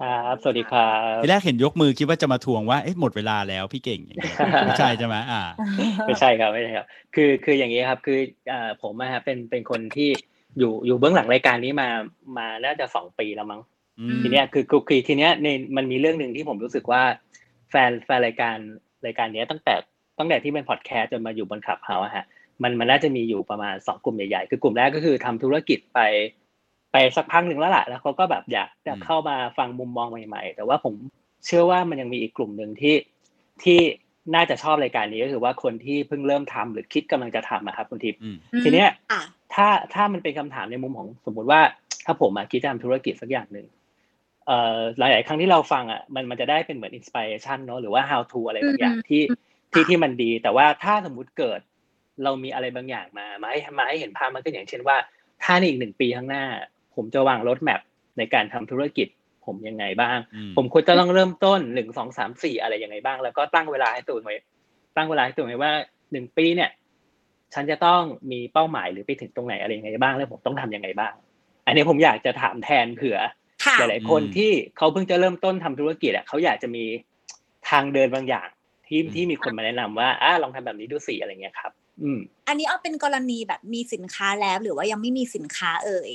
[0.00, 4.36] ครับสวัสดีครับทีแรกเห็นยกมือคิดว่าจะมาทวงว่าเอ๊ะหมดเวลาแล้วพี่เก่งอย่างเงี้ย
[4.66, 5.42] ไม่ใช่ใช่ไหมอ่า
[6.06, 8.18] ไม่ใช่ครับไม่ใช่ครับ คือคืออย่างนี้ครับคือ
[8.52, 10.10] อ่าผมอะครับเป็นเป็นคนที่
[10.58, 11.88] อยู่อยู่เบื้องหลังรายการนี้มา
[12.38, 13.60] มาน่าจะสองปีแล้วมั้ง
[14.00, 17.02] อืมทีเนี้ยคือคือคือทีเนี้ยในมันมีเรื่องหนึ่งที่ผมรู้สึกว่า
[17.70, 18.56] แฟนแฟนรายการ
[19.06, 19.74] รายการเนี้ยตั้งแต่
[20.18, 22.24] ตั้งแต่ที่เป็นพอดแคสต์จนมาอยู่บนขับเฮาอะฮะ
[22.62, 26.00] มันมันน่าจะมีอยู่ประมาณสองกลุ่มใหญ่ๆคือกลุ่มแรกก็คือทำธุรกิจไป
[26.92, 30.94] ไปสักพักหนึ่งแล้วล่ะ แล้วเขาก็แบบอยากจะอืมเข้ามาฟังมุมมองใหม่ ๆ แต่ว่าผม
[31.46, 32.94] เชื่อว่ามันยังมีอีกกลุ่มหนึ่งที่
[33.62, 33.78] ที่
[34.34, 39.20] น่าจะชอบรายการนี้ก็คือว่าคนที่เพิ่งเริ่มทำหรือคิดกำลังจะทำอะครับคุณทิพย์อืมทีเนี้ยอะ
[39.54, 41.60] ถ้าถ้ามันเป็นคำถามในมุมของสมมุติว่า
[42.06, 43.66] ถ้าผมมาคิดจะทำธุรกิจสักอย่างหนึ่ง
[44.46, 49.22] เอ่อหลาย ๆ ครั้งที่เราฟังอะมันมันจะได้เป็นเหมือนอินสปิเรชันเนอะหรือว่า how to อะไรบางอย่างที่
[49.72, 51.60] ที่ที่มันดี แต่ว่าถ้าสมมุติเกิด
[52.24, 54.96] เรามีอะไรบางอย่างมามาให้มาให้เห็นภาพมันก็อย่างเช่นว่า
[55.42, 56.44] ถ้าในอีกหนึ่งปีข้างหน้า
[56.98, 57.80] ผมจะวางรถแมพ
[58.18, 59.08] ในการทำธุรกิจ
[59.46, 64.36] ผมยังไงบ้างอืมผมควรจะต้องเริ่มต้นหนึ่งสองสามสี่อะไรยังไงบ้าง แล้วก็ตั้งเวลาให้ตัวเองไว้
[64.96, 65.72] ตั้งเวลาให้ตัวเองไว้ว่า
[66.12, 66.70] หนึ่งปีเนี่ย
[67.54, 71.12] ฉันจะต้องมีเป้าหมายหรือไปถึงตรงไหนอะไรยังไงบ้าง แล้วผมต้องทำยังไงบ้าง
[71.66, 73.18] อันนี้ผมอยากจะถามแทนเผื่อ
[73.64, 76.84] ค่ะหลายๆคนอืมที่เขาเพิ่งจะเริ่มต้นทำธุรกิจอะเขาอยากจะมี
[77.70, 78.48] ทางเดินบางอย่าง
[78.86, 81.72] ที่อืมที่มีคนมาแนะนำว่าอ่าลองทำแบบนี้ดูสิอะไรเงี้ยครับ
[82.02, 82.18] อืม
[82.48, 86.12] อันนี้เอาเป็นกรณีแบบมีสินค้าแล้วหรือว่ายังไม่มีสินค้าเอ่ย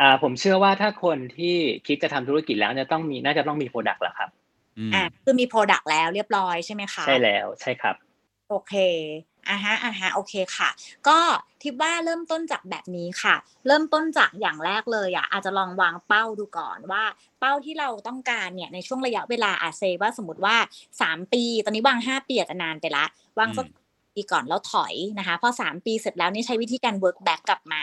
[0.00, 1.54] อ่าผมเชื่อว่าถ้าคนที่
[1.86, 4.30] คิดจะทำธุรกิจแล้วจะต้องมีน่าจะต้องมีโปรดักต์แหละครับ
[4.78, 7.96] อืมอะคือมี Product แล้วเรียบร้อยใช่ไหมคะใช่แล้วใช่ครับ
[8.48, 8.74] โอเค
[9.48, 10.68] อ่าฮะอ่าฮะโอเคค่ะ
[11.08, 11.18] ก็
[11.62, 13.34] ทิปว่าเริ่มต้นจากแบบนี้ค่ะ
[13.66, 17.04] เริ่มต้นจากอย่างแรกเลยอะอาจจะลองวางเป้าดูก่อนว่า
[17.40, 20.56] เป้าที่เราต้องการเนี่ยในช่วงระยะเวลาอาเซว่าสมมติว่า
[21.00, 23.04] 3 ปี ตอนนี้วาง 5 ปีอาจจะนานไปละ
[23.38, 23.83] วางสักอืม
[24.16, 27.82] ปีก่อนแล้วถอยนะคะพอ 3 ปีเสร็จแล้วนี่ใช้วิธีการ work back กลับมา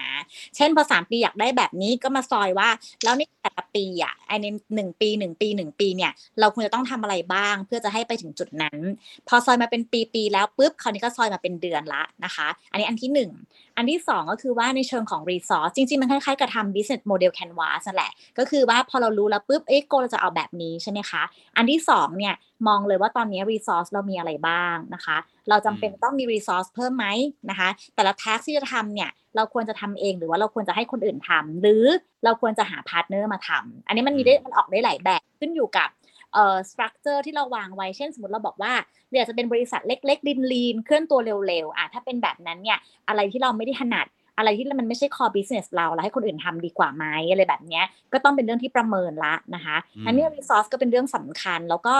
[0.55, 2.69] เช่นพอ 3 ปีอยากได้แบบนี้ก็มาซอยว่า
[3.03, 8.79] แล้วในแต่ละปีอะไอในหนึ่งปีหนึ่งปีหนึ่งปีเนี่ย เราควรจะต้องทำอะไรบ้าง เพื่อจะให้ไปถึงจุดนั้น
[9.27, 9.82] พอซอยมาเป็น
[10.13, 13.32] ปีๆแล้วปุ๊บคราวนี้ก็ซอยมาเป็นเดือนละนะคะ อันนี้อันที่หนึ่ง
[13.77, 21.23] อันที่สองก็คือว่าในเชิงของ resource จริงๆ มันคล้ายๆกับทำ business model canvas แหละก็คือว่าพอเรารู้แล้วปุ๊บเอ๊ะ goal เราจะเอาแบบนี้ใช่ไหมคะ
[21.57, 22.36] อันที่สองเนี่ย
[22.68, 25.18] มองเลยว่าตอนนี้ resource เรามีอะไรบ้างนะคะ
[25.49, 27.07] เราจำเป็นต้องมี resource เพิ่มไหม
[27.49, 31.86] นะคะ แต่ละ task ที่จะทำเนี่ยเราควรจะทำเองหรือว่าเราควรจะให้คนอื่นทำหรือ
[32.24, 35.89] เราควรจะหา partner มาทำอันนี้มันมีได้มันออกได้หลายแบบขึ้นอยู่กับ
[36.34, 38.74] เอ่อ structure ที่เราวางไว้เช่นสมมติเราบอกว่า
[39.07, 44.07] เราอยากจะเป็นบริษัทเล็กๆดิน lean เคลื่อนตัวเร็วๆอะถ้าเป็นแบบนั้นเนี่ยอะไรที่เราไม่ได้ถนัด
[44.38, 51.95] อะไรที่มันไม่ใช่ core business เราแล้วให้คนอื่นทำดีกว่าไหมอะไรแบบเนี้ยก็ต้องเป็นเรื่องที่ประเมินละนะคะอืมอันนี้ resource ก็เป็นเรื่องสำคัญแล้วก็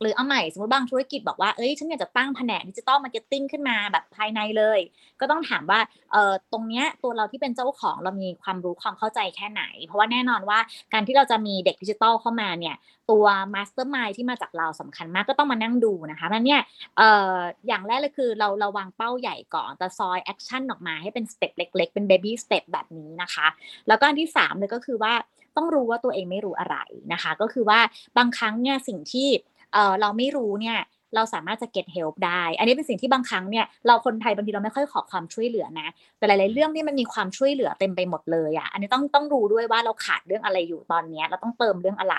[0.00, 4.80] หรือเอาใหม่สมมติบางธุรกิจบอกว่าเอ้ยฉันอยากจะตั้งแผนก digital marketing ขึ้นมาแบบภายในเลย
[5.20, 5.80] ก็ต้องถามว่า
[6.12, 10.58] เอ่อตรงเนี้ยตัวเราที่เป็นเจ้าของเรามีความรู้ความเข้าใจแค่ไหน เพราะว่าแน่นอนว่า
[10.92, 12.76] การที่เราจะมีเด็กดิจิตอลเข้ามาเนี่ย
[13.10, 16.60] ตัว mastermind ที่มาจากเราสำคัญมากก็ต้องมานั่งดูนะคะนั้นเนี่ย
[16.96, 17.36] เอ่อ
[17.68, 23.46] อย่างแรกเลยคือเราเราวางเป้าใหญ่ก่อนแต่ซอย action ออกมาให้เป็น step เล็ก ๆ เป็น baby step แบบนี้นะคะ
[23.88, 25.14] แล้วก็อันที่สามเลยก็คือว่า
[25.56, 26.76] ต้องรู้ว่าตัวเองไม่รู้อะไร
[27.12, 27.80] นะคะ ก็คือว่า
[28.18, 29.28] บางครั้งเนี่ยสิ่งที่
[29.72, 30.78] เออเราไม่รู้เนี่ย
[31.14, 35.88] เราสามารถจะ get help ได้ อันนี้เป็นสิ่งที่บางครั้งเนี่ยเราคนไทยบางทีเราไม่ค่อยขอความช่วยเหลือนะ
[36.18, 42.16] แต่หลาย ๆ เรื่องนี่มันมีความช่วยเหลือเต็มไปหมดเลยอะ อันนี้ต้องต้องรู้ด้วยว่าเราขาดเรื่องอะไรอยู่ตอนนี้เราต้องเติมเรื่องอะไร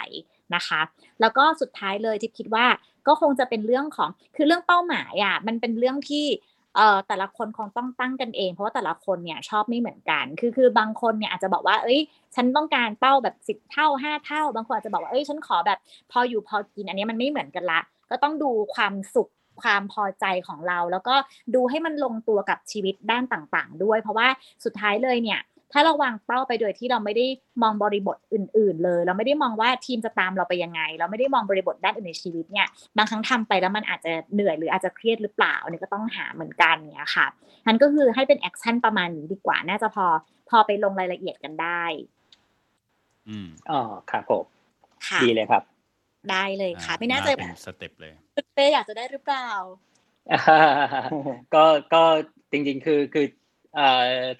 [0.55, 0.81] นะคะ
[1.21, 2.65] แล้วก็สุดท้ายเลยที่คิดว่า
[3.07, 6.25] ก็คงจะเป็นเรื่องของคือเรื่องเป้าหมายอะมันเป็นเรื่องที่
[6.75, 11.99] เอ่อแต่ละคนคงต้องตั้งกันเอง เพราะว่าแต่ละคนเนี่ยชอบไม่เหมือนกัน คือคือบางคนเนี่ยอาจจะบอกว่าเอ้ย
[12.35, 15.79] ฉันต้องการเป้าแบบสิบเท่าห้าเท่า บางคนอาจจะบอกว่าเอ้ยฉันขอแบบ
[16.11, 21.15] พออยู่พอกินอันนี้มันไม่เหมือนกันละ ก็ต้องดูความสุขความพอใจของเรา แล้วก็
[21.55, 24.27] ดูให้มันลงตัวกับชีวิตด้านต่าง ๆ ด้วย เพราะว่า
[24.65, 25.39] สุดท้ายเลยเนี่ย
[25.73, 27.25] ถ้าเราวางเป้าไปโดยที่เราไม่ได้
[27.63, 37.27] มองบริบทอื่น ๆ เลย เราไม่ได้มองว่าทีมจะตามเราไปยังไง เราไม่ได้มองบริบทด้านอื่นในชีวิตเนี่ยบางครั้งทำไปแล้วมันอาจจะเหนื่อยหรืออาจจะเครียดหรือเปล่าอันนี้ก็ต้องหาเหมือนกันเนี่ยค่ะ
[37.67, 40.05] นั่นก็คือให้เป็น action ประมาณนี้ดีกว่าน่าจะพอ
[40.49, 41.83] พอไปลงรายละเอียดกันได้
[43.27, 44.45] อืมอ๋อครับผม
[45.07, 45.63] ค่ะดีเลยครับ
[46.31, 48.13] ได้เลยค่ะ ไม่แน่ใจเป็น step เลย
[48.53, 49.49] เป้อยากจะได้หรือเปล่า
[51.53, 52.03] ก็ก็
[52.51, 53.46] จริงๆ คือคือเอ่อ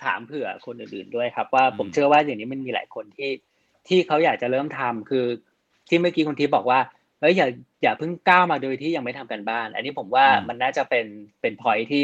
[0.03, 3.29] ถามเผื่อคนอื่นๆด้วยครับ ว่าอืมผมเชื่อว่าอย่างนี้มันมีหลายคนที่
[3.87, 5.25] ที่เขาอยากจะเริ่มทำคือ
[5.89, 6.79] ที่เมื่อกี้คุณทิพย์บอกว่า
[7.19, 7.47] เฮ้ยอย่า
[7.83, 11.05] อย่าเพิ่งก้าวมาโดยที่ยังไม่ทำกันบ้าน อันนี้ผมว่ามันน่าจะเป็น
[11.41, 12.03] เป็นพอยที่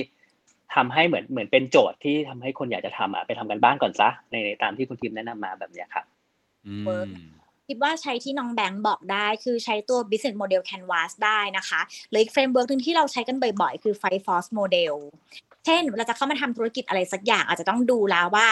[0.76, 6.06] ทำให้เหมือนเหมือนเป็นโจทย์ที่ทำให้คนอยากจะทำอะไปทำกันบ้านก่อนซะในในตามที่คุณทิพย์แนะนำมาแบบเนี้ยครับ
[6.66, 7.08] อืม work
[7.70, 14.94] คิดว่าใช้ที่น้องแบงค์บอกได้คือใช้ตัว business model canvas ได้นะคะหรืออีก framework หนึ่งที่เราใช้กันบ่อยๆ คือ five force model
[15.66, 18.48] เช่นเราจะเข้ามาทำธุรกิจอะไรสักอย่าง อาจจะต้องดูแล้วว่า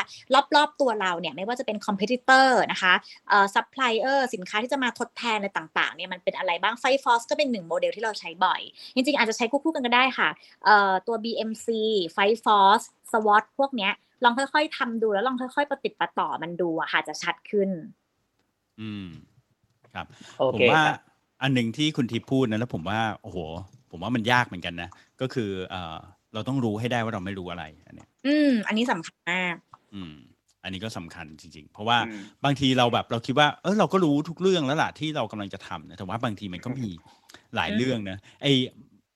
[0.55, 2.93] รอบๆตัวเราเนี่ยไม่ว่าจะเป็น competitor นะคะ
[3.29, 8.61] เอ่อ supplier สินค้าที่จะมาทดแทนอะไรต่างๆเนี่ยมันเป็นอะไรบ้าง five force ก็เป็นหนึ่งโมเดลที่เราใช้บ่อย
[8.95, 10.29] จริงๆ อาจจะใช้คู่ๆกันก็ได้ค่ะ
[10.65, 11.67] เอ่อตัว BMC
[12.15, 13.91] five force SWOT พวกเนี้ย
[14.23, 17.69] ลองค่อยๆทำดูแล้วลองค่อย ๆ ประติดประต่อมันดูอะค่ะจะชัดขึ้น
[18.81, 19.07] อืม
[19.93, 20.05] ครับ
[20.39, 20.97] โอผมเคว่าครับ
[21.41, 23.37] อันหนึ่งที่คุณทิพย์พูดนะแล้วผมว่าโอ้โห
[23.91, 24.89] ผมว่ามันยากเหมือนกันนะ
[25.21, 25.97] ก็คือเอ่อ
[26.33, 29.55] เราต้องรู้ให้ได้ว่าเราไม่รู้อะไร อันเนี้ยอืม อันนี้สำคัญมาก
[29.93, 30.13] อืม
[30.63, 36.87] อันนี้ก็สำคัญจริงๆ เพราะว่าอืมบางทีเราแบบเราคิดว่า เออเราก็รู้ทุกเรื่องแล้วล่ะที่เรากำลังจะทำนะแต่ว่าบางทีมันก็มี
[37.55, 38.47] หลายอืมเรื่องนะไอ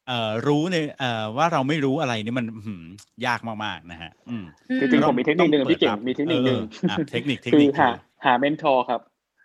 [0.07, 2.83] เอ่อรู้ในเอ่อว่าเราไม่รู้อะไรนี่มันหืม
[3.25, 4.45] ยากมากๆนะฮะอืม
[4.79, 7.89] จริงๆผมมีเทคนิคหนึ่งต้องพี่เก่งปิดรับมีเทคนิคหนึ่งเอออะเทคนิคเทคนิคหา
[8.25, 9.01] หา mentor ครับ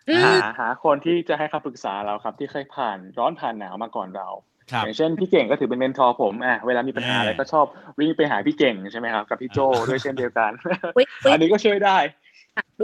[0.09, 4.50] อืมหาหาคนที่จะให้คำปรึกษาเราครับ ที่เคยผ่านร้อนผ่านหนาวมาก่อนเราครับ
[4.83, 7.65] อย่างเช่นพี่เก่งก็ถือเป็น mentor ผมอะเวลามีปัญหาแน่อะไรก็ชอบ
[7.99, 9.59] วิ่งไปหาพี่เก่งใช่ไหมครับกับพี่โจ
[9.89, 10.51] ด้วยเช่นเดียวกัน
[10.95, 11.97] อุ๊ยอุ๊ยอันนี้ก็ช่วยได้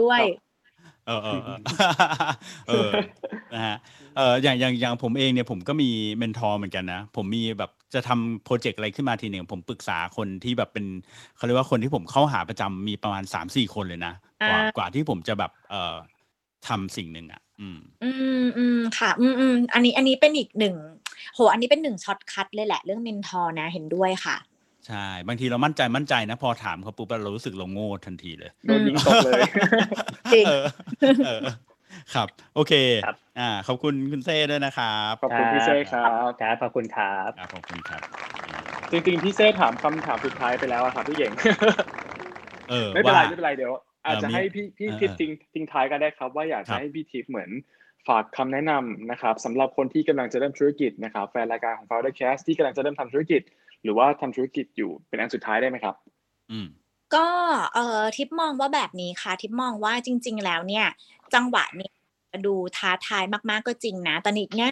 [0.00, 0.20] ด้วย
[1.06, 1.58] เออเออเออ
[2.68, 2.90] เออ
[3.54, 3.76] นะฮะ
[4.16, 10.86] เอออย่างอย่างอย่างผมเองเนี่ยผมก็มี mentor เหมือนกันนะ ผมมีแบบจะทำ project อะไรขึ้นมาทีหนึ่งผมปรึกษาคนที่แบบเป็น
[11.36, 14.14] เขาเรียกว่าคนที่ผมเข้าหาประจำมีประมาณสามสี่คนเลยนะ
[14.48, 15.96] กว่าอ่ากว่าที่ผมจะแบบเอ่อ
[16.68, 18.10] ทำสิ่งหนึ่งอะ อืม อื
[18.44, 20.74] มอืมค่ะ อืมอืมอันนี้อันนี้เป็นอีกหนึ่ง
[21.34, 24.36] โห อันนี้เป็นหนึ่ง shortcut เลยแหละ เรื่อง mentor นะ เห็นด้วยค่ะ
[24.86, 29.40] ใช่ บางทีเรามั่นใจมั่นใจนะ พอถามเขาปุ๊บเรารู้สึกเราโง่ทันทีเลยโดนยิงตกเลย
[30.34, 30.64] จริงเออ
[31.26, 31.40] เออ
[32.14, 32.72] ครับ โอเค
[33.06, 38.00] ครับอ่าขอบคุณคุณเซ่ด้วยนะครับขอบคุณพี่เซ่ครับครับขอบคุณครับครับขอบคุณครับ
[38.92, 41.32] จริงๆพี่เซ่ถามคำถามสุดท้ายไปแล้วอะครับพี่เก่ง
[42.70, 43.72] เออไม่เป็นไรว่าไม่เป็นไรเดี๋ยว
[44.08, 47.50] อาจจะเออมีให้พี่พี่เออทิพย์ทิ้งทิ้งท้ายกันได้ครับ ว่าอยากครัจะบให้พี่ทิพย์เหมือน
[48.08, 53.42] ฝากคำแนะนำนะครับสำหรับคนที่กำลังจะเริ่มธุรกิจนะครับแฟนรายการของ Founder Cast ที่กำลังจะเริ่มทำธุรกิจ
[53.82, 55.94] หรือว่าทำธุรกิจอยู่เป็นอันสุดท้ายได้ไหมครับ
[56.50, 56.66] อืม
[57.14, 57.26] ก็
[57.74, 60.86] เอ่อทิปมองว่าแบบนี้ค่ะ ทิปมองว่าจริง ๆ แล้วเนี่ย
[61.34, 61.90] จังหวะนี้
[62.46, 64.70] ดูท้าทายมากๆก็จริงนะตอนนี้เนี่ย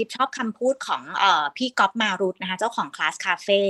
[0.00, 3.60] ทิพย์ชอบคำพูดของเอ่อพี่ก๊อฟมารุตนะคะ เจ้าของ Class Cafe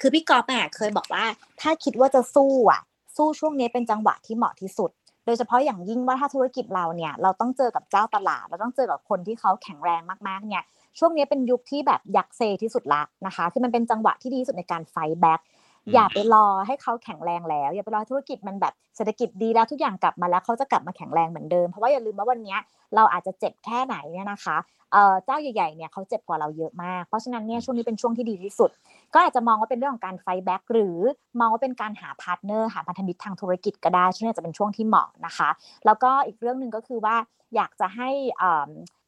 [0.00, 1.24] คือพี่ก๊อฟอะเคยบอกว่า
[1.60, 2.80] ถ้าคิดว่าจะสู้อะ
[3.16, 4.90] สู้ช่วงนี้เป็นจังหวะที่เหมาะที่สุด
[5.26, 10.62] โดยเฉพาะอย่างยิ่งว่าถ้าธุรกิจเราเนี่ยเราต้องเจอกับเจ้าตลาด เราต้องเจอกับคนที่เขาแข็งแรงมากๆเนี่ย
[10.98, 15.40] ช่วงนี้เป็นยุคที่แบบยักษ์เซที่สุดละนะคะคือมันเป็นจังหวะที่ดีที่สุดในการ fight back
[15.86, 22.58] อืมอย่าไปรอให้เขาแข็งแรงแล้ว อย่าไปรอให้ธุรกิจมันแบบเศรษฐกิจดีแล้วทุกอย่างกลับมาแล้วเขาจะกลับมาแข็งแรงเหมือนเดิมเพราะว่าอย่าลืมว่าวันเนี้ย
[22.94, 24.56] เราอาจจะเจ็บแค่ไหนเนี่ยนะคะ
[24.92, 28.70] เอ่อเจ้าใหญ่ๆเนี่ยเขาเจ็บกว่าเราเยอะมากเพราะฉะนั้นเนี่ยช่วงนี้เป็นช่วงที่ดีที่สุด
[29.14, 30.98] ก็อาจจะมองว่าเป็นเรื่องของการ fight back หรือ
[31.38, 35.48] มองว่าเป็นการหา partner หาพันธมิตรทางธุรกิจก็ได้ช่วงนี้จะเป็นช่วงที่เหมาะนะคะ
[35.86, 37.16] แล้วก็อีกเรื่องหนึ่งก็คือว่า
[37.54, 38.10] อยากจะให้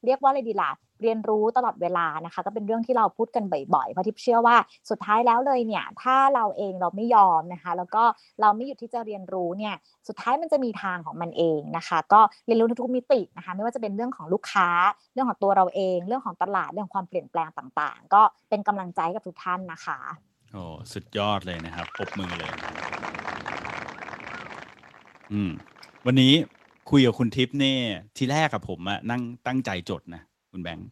[0.06, 0.70] เรียกว่าอะไรดีล่ะ
[1.02, 3.44] เรียนรู้ตลอดเวลานะคะ ก็เป็นเรื่องที่เราพูดกัน
[3.74, 4.56] บ่อยๆเพราะทิพย์เชื่อว่า
[4.90, 8.04] สุดท้ายแล้วเลยเนี่ยถ้าเราเองเราไม่ยอมนะคะ แล้วก็
[8.40, 9.74] เราไม่หยุดที่จะเรียนรู้เนี่ย
[10.08, 14.68] สุดท้ายมันจะมีทางของมันเองนะคะ ก็เรียนรู้ทุกมิตินะคะ ไม่ว่าจะเป็นเรื่องของลูกค้า
[15.14, 19.98] เรื่องของตัวเราเอง เรื่องของตลาดเรื่องความเปลี่ยนแปลงต่างๆ ก็เป็นกำลังใจกับทุกท่านนะคะ
[20.52, 22.50] โอ้สุดยอดเลยนะครับปบมือเลย
[25.32, 25.50] อืม
[26.06, 26.34] วันนี้
[26.90, 27.80] คุยกับคุณทิพย์เนี่ย
[28.16, 30.22] ทีแรกกับผมอะนั่งตั้งใจจดนะ
[30.52, 30.88] คุณแบงค์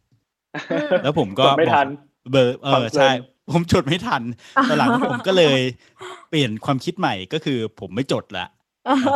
[1.03, 1.87] แล้วผมก็จดไม่บอกทัน
[2.31, 3.09] เบอร์เอฟังอเพลินใช่
[3.51, 4.21] ผมจดไม่ทัน
[4.69, 5.59] ตอนหลังผมก็เลย
[6.29, 8.47] เปลี่ยนความคิดใหม่ก็คือผมไม่จดละ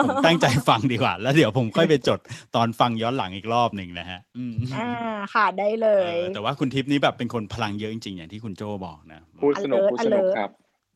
[0.05, 2.19] ผมตั้งใจฟังดีกว่า แล้วเดี๋ยวผมค่อยไปจด
[2.55, 4.89] ตอนฟังย้อนหลังอีกรอบหนึ่งนะฮะอืมอ่า
[5.33, 10.49] ค่ะได้เลเอยอแต่ว่าคุณทิพย์นี่แบบเป็นคนพลังเยอะจริงๆ อย่างที่คุณโจบอกนะพูดสนุก alert พูดสนุก alert ครับ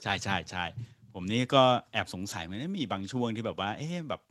[0.04, 0.64] ใช่ใช่ใช่
[1.14, 1.64] ผมนี่ก็
[1.94, 4.22] แอบสงสัยมันมีบางช่วงที่แบบว่า เอ๊ะแบบ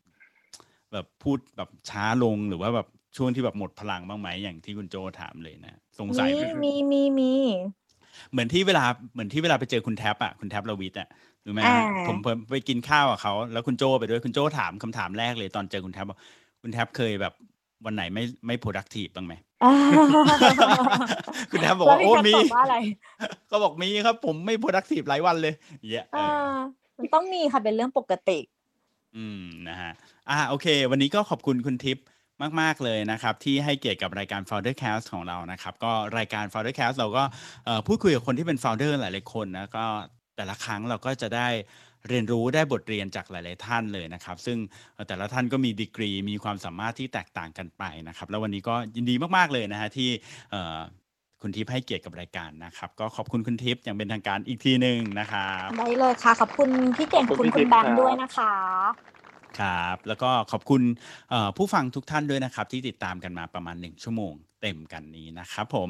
[0.92, 2.86] แบบพูดแบบช้าลงหรือว่าแบบ
[3.16, 7.32] ช่วงที่แบบหมดพลังบ้างไหมอย่างที่คุณโจถามเลยนะสงสัยมีมีมีมี
[8.30, 11.08] เหมือนที่เวลาเหมือนที่เวลาไปเจอคุณแท็บอะคุณแท็บลวิทอะ
[11.46, 16.18] รู้ไหมอ่าฮะผมผมไปกินข้าวกับเขาแล้วคุณโจไปด้วยคุณโจถามคำถามแรกเลยตอนเจอคุณแท็บบอก
[16.62, 17.32] คุณแท็บเคยแบบ
[17.84, 19.34] วันไหนไม่ไม่ productive บ้างไหม
[19.64, 19.72] อ่า
[21.50, 22.76] คุณแท็บบอกแล้วว่าพี่โอ้แคทมีตอบว่าอะไร
[23.50, 26.52] ก็บอกมีครับ ผมไม่ productive หลายวันเลยอย่างเงี้ยเออ่าอ
[26.98, 28.38] มันต้องมีค่ะเป็นเรื่องปกติ
[29.16, 29.92] อืมนะฮะ
[30.30, 32.04] อ่าโอเค วันนี้ก็ขอบคุณคุณทิพย์
[32.60, 37.24] มาก ๆ เลยนะครับ ที่ให้เกียรติกับรายการ Founder Cast ของเรานะครับ ก็รายการ Founder Cast เราก็
[37.86, 39.86] พูดคุยกับคนที่เป็น Founder หลาย ๆ คนนะก็
[40.36, 41.48] แต่ละครั้งเราก็จะได้
[42.08, 44.58] เรียนรู้ได้บทเรียนจากหลาย ๆ ท่านเลยนะครับ ซึ่ง
[45.08, 50.10] แต่ละท่านก็มีดีกรี มีความสามารถที่แตกต่างกันไปนะครับ แล้ววันนี้ก็ยินดีมาก ๆ เลยนะฮะที่
[51.42, 58.52] คุณทิพย์ให้เกียรติกับรายการนะครับ ก็ขอบคุณคุณทิพย์อย่างเป็นทางการอีกทีหนึ่งนะครับได้เลยค่ะ ขอบคุณพี่เก่งขอบคุคุณณคุณพี่แบงครัค์บด้วยนะคะ
[59.58, 60.82] ครับ แล้วก็ขอบคุณ
[61.30, 65.88] เอ่อผู้ฟังทุกท่านด้วยนะครับ ที่ติดตามกันมาประมาณ 1 ชั่วโมงเต็มกันนี้นะครับผม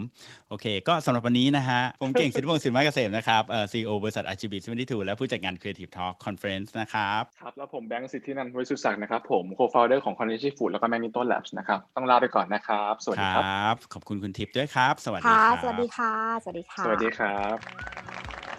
[0.49, 10.71] โอเค ก็สำหรับวันนี้นะฮะ ผมเก่งสิทธิพงศ์สินไม้เกษมนะครับเอ่อซีโอบริษัท RGB 72และผู้จัดงาน Creative Talk Conference นะครับ ครับ แล้วผมแบงค์สิทธินันท์วิสุทธิศักดิ์นะครับผม co-founder ของ Cognitive Food
[10.73, 18.50] แล้วก็ Magneto Labs นะครับ ต้องลาไปก่อนนะครับ สวัสคดีรครับับ ขอบคุณคุณทิพย์ด้วยครับ สวัสดีค่ะครับ สวัสดีค่ะ สวัสดีค่ะ สวัสดีครับ